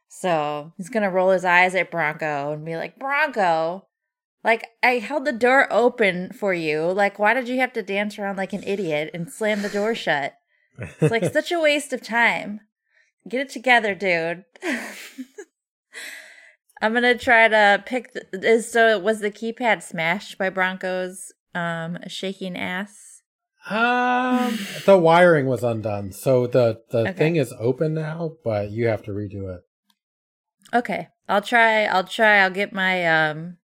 So 0.09 0.73
he's 0.77 0.89
going 0.89 1.05
to 1.05 1.09
roll 1.09 1.31
his 1.31 1.45
eyes 1.45 1.77
at 1.77 1.93
Bronco 1.93 2.51
and 2.51 2.65
be 2.65 2.75
like, 2.75 2.99
Bronco, 2.99 3.87
like, 4.43 4.67
I 4.83 4.99
held 4.99 5.25
the 5.25 5.33
door 5.33 5.73
open 5.73 6.33
for 6.33 6.53
you. 6.53 6.83
Like, 6.83 7.21
why 7.21 7.33
did 7.33 7.49
you 7.49 7.61
have 7.61 7.73
to 7.75 7.83
dance 7.85 8.19
around 8.19 8.39
like 8.39 8.53
an 8.53 8.65
idiot 8.65 9.13
and 9.15 9.31
slam 9.31 9.63
the 9.63 9.69
door 9.69 9.95
shut? 9.95 10.35
It's 10.77 11.13
like 11.13 11.33
such 11.33 11.53
a 11.53 11.61
waste 11.61 11.93
of 11.93 12.03
time. 12.03 12.63
Get 13.29 13.43
it 13.43 13.51
together, 13.51 13.95
dude. 13.95 14.47
I'm 16.83 16.93
gonna 16.93 17.17
try 17.17 17.47
to 17.47 17.85
pick. 17.87 18.13
The, 18.33 18.67
so 18.69 18.99
was 18.99 19.21
the 19.21 19.31
keypad 19.31 19.85
smashed 19.85 20.39
by 20.39 20.51
Bronco's 20.51 21.33
um 21.55 21.99
shaking 22.09 22.57
ass? 22.57 23.06
Um, 23.69 24.59
the 24.85 24.99
wiring 24.99 25.47
was 25.47 25.65
undone, 25.65 26.13
so 26.13 26.47
the 26.47 26.83
the 26.91 27.01
Okay. 27.01 27.13
thing 27.13 27.37
is 27.37 27.53
open 27.59 27.95
now, 27.95 28.33
but 28.45 28.71
you 28.71 28.87
have 28.87 29.03
to 29.05 29.11
redo 29.11 29.55
it. 29.55 29.63
Okay, 30.75 31.09
I'll 31.29 31.43
try. 31.43 31.85
I'll 31.85 32.05
try. 32.05 32.39
I'll 32.39 32.51
get 32.51 32.73
my 32.73 33.05
um 33.07 33.59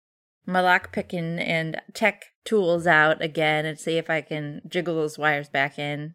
my 0.46 0.61
lock 0.61 0.92
picking 0.92 1.38
and 1.38 1.80
tech 1.92 2.24
tools 2.44 2.87
out 2.87 3.22
again 3.22 3.66
and 3.66 3.78
see 3.78 3.98
if 3.98 4.08
I 4.08 4.20
can 4.22 4.62
jiggle 4.66 4.94
those 4.94 5.18
wires 5.18 5.48
back 5.48 5.78
in. 5.78 6.14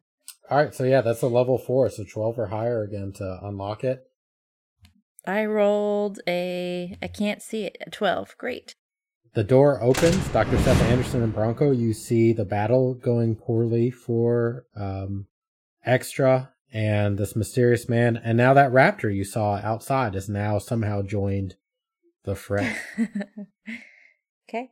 All 0.49 0.57
right, 0.57 0.73
so 0.73 0.83
yeah, 0.83 1.01
that's 1.01 1.21
a 1.21 1.27
level 1.27 1.57
four, 1.57 1.89
so 1.89 2.03
twelve 2.03 2.37
or 2.39 2.47
higher 2.47 2.83
again 2.83 3.13
to 3.17 3.39
unlock 3.43 3.83
it. 3.83 4.03
I 5.25 5.45
rolled 5.45 6.19
a. 6.27 6.97
I 7.01 7.07
can't 7.07 7.41
see 7.41 7.63
it. 7.65 7.77
A 7.85 7.89
twelve. 7.89 8.35
Great. 8.37 8.75
The 9.33 9.43
door 9.43 9.81
opens. 9.81 10.27
Dr. 10.29 10.59
Seth 10.59 10.81
Anderson 10.83 11.23
and 11.23 11.33
Bronco, 11.33 11.71
you 11.71 11.93
see 11.93 12.33
the 12.33 12.45
battle 12.45 12.93
going 12.93 13.35
poorly 13.35 13.89
for 13.89 14.65
um, 14.75 15.25
Extra 15.83 16.51
and 16.71 17.17
this 17.17 17.35
mysterious 17.35 17.89
man. 17.89 18.15
And 18.15 18.37
now 18.37 18.53
that 18.53 18.71
raptor 18.71 19.13
you 19.13 19.23
saw 19.23 19.55
outside 19.55 20.15
is 20.15 20.29
now 20.29 20.59
somehow 20.59 21.01
joined 21.01 21.55
the 22.25 22.35
fray. 22.35 22.75
okay. 24.47 24.69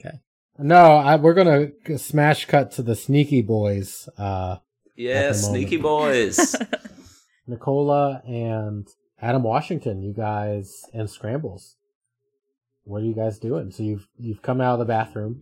Okay. 0.00 0.18
No, 0.58 0.94
I, 0.96 1.14
we're 1.16 1.34
going 1.34 1.72
to 1.86 1.98
smash 1.98 2.46
cut 2.46 2.72
to 2.72 2.82
the 2.82 2.96
sneaky 2.96 3.42
boys. 3.42 4.08
Uh, 4.18 4.56
Yeah, 4.96 5.30
sneaky 5.32 5.76
boys. 5.76 6.56
Nicola 7.46 8.20
and 8.26 8.88
Adam 9.20 9.42
Washington, 9.44 10.02
you 10.02 10.12
guys, 10.12 10.82
and 10.92 11.08
Scrambles. 11.08 11.76
What 12.84 13.02
are 13.02 13.06
you 13.06 13.14
guys 13.14 13.38
doing? 13.38 13.70
So 13.70 13.82
you've 13.82 14.06
you've 14.18 14.42
come 14.42 14.60
out 14.60 14.74
of 14.74 14.78
the 14.78 14.84
bathroom. 14.84 15.40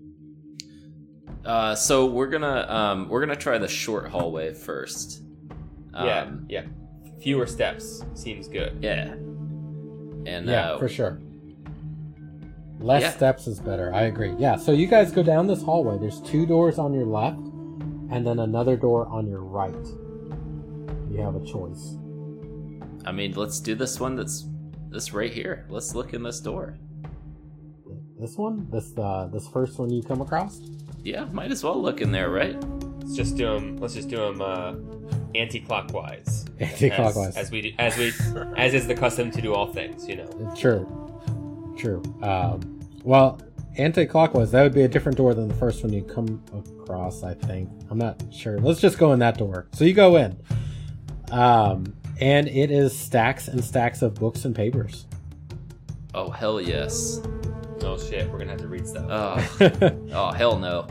uh, 1.45 1.75
so 1.75 2.07
we're 2.07 2.29
gonna 2.29 2.67
um, 2.69 3.09
we're 3.09 3.21
gonna 3.21 3.37
try 3.37 3.59
the 3.59 3.69
short 3.69 4.09
hallway 4.09 4.55
first. 4.55 5.23
Um, 5.93 6.47
yeah, 6.49 6.63
yeah. 6.63 6.65
Fewer 7.21 7.47
steps 7.47 8.05
seems 8.15 8.49
good. 8.49 8.79
yeah. 8.81 9.15
And 10.25 10.47
yeah, 10.47 10.73
uh, 10.73 10.79
for 10.79 10.89
sure. 10.89 11.21
Less 12.79 13.03
yeah. 13.03 13.11
steps 13.11 13.47
is 13.47 13.61
better. 13.61 13.93
I 13.93 14.03
agree. 14.03 14.35
Yeah, 14.39 14.57
so 14.57 14.73
you 14.73 14.87
guys 14.87 15.13
go 15.13 15.23
down 15.23 15.47
this 15.47 15.63
hallway. 15.63 15.99
There's 15.99 16.21
two 16.21 16.47
doors 16.47 16.79
on 16.79 16.93
your 16.93 17.07
left, 17.07 17.39
and 18.11 18.27
then 18.27 18.39
another 18.41 18.77
door 18.77 19.07
on 19.09 19.27
your 19.27 19.43
right. 19.43 19.87
You 21.11 21.21
have 21.21 21.37
a 21.37 21.45
choice. 21.45 21.97
I 23.05 23.13
mean, 23.13 23.33
let's 23.35 23.61
do 23.61 23.75
this 23.75 23.99
one. 24.01 24.17
That's 24.17 24.47
this 24.91 25.13
right 25.13 25.33
here. 25.33 25.67
Let's 25.69 25.95
look 25.95 26.13
in 26.13 26.23
this 26.23 26.41
door. 26.41 26.79
This 28.23 28.39
one, 28.39 28.69
this 28.71 28.97
uh, 28.97 29.29
this 29.33 29.49
first 29.49 29.81
one 29.81 29.91
you 29.91 30.01
come 30.01 30.21
across. 30.21 30.61
Yeah, 31.03 31.25
might 31.33 31.51
as 31.51 31.65
well 31.65 31.83
look 31.83 32.01
in 32.01 32.13
there, 32.13 32.31
right? 32.31 32.57
Let's 33.01 33.17
just 33.17 33.37
do 33.37 33.47
them. 33.47 33.79
Let's 33.79 33.95
just 33.95 34.09
do 34.09 34.17
them 34.19 34.41
uh, 34.41 34.75
anti-clockwise. 35.35 36.45
Anti-clockwise. 36.61 37.37
As, 37.37 37.47
as 37.47 37.51
we 37.51 37.63
do, 37.63 37.73
as 37.81 37.99
we 37.99 38.13
as 38.57 38.75
is 38.75 38.87
the 38.87 38.95
custom 38.95 39.33
to 39.33 39.43
do 39.43 39.53
all 39.53 39.73
things. 39.73 40.09
You 40.09 40.19
know. 40.19 40.55
True, 40.57 41.75
true. 41.77 42.01
Um, 42.23 42.79
well, 43.03 43.41
anti-clockwise, 43.77 44.53
that 44.53 44.63
would 44.63 44.75
be 44.75 44.83
a 44.83 44.89
different 44.89 45.19
door 45.19 45.35
than 45.35 45.49
the 45.49 45.55
first 45.55 45.83
one 45.83 45.93
you 45.93 46.05
come 46.05 46.41
across. 46.81 47.25
I 47.25 47.35
think. 47.35 47.71
I'm 47.91 47.99
not 47.99 48.23
sure. 48.33 48.61
Let's 48.61 48.81
just 48.81 48.99
go 48.99 49.13
in 49.13 49.19
that 49.19 49.37
door. 49.37 49.67
So 49.73 49.85
you 49.85 49.95
go 49.95 50.15
in, 50.15 50.41
um, 51.33 51.93
and 52.21 52.47
it 52.47 52.71
is 52.71 52.97
stacks 52.97 53.49
and 53.49 53.65
stacks 53.65 54.01
of 54.01 54.15
books 54.15 54.45
and 54.45 54.55
papers. 54.55 55.07
Oh 56.15 56.31
hell 56.31 56.61
yes. 56.61 57.21
Oh 57.85 57.99
shit, 57.99 58.31
we're 58.31 58.39
gonna 58.39 58.53
have 58.53 58.61
to 58.61 58.69
read 58.69 58.87
stuff. 58.87 59.07
Oh, 59.11 59.37
oh 60.13 60.31
hell 60.33 60.57
no. 60.59 60.87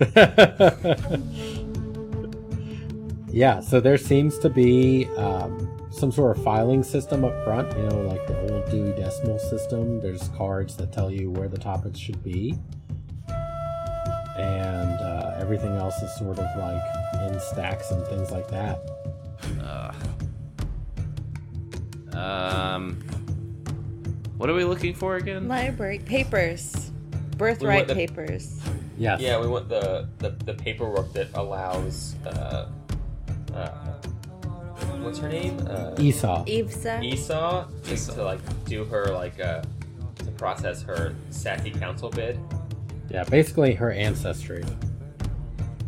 yeah, 3.32 3.58
so 3.60 3.80
there 3.80 3.98
seems 3.98 4.38
to 4.38 4.48
be 4.48 5.08
um, 5.16 5.68
some 5.90 6.12
sort 6.12 6.36
of 6.36 6.44
filing 6.44 6.84
system 6.84 7.24
up 7.24 7.44
front, 7.44 7.76
you 7.76 7.82
know, 7.84 8.02
like 8.02 8.24
the 8.28 8.52
old 8.52 8.70
Dewey 8.70 8.92
Decimal 8.92 9.38
System. 9.38 10.00
There's 10.00 10.28
cards 10.36 10.76
that 10.76 10.92
tell 10.92 11.10
you 11.10 11.30
where 11.30 11.48
the 11.48 11.58
topics 11.58 11.98
should 11.98 12.22
be. 12.22 12.56
And 14.36 15.00
uh, 15.00 15.34
everything 15.38 15.74
else 15.76 16.00
is 16.00 16.14
sort 16.16 16.38
of 16.38 16.46
like 16.58 16.82
in 17.26 17.40
stacks 17.40 17.90
and 17.90 18.06
things 18.06 18.30
like 18.30 18.46
that. 18.48 18.78
Uh, 19.60 19.92
um, 22.16 23.02
what 24.38 24.48
are 24.48 24.54
we 24.54 24.64
looking 24.64 24.94
for 24.94 25.16
again? 25.16 25.48
Library 25.48 25.98
papers, 25.98 26.90
birthright 27.36 27.86
the- 27.88 27.94
papers. 27.94 28.60
Yes. 28.96 29.20
Yeah, 29.20 29.40
we 29.40 29.46
want 29.46 29.68
the, 29.68 30.08
the, 30.18 30.30
the 30.30 30.54
paperwork 30.54 31.12
that 31.12 31.28
allows 31.34 32.16
uh, 32.26 32.68
uh, 33.54 33.68
what's 35.00 35.18
her 35.18 35.28
name? 35.28 35.56
Uh, 35.68 35.94
Esau. 35.98 36.44
Evsa. 36.46 37.02
Esau 37.04 37.68
to, 37.84 37.96
to 37.96 38.24
like 38.24 38.40
do 38.64 38.84
her 38.84 39.06
like 39.12 39.38
uh 39.40 39.62
to 40.16 40.30
process 40.32 40.82
her 40.82 41.14
Sati 41.30 41.70
council 41.70 42.10
bid. 42.10 42.40
Yeah, 43.08 43.22
basically 43.24 43.74
her 43.74 43.92
ancestry. 43.92 44.64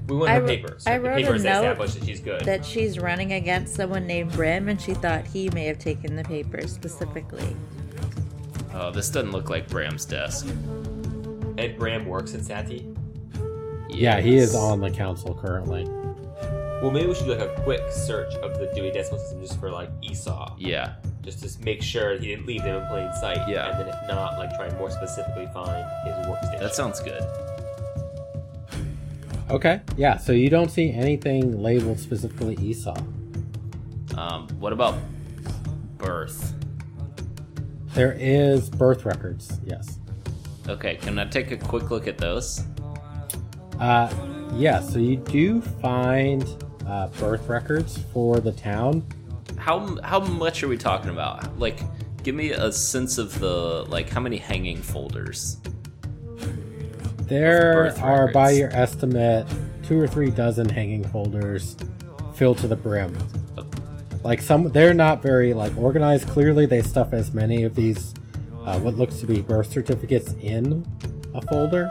We 0.08 0.16
want 0.16 0.30
I 0.30 0.34
her 0.36 0.42
wr- 0.42 0.46
papers. 0.46 0.86
I 0.86 0.98
the 0.98 1.08
wrote 1.08 1.18
a 1.20 1.22
papers 1.24 1.42
that 1.42 1.52
note 1.52 1.62
establish 1.64 1.94
that 1.94 2.04
she's 2.04 2.20
good. 2.20 2.44
that 2.44 2.64
she's 2.64 2.98
running 2.98 3.32
against 3.32 3.74
someone 3.74 4.06
named 4.06 4.32
Brim, 4.32 4.68
and 4.68 4.80
she 4.80 4.94
thought 4.94 5.26
he 5.26 5.50
may 5.50 5.66
have 5.66 5.78
taken 5.78 6.14
the 6.16 6.24
papers 6.24 6.72
specifically. 6.72 7.56
Oh, 8.82 8.90
this 8.90 9.10
doesn't 9.10 9.30
look 9.30 9.50
like 9.50 9.68
Bram's 9.68 10.06
desk. 10.06 10.46
Ed 11.58 11.78
Bram 11.78 12.06
works 12.06 12.32
in 12.32 12.42
Sati. 12.42 12.90
Yeah, 13.90 14.20
he 14.22 14.36
is 14.38 14.54
on 14.54 14.80
the 14.80 14.90
council 14.90 15.34
currently. 15.34 15.84
Well, 16.80 16.90
maybe 16.90 17.08
we 17.08 17.14
should 17.14 17.26
do 17.26 17.34
like 17.34 17.46
a 17.46 17.60
quick 17.62 17.82
search 17.92 18.32
of 18.36 18.58
the 18.58 18.70
Dewey 18.74 18.90
Decimal 18.90 19.18
System 19.20 19.42
just 19.42 19.60
for 19.60 19.70
like 19.70 19.90
Esau, 20.00 20.56
Yeah, 20.58 20.94
just 21.20 21.42
to 21.42 21.62
make 21.62 21.82
sure 21.82 22.18
he 22.18 22.28
didn't 22.28 22.46
leave 22.46 22.62
them 22.62 22.80
in 22.82 22.88
plain 22.88 23.12
sight. 23.20 23.46
Yeah. 23.46 23.68
and 23.68 23.80
then 23.80 23.88
if 23.88 24.08
not, 24.08 24.38
like 24.38 24.54
try 24.56 24.68
and 24.68 24.78
more 24.78 24.90
specifically 24.90 25.46
find 25.52 25.84
his 26.06 26.14
workstation. 26.26 26.60
that 26.60 26.74
sounds 26.74 27.00
good. 27.00 27.22
Okay, 29.50 29.82
yeah, 29.98 30.16
so 30.16 30.32
you 30.32 30.48
don't 30.48 30.70
see 30.70 30.90
anything 30.90 31.60
labeled 31.60 31.98
specifically 31.98 32.56
Esau. 32.62 32.96
Um, 34.16 34.48
what 34.58 34.72
about 34.72 34.94
birth? 35.98 36.54
There 37.94 38.16
is 38.18 38.70
birth 38.70 39.04
records, 39.04 39.60
yes. 39.64 39.98
Okay, 40.68 40.96
can 40.96 41.18
I 41.18 41.24
take 41.24 41.50
a 41.50 41.56
quick 41.56 41.90
look 41.90 42.06
at 42.06 42.18
those? 42.18 42.64
Uh, 43.78 44.12
yeah, 44.54 44.80
so 44.80 44.98
you 44.98 45.16
do 45.16 45.60
find 45.60 46.44
uh, 46.86 47.08
birth 47.18 47.48
records 47.48 47.98
for 48.12 48.38
the 48.40 48.52
town. 48.52 49.04
How 49.56 49.98
how 50.02 50.20
much 50.20 50.62
are 50.62 50.68
we 50.68 50.76
talking 50.76 51.10
about? 51.10 51.58
Like, 51.58 51.80
give 52.22 52.34
me 52.34 52.52
a 52.52 52.70
sense 52.70 53.18
of 53.18 53.38
the 53.40 53.84
like 53.88 54.08
how 54.08 54.20
many 54.20 54.36
hanging 54.36 54.80
folders. 54.80 55.58
There 57.22 57.74
birth 57.74 58.02
are, 58.02 58.32
by 58.32 58.50
your 58.50 58.70
estimate, 58.70 59.46
two 59.82 60.00
or 60.00 60.06
three 60.06 60.30
dozen 60.30 60.68
hanging 60.68 61.04
folders 61.04 61.76
filled 62.34 62.58
to 62.58 62.68
the 62.68 62.76
brim. 62.76 63.16
Like 64.22 64.42
some, 64.42 64.68
they're 64.70 64.94
not 64.94 65.22
very 65.22 65.54
like 65.54 65.76
organized. 65.76 66.28
Clearly, 66.28 66.66
they 66.66 66.82
stuff 66.82 67.12
as 67.12 67.32
many 67.32 67.64
of 67.64 67.74
these, 67.74 68.14
uh, 68.64 68.78
what 68.80 68.96
looks 68.96 69.20
to 69.20 69.26
be 69.26 69.40
birth 69.40 69.72
certificates, 69.72 70.34
in 70.34 70.86
a 71.34 71.40
folder 71.42 71.88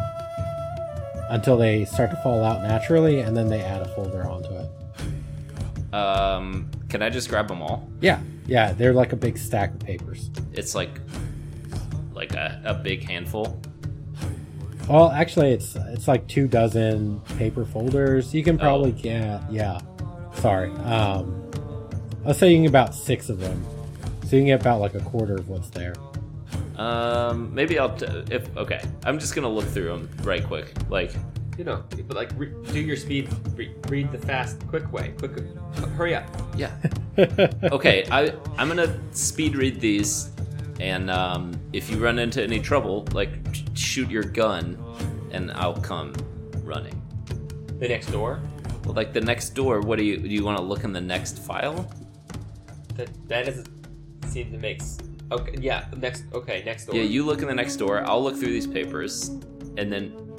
until 1.29 1.57
they 1.57 1.85
start 1.85 2.09
to 2.11 2.17
fall 2.17 2.43
out 2.43 2.61
naturally, 2.61 3.19
and 3.19 3.35
then 3.35 3.47
they 3.47 3.61
add 3.61 3.81
a 3.81 3.87
folder 3.95 4.27
onto 4.27 4.49
it. 4.49 5.93
Um, 5.93 6.69
can 6.89 7.01
I 7.01 7.09
just 7.09 7.29
grab 7.29 7.47
them 7.47 7.61
all? 7.61 7.87
Yeah, 8.01 8.19
yeah, 8.45 8.73
they're 8.73 8.93
like 8.93 9.13
a 9.13 9.15
big 9.15 9.37
stack 9.37 9.73
of 9.73 9.79
papers. 9.79 10.29
It's 10.53 10.75
like 10.75 10.99
like 12.13 12.33
a, 12.33 12.61
a 12.65 12.73
big 12.73 13.07
handful. 13.07 13.59
Well, 14.87 15.11
actually, 15.11 15.51
it's 15.51 15.75
it's 15.75 16.07
like 16.07 16.27
two 16.27 16.47
dozen 16.47 17.21
paper 17.37 17.65
folders. 17.65 18.33
You 18.33 18.43
can 18.43 18.57
probably 18.57 18.91
get 18.91 19.41
yeah. 19.51 19.79
Sorry, 20.35 20.71
um, 20.71 21.48
let's 22.25 22.39
say 22.39 22.49
you 22.49 22.55
can 22.57 22.63
get 22.63 22.69
about 22.69 22.95
six 22.95 23.29
of 23.29 23.39
them, 23.39 23.63
so 24.25 24.35
you 24.35 24.41
can 24.41 24.47
get 24.47 24.61
about 24.61 24.79
like 24.79 24.95
a 24.95 24.99
quarter 25.01 25.35
of 25.35 25.49
what's 25.49 25.69
there. 25.69 25.95
Um, 26.77 27.53
maybe 27.53 27.77
I'll 27.77 27.95
t- 27.95 28.05
if 28.31 28.55
okay. 28.55 28.81
I'm 29.03 29.19
just 29.19 29.35
gonna 29.35 29.49
look 29.49 29.65
through 29.65 29.89
them 29.89 30.09
right 30.23 30.43
quick. 30.43 30.71
Like, 30.89 31.13
you 31.57 31.65
know, 31.65 31.83
but 32.07 32.15
like 32.15 32.31
re- 32.37 32.53
do 32.71 32.79
your 32.79 32.95
speed, 32.95 33.29
re- 33.55 33.75
read 33.89 34.11
the 34.11 34.17
fast, 34.17 34.65
quick 34.67 34.91
way, 34.93 35.13
quick, 35.17 35.31
hurry 35.97 36.15
up. 36.15 36.25
yeah. 36.55 36.71
okay, 37.17 38.05
I 38.09 38.33
I'm 38.57 38.69
gonna 38.69 38.97
speed 39.13 39.55
read 39.57 39.81
these, 39.81 40.29
and 40.79 41.11
um, 41.11 41.59
if 41.73 41.89
you 41.89 41.97
run 41.97 42.17
into 42.17 42.41
any 42.41 42.61
trouble, 42.61 43.05
like 43.11 43.31
sh- 43.53 43.63
shoot 43.73 44.09
your 44.09 44.23
gun, 44.23 44.81
and 45.31 45.51
I'll 45.51 45.75
come 45.81 46.13
running. 46.63 46.95
The 47.79 47.89
next 47.89 48.07
door. 48.07 48.41
Well, 48.85 48.93
like 48.93 49.11
the 49.11 49.21
next 49.21 49.49
door. 49.49 49.81
What 49.81 49.97
do 49.99 50.05
you 50.05 50.17
do? 50.17 50.29
You 50.29 50.45
want 50.45 50.57
to 50.57 50.63
look 50.63 50.85
in 50.85 50.93
the 50.93 51.01
next 51.01 51.39
file? 51.39 51.91
That 52.99 53.29
that 53.29 53.45
doesn't 53.45 53.69
seem 54.27 54.51
to 54.51 54.57
make. 54.57 54.81
s- 54.81 54.97
Okay, 55.31 55.55
yeah, 55.59 55.85
next. 55.97 56.23
Okay, 56.33 56.63
next 56.65 56.85
door. 56.85 56.95
Yeah, 56.95 57.03
you 57.03 57.23
look 57.23 57.41
in 57.41 57.47
the 57.47 57.53
next 57.53 57.77
door. 57.77 58.03
I'll 58.05 58.21
look 58.23 58.35
through 58.35 58.51
these 58.51 58.67
papers, 58.67 59.29
and 59.77 59.91
then 59.91 60.35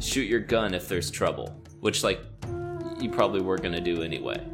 shoot 0.00 0.28
your 0.28 0.40
gun 0.40 0.74
if 0.74 0.88
there's 0.88 1.10
trouble. 1.10 1.48
Which, 1.80 2.02
like, 2.04 2.20
you 3.00 3.08
probably 3.10 3.40
were 3.40 3.56
gonna 3.56 3.80
do 3.80 4.02
anyway. 4.02 4.44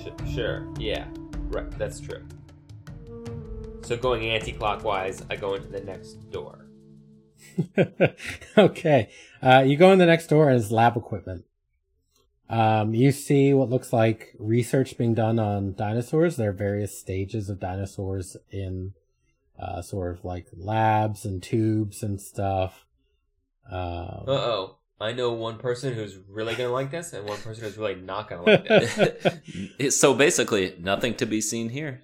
Sh- 0.00 0.34
sure. 0.34 0.66
Yeah. 0.78 1.06
Right. 1.48 1.70
That's 1.76 2.00
true. 2.00 2.22
So 3.82 3.96
going 3.96 4.24
anti-clockwise, 4.30 5.22
I 5.28 5.36
go 5.36 5.54
into 5.54 5.68
the 5.68 5.80
next 5.80 6.14
door. 6.30 6.66
okay, 8.58 9.10
uh, 9.42 9.62
you 9.66 9.76
go 9.76 9.92
in 9.92 9.98
the 9.98 10.06
next 10.06 10.28
door 10.28 10.48
and 10.48 10.58
it's 10.58 10.70
lab 10.70 10.96
equipment. 10.96 11.44
Um, 12.48 12.94
you 12.94 13.10
see 13.10 13.54
what 13.54 13.70
looks 13.70 13.92
like 13.92 14.34
research 14.38 14.98
being 14.98 15.14
done 15.14 15.38
on 15.38 15.74
dinosaurs. 15.74 16.36
There 16.36 16.50
are 16.50 16.52
various 16.52 16.98
stages 16.98 17.48
of 17.48 17.58
dinosaurs 17.58 18.36
in 18.50 18.92
uh, 19.58 19.80
sort 19.82 20.16
of 20.16 20.24
like 20.24 20.46
labs 20.54 21.24
and 21.24 21.42
tubes 21.42 22.02
and 22.02 22.20
stuff. 22.20 22.86
Um, 23.70 24.24
Uh 24.26 24.32
oh. 24.32 24.76
I 25.00 25.12
know 25.12 25.32
one 25.32 25.58
person 25.58 25.92
who's 25.92 26.16
really 26.28 26.54
gonna 26.54 26.70
like 26.70 26.90
this, 26.90 27.12
and 27.12 27.28
one 27.28 27.38
person 27.38 27.64
who's 27.64 27.76
really 27.76 27.96
not 27.96 28.28
gonna 28.28 28.42
like 28.42 28.66
this. 28.68 29.90
so 30.00 30.14
basically, 30.14 30.76
nothing 30.78 31.14
to 31.16 31.26
be 31.26 31.40
seen 31.40 31.68
here. 31.70 32.02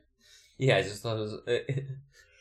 yeah, 0.58 0.76
I 0.76 0.82
just 0.82 1.02
thought 1.02 1.16
it 1.16 1.20
was. 1.20 1.34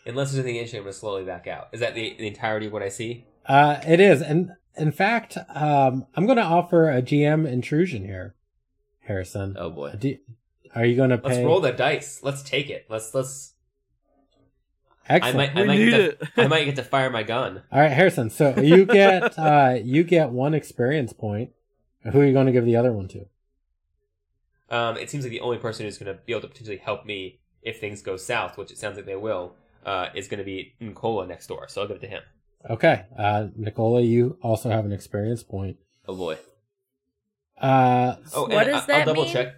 unless 0.06 0.32
there's 0.32 0.44
anything 0.44 0.56
interesting, 0.56 0.80
I'm 0.80 0.86
gonna 0.86 0.94
slowly 0.94 1.24
back 1.24 1.48
out. 1.48 1.68
Is 1.72 1.82
that 1.82 1.94
the, 1.94 2.16
the 2.18 2.28
entirety 2.28 2.66
of 2.66 2.74
what 2.74 2.82
I 2.82 2.90
see? 2.90 3.26
Uh, 3.46 3.80
it 3.88 4.00
is, 4.00 4.22
and 4.22 4.52
in 4.80 4.92
fact, 4.92 5.38
um, 5.50 6.06
I'm 6.16 6.26
going 6.26 6.38
to 6.38 6.44
offer 6.44 6.90
a 6.90 7.02
GM 7.02 7.48
intrusion 7.48 8.04
here, 8.04 8.36
Harrison. 9.02 9.56
Oh 9.60 9.70
boy. 9.70 9.94
Do, 9.98 10.18
are 10.76 10.86
you 10.86 10.96
going 10.96 11.10
to 11.10 11.18
pay? 11.18 11.30
Let's 11.30 11.46
roll 11.46 11.62
the 11.62 11.72
dice. 11.72 12.22
Let's 12.24 12.42
take 12.42 12.70
it. 12.70 12.86
Let's 12.90 13.14
let's. 13.14 13.54
Excellent. 15.08 15.36
I 15.36 15.54
might. 15.54 15.58
I 15.58 15.66
might 15.66 15.78
get 15.78 16.20
to. 16.20 16.42
I 16.42 16.48
might 16.48 16.66
get 16.66 16.76
to 16.78 16.84
fire 16.84 17.10
my 17.10 17.24
gun. 17.24 17.64
All 17.72 17.80
right, 17.80 17.92
Harrison. 17.92 18.30
So 18.30 18.60
you 18.60 18.86
get 18.86 19.38
uh, 19.40 19.78
you 19.84 20.04
get 20.04 20.30
one 20.30 20.54
experience 20.54 21.14
point. 21.14 21.52
Who 22.04 22.22
are 22.22 22.26
you 22.26 22.34
going 22.34 22.46
to 22.46 22.52
give 22.52 22.66
the 22.66 22.76
other 22.76 22.94
one 22.94 23.08
to? 23.10 23.26
Um, 24.70 24.98
it 24.98 25.10
seems 25.10 25.24
like 25.24 25.32
the 25.32 25.42
only 25.42 25.58
person 25.58 25.86
who's 25.86 25.98
going 25.98 26.16
to 26.16 26.22
be 26.24 26.32
able 26.32 26.42
to 26.42 26.48
potentially 26.48 26.78
help 26.78 27.06
me 27.06 27.40
if 27.62 27.80
things 27.80 28.02
go 28.02 28.16
south, 28.18 28.58
which 28.58 28.72
it 28.72 28.78
sounds 28.78 28.96
like 28.96 29.06
they 29.06 29.16
will, 29.16 29.56
uh, 29.86 30.08
is 30.14 30.28
going 30.28 30.38
to 30.38 30.44
be 30.44 30.76
Nicola 30.80 31.26
next 31.28 31.48
door. 31.48 31.68
So 31.68 31.82
I'll 31.82 31.88
give 31.88 31.98
it 31.98 32.02
to 32.02 32.08
him. 32.08 32.22
Okay, 32.70 33.06
uh, 33.18 33.48
Nicola, 33.56 34.02
you 34.02 34.38
also 34.42 34.70
have 34.70 34.86
an 34.86 34.92
experience 34.92 35.44
point. 35.44 35.78
Oh 36.08 36.16
boy. 36.16 36.38
Uh, 37.58 38.16
Oh, 38.34 38.48
What 38.48 38.66
does 38.66 38.84
I, 38.84 38.88
that 38.88 39.00
I'll 39.02 39.06
double 39.06 39.24
mean? 39.24 39.34
check. 39.34 39.56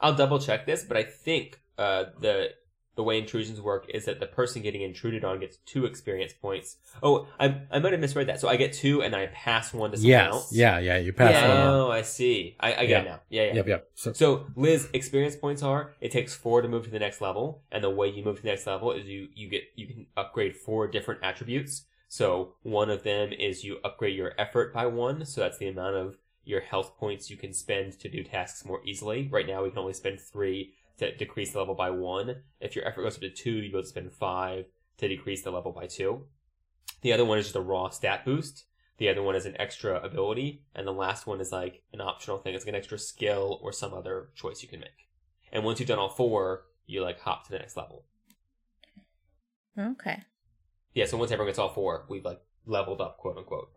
I'll 0.00 0.14
double 0.14 0.38
check 0.38 0.66
this, 0.66 0.84
but 0.84 0.96
I 0.96 1.04
think 1.04 1.60
uh, 1.78 2.04
the 2.20 2.54
the 2.94 3.02
way 3.02 3.18
intrusions 3.18 3.58
work 3.60 3.88
is 3.88 4.04
that 4.04 4.20
the 4.20 4.26
person 4.26 4.60
getting 4.60 4.82
intruded 4.82 5.24
on 5.24 5.40
gets 5.40 5.56
two 5.64 5.86
experience 5.86 6.32
points. 6.34 6.76
Oh, 7.02 7.26
I 7.38 7.62
I 7.70 7.78
might 7.78 7.92
have 7.92 8.00
misread 8.00 8.26
that. 8.28 8.40
So 8.40 8.48
I 8.48 8.56
get 8.56 8.72
two, 8.72 9.02
and 9.02 9.14
I 9.14 9.26
pass 9.28 9.72
one 9.72 9.92
to 9.92 9.96
someone 9.96 10.10
yes, 10.10 10.32
else. 10.32 10.52
yeah, 10.52 10.78
yeah. 10.80 10.98
You 10.98 11.12
pass 11.12 11.30
Yeah. 11.32 11.48
one 11.48 11.56
on. 11.56 11.74
Oh, 11.74 11.90
I 11.90 12.02
see. 12.02 12.56
I, 12.60 12.74
I 12.74 12.86
get 12.86 12.88
Yeah. 12.90 12.98
it 13.00 13.04
now. 13.04 13.20
Yeah, 13.30 13.42
yeah. 13.44 13.54
Yep, 13.54 13.66
yep. 13.68 13.90
So, 13.94 14.12
So 14.12 14.46
Liz, 14.56 14.88
experience 14.92 15.36
points 15.36 15.62
are 15.62 15.94
it 16.00 16.10
takes 16.10 16.34
four 16.34 16.60
to 16.60 16.68
move 16.68 16.84
to 16.84 16.90
the 16.90 16.98
next 16.98 17.20
level, 17.20 17.62
and 17.70 17.82
the 17.82 17.90
way 17.90 18.08
you 18.08 18.24
move 18.24 18.36
to 18.36 18.42
the 18.42 18.48
next 18.48 18.66
level 18.66 18.90
is 18.92 19.06
you 19.06 19.28
you 19.34 19.48
get 19.48 19.62
you 19.76 19.86
can 19.86 20.06
upgrade 20.16 20.56
four 20.56 20.88
different 20.88 21.22
attributes. 21.22 21.84
So 22.12 22.56
one 22.62 22.90
of 22.90 23.04
them 23.04 23.32
is 23.32 23.64
you 23.64 23.78
upgrade 23.82 24.14
your 24.14 24.34
effort 24.36 24.74
by 24.74 24.84
one, 24.84 25.24
so 25.24 25.40
that's 25.40 25.56
the 25.56 25.68
amount 25.68 25.96
of 25.96 26.18
your 26.44 26.60
health 26.60 26.98
points 26.98 27.30
you 27.30 27.38
can 27.38 27.54
spend 27.54 27.98
to 28.00 28.10
do 28.10 28.22
tasks 28.22 28.66
more 28.66 28.82
easily. 28.84 29.30
Right 29.32 29.46
now 29.46 29.62
we 29.62 29.70
can 29.70 29.78
only 29.78 29.94
spend 29.94 30.20
three 30.20 30.74
to 30.98 31.16
decrease 31.16 31.52
the 31.52 31.58
level 31.58 31.74
by 31.74 31.88
one. 31.88 32.42
If 32.60 32.76
your 32.76 32.86
effort 32.86 33.04
goes 33.04 33.14
up 33.14 33.22
to 33.22 33.30
two, 33.30 33.52
you 33.52 33.72
to 33.72 33.86
spend 33.86 34.12
five 34.12 34.66
to 34.98 35.08
decrease 35.08 35.42
the 35.42 35.52
level 35.52 35.72
by 35.72 35.86
two. 35.86 36.26
The 37.00 37.14
other 37.14 37.24
one 37.24 37.38
is 37.38 37.46
just 37.46 37.56
a 37.56 37.62
raw 37.62 37.88
stat 37.88 38.26
boost. 38.26 38.66
The 38.98 39.08
other 39.08 39.22
one 39.22 39.34
is 39.34 39.46
an 39.46 39.58
extra 39.58 39.98
ability, 39.98 40.64
and 40.74 40.86
the 40.86 40.92
last 40.92 41.26
one 41.26 41.40
is 41.40 41.50
like 41.50 41.82
an 41.94 42.02
optional 42.02 42.36
thing. 42.36 42.54
It's 42.54 42.66
like 42.66 42.74
an 42.74 42.78
extra 42.78 42.98
skill 42.98 43.58
or 43.62 43.72
some 43.72 43.94
other 43.94 44.28
choice 44.34 44.62
you 44.62 44.68
can 44.68 44.80
make. 44.80 45.08
And 45.50 45.64
once 45.64 45.80
you've 45.80 45.88
done 45.88 45.98
all 45.98 46.10
four, 46.10 46.64
you 46.84 47.02
like 47.02 47.20
hop 47.20 47.46
to 47.46 47.52
the 47.52 47.58
next 47.58 47.74
level. 47.74 48.04
Okay. 49.78 50.24
Yeah, 50.94 51.06
so 51.06 51.16
once 51.16 51.30
everyone 51.30 51.48
gets 51.48 51.58
all 51.58 51.72
four, 51.72 52.04
we've 52.08 52.24
like 52.24 52.40
leveled 52.66 53.00
up, 53.00 53.18
quote 53.18 53.36
unquote. 53.38 53.70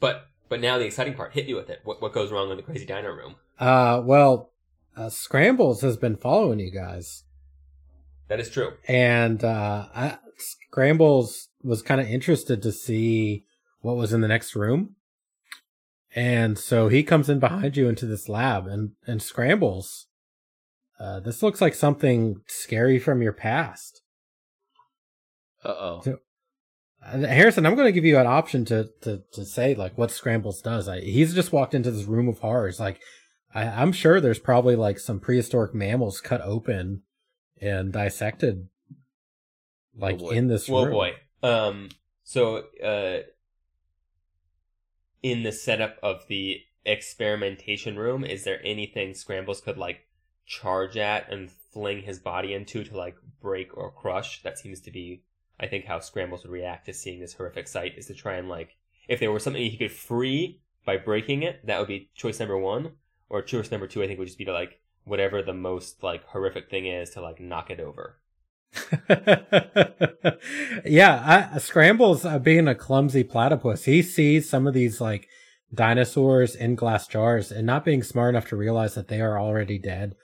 But 0.00 0.26
but 0.48 0.60
now 0.60 0.78
the 0.78 0.86
exciting 0.86 1.14
part, 1.14 1.32
hit 1.34 1.46
me 1.46 1.54
with 1.54 1.68
it. 1.70 1.80
What 1.84 2.00
what 2.00 2.12
goes 2.12 2.30
wrong 2.32 2.50
in 2.50 2.56
the 2.56 2.62
crazy 2.62 2.86
diner 2.86 3.14
room? 3.14 3.36
Uh, 3.58 4.00
well, 4.04 4.52
uh, 4.96 5.10
Scrambles 5.10 5.80
has 5.82 5.96
been 5.96 6.16
following 6.16 6.58
you 6.60 6.70
guys, 6.70 7.24
That 8.28 8.40
is 8.40 8.50
true. 8.50 8.72
and 8.86 9.42
uh, 9.44 9.86
I, 9.94 10.18
Scrambles 10.38 11.48
was 11.62 11.82
kind 11.82 12.00
of 12.00 12.06
interested 12.08 12.62
to 12.62 12.72
see 12.72 13.44
what 13.80 13.96
was 13.96 14.12
in 14.12 14.20
the 14.22 14.28
next 14.28 14.54
room, 14.56 14.94
and 16.14 16.58
so 16.58 16.88
he 16.88 17.02
comes 17.02 17.28
in 17.28 17.38
behind 17.40 17.76
you 17.76 17.88
into 17.88 18.06
this 18.06 18.28
lab, 18.28 18.66
and 18.66 18.92
and 19.06 19.20
Scrambles. 19.22 20.06
Uh, 21.00 21.20
this 21.20 21.42
looks 21.44 21.60
like 21.60 21.74
something 21.74 22.40
scary 22.48 22.98
from 22.98 23.22
your 23.22 23.32
past. 23.32 24.02
Uh 25.64 25.68
oh. 25.68 26.00
So- 26.04 26.18
Harrison, 27.10 27.66
I'm 27.66 27.74
going 27.74 27.86
to 27.86 27.92
give 27.92 28.04
you 28.04 28.18
an 28.18 28.26
option 28.26 28.64
to, 28.66 28.90
to, 29.02 29.22
to 29.32 29.44
say 29.44 29.74
like 29.74 29.96
what 29.96 30.10
Scrambles 30.10 30.60
does. 30.62 30.88
I, 30.88 31.00
he's 31.00 31.34
just 31.34 31.52
walked 31.52 31.74
into 31.74 31.90
this 31.90 32.04
room 32.04 32.28
of 32.28 32.38
horrors. 32.40 32.78
Like, 32.80 33.00
I, 33.54 33.64
I'm 33.64 33.92
sure 33.92 34.20
there's 34.20 34.38
probably 34.38 34.76
like 34.76 34.98
some 34.98 35.20
prehistoric 35.20 35.74
mammals 35.74 36.20
cut 36.20 36.40
open 36.42 37.02
and 37.60 37.92
dissected, 37.92 38.68
like 39.96 40.18
Oh, 40.20 40.30
in 40.30 40.48
this 40.48 40.68
room. 40.68 40.90
boy. 40.90 41.12
Um 41.42 41.88
so 42.24 42.64
uh 42.84 43.20
in 45.22 45.42
the 45.42 45.52
setup 45.52 45.96
of 46.02 46.26
the 46.28 46.60
experimentation 46.84 47.96
room, 47.96 48.24
is 48.24 48.44
there 48.44 48.60
anything 48.64 49.14
Scrambles 49.14 49.60
could 49.60 49.76
like 49.78 50.06
charge 50.46 50.96
at 50.96 51.30
and 51.32 51.50
fling 51.72 52.02
his 52.02 52.18
body 52.18 52.54
into 52.54 52.84
to 52.84 52.96
like 52.96 53.16
break 53.40 53.76
or 53.76 53.90
crush? 53.90 54.42
That 54.42 54.58
seems 54.58 54.80
to 54.82 54.90
be 54.90 55.22
I 55.60 55.66
think 55.66 55.86
how 55.86 55.98
Scrambles 56.00 56.42
would 56.42 56.52
react 56.52 56.86
to 56.86 56.92
seeing 56.92 57.20
this 57.20 57.34
horrific 57.34 57.68
sight 57.68 57.94
is 57.96 58.06
to 58.06 58.14
try 58.14 58.34
and 58.34 58.48
like 58.48 58.76
if 59.08 59.20
there 59.20 59.32
was 59.32 59.42
something 59.42 59.62
he 59.62 59.76
could 59.76 59.92
free 59.92 60.60
by 60.84 60.96
breaking 60.96 61.42
it, 61.42 61.66
that 61.66 61.78
would 61.78 61.88
be 61.88 62.10
choice 62.14 62.38
number 62.38 62.58
one. 62.58 62.92
Or 63.30 63.42
choice 63.42 63.70
number 63.70 63.86
two 63.86 64.02
I 64.02 64.06
think 64.06 64.18
would 64.18 64.28
just 64.28 64.38
be 64.38 64.44
to 64.46 64.52
like 64.52 64.80
whatever 65.04 65.42
the 65.42 65.54
most 65.54 66.02
like 66.02 66.24
horrific 66.26 66.70
thing 66.70 66.86
is 66.86 67.10
to 67.10 67.20
like 67.20 67.40
knock 67.40 67.70
it 67.70 67.80
over. 67.80 68.18
yeah, 70.84 71.50
I, 71.54 71.58
Scrambles, 71.58 72.24
uh, 72.24 72.38
being 72.38 72.68
a 72.68 72.74
clumsy 72.74 73.24
platypus, 73.24 73.84
he 73.84 74.02
sees 74.02 74.48
some 74.48 74.66
of 74.66 74.74
these 74.74 75.00
like 75.00 75.28
dinosaurs 75.72 76.54
in 76.54 76.74
glass 76.74 77.06
jars 77.06 77.50
and 77.50 77.66
not 77.66 77.84
being 77.84 78.02
smart 78.02 78.34
enough 78.34 78.48
to 78.48 78.56
realize 78.56 78.94
that 78.94 79.08
they 79.08 79.20
are 79.20 79.38
already 79.38 79.78
dead, 79.78 80.14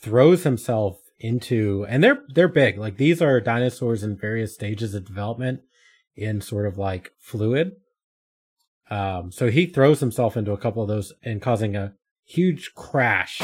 throws 0.00 0.44
himself 0.44 1.00
into, 1.18 1.86
and 1.88 2.02
they're, 2.02 2.22
they're 2.28 2.48
big. 2.48 2.78
Like 2.78 2.96
these 2.96 3.22
are 3.22 3.40
dinosaurs 3.40 4.02
in 4.02 4.16
various 4.16 4.54
stages 4.54 4.94
of 4.94 5.06
development 5.06 5.60
in 6.14 6.40
sort 6.40 6.66
of 6.66 6.78
like 6.78 7.12
fluid. 7.18 7.72
Um, 8.90 9.32
so 9.32 9.50
he 9.50 9.66
throws 9.66 10.00
himself 10.00 10.36
into 10.36 10.52
a 10.52 10.58
couple 10.58 10.82
of 10.82 10.88
those 10.88 11.12
and 11.22 11.42
causing 11.42 11.74
a 11.74 11.94
huge 12.24 12.72
crash 12.74 13.40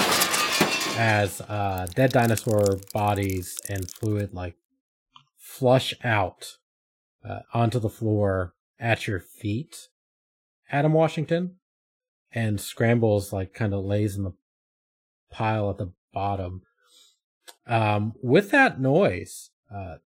as 0.97 1.41
uh, 1.43 1.87
dead 1.95 2.12
dinosaur 2.12 2.79
bodies 2.93 3.59
and 3.68 3.91
fluid 3.91 4.35
like 4.35 4.57
flush 5.37 5.95
out 6.05 6.59
uh, 7.29 7.41
onto 7.55 7.79
the 7.79 7.89
floor 7.89 8.55
at 8.79 9.07
your 9.07 9.20
feet, 9.20 9.89
Adam 10.70 10.93
Washington, 10.93 11.57
and 12.33 12.61
Scrambles 12.61 13.33
like 13.33 13.55
kind 13.55 13.75
of 13.75 13.85
lays 13.85 14.16
in 14.16 14.25
the 14.25 14.33
pile 15.31 15.70
at 15.70 15.79
the 15.79 15.93
bottom. 16.12 16.62
Um, 17.66 18.14
with 18.22 18.51
that 18.51 18.80
noise, 18.80 19.51
uh, 19.74 19.97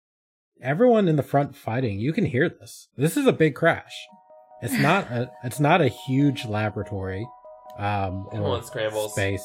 everyone 0.60 1.08
in 1.08 1.16
the 1.16 1.22
front 1.22 1.56
fighting, 1.56 1.98
you 1.98 2.12
can 2.12 2.26
hear 2.26 2.48
this. 2.48 2.88
This 2.96 3.16
is 3.16 3.26
a 3.26 3.32
big 3.32 3.54
crash. 3.54 4.06
It's 4.62 4.78
not 4.78 5.10
a 5.10 5.30
it's 5.44 5.60
not 5.60 5.80
a 5.80 5.88
huge 5.88 6.46
laboratory 6.46 7.26
um 7.78 8.26
Come 8.32 8.42
or 8.42 8.56
on, 8.56 8.64
Scrambles. 8.64 9.12
space. 9.12 9.44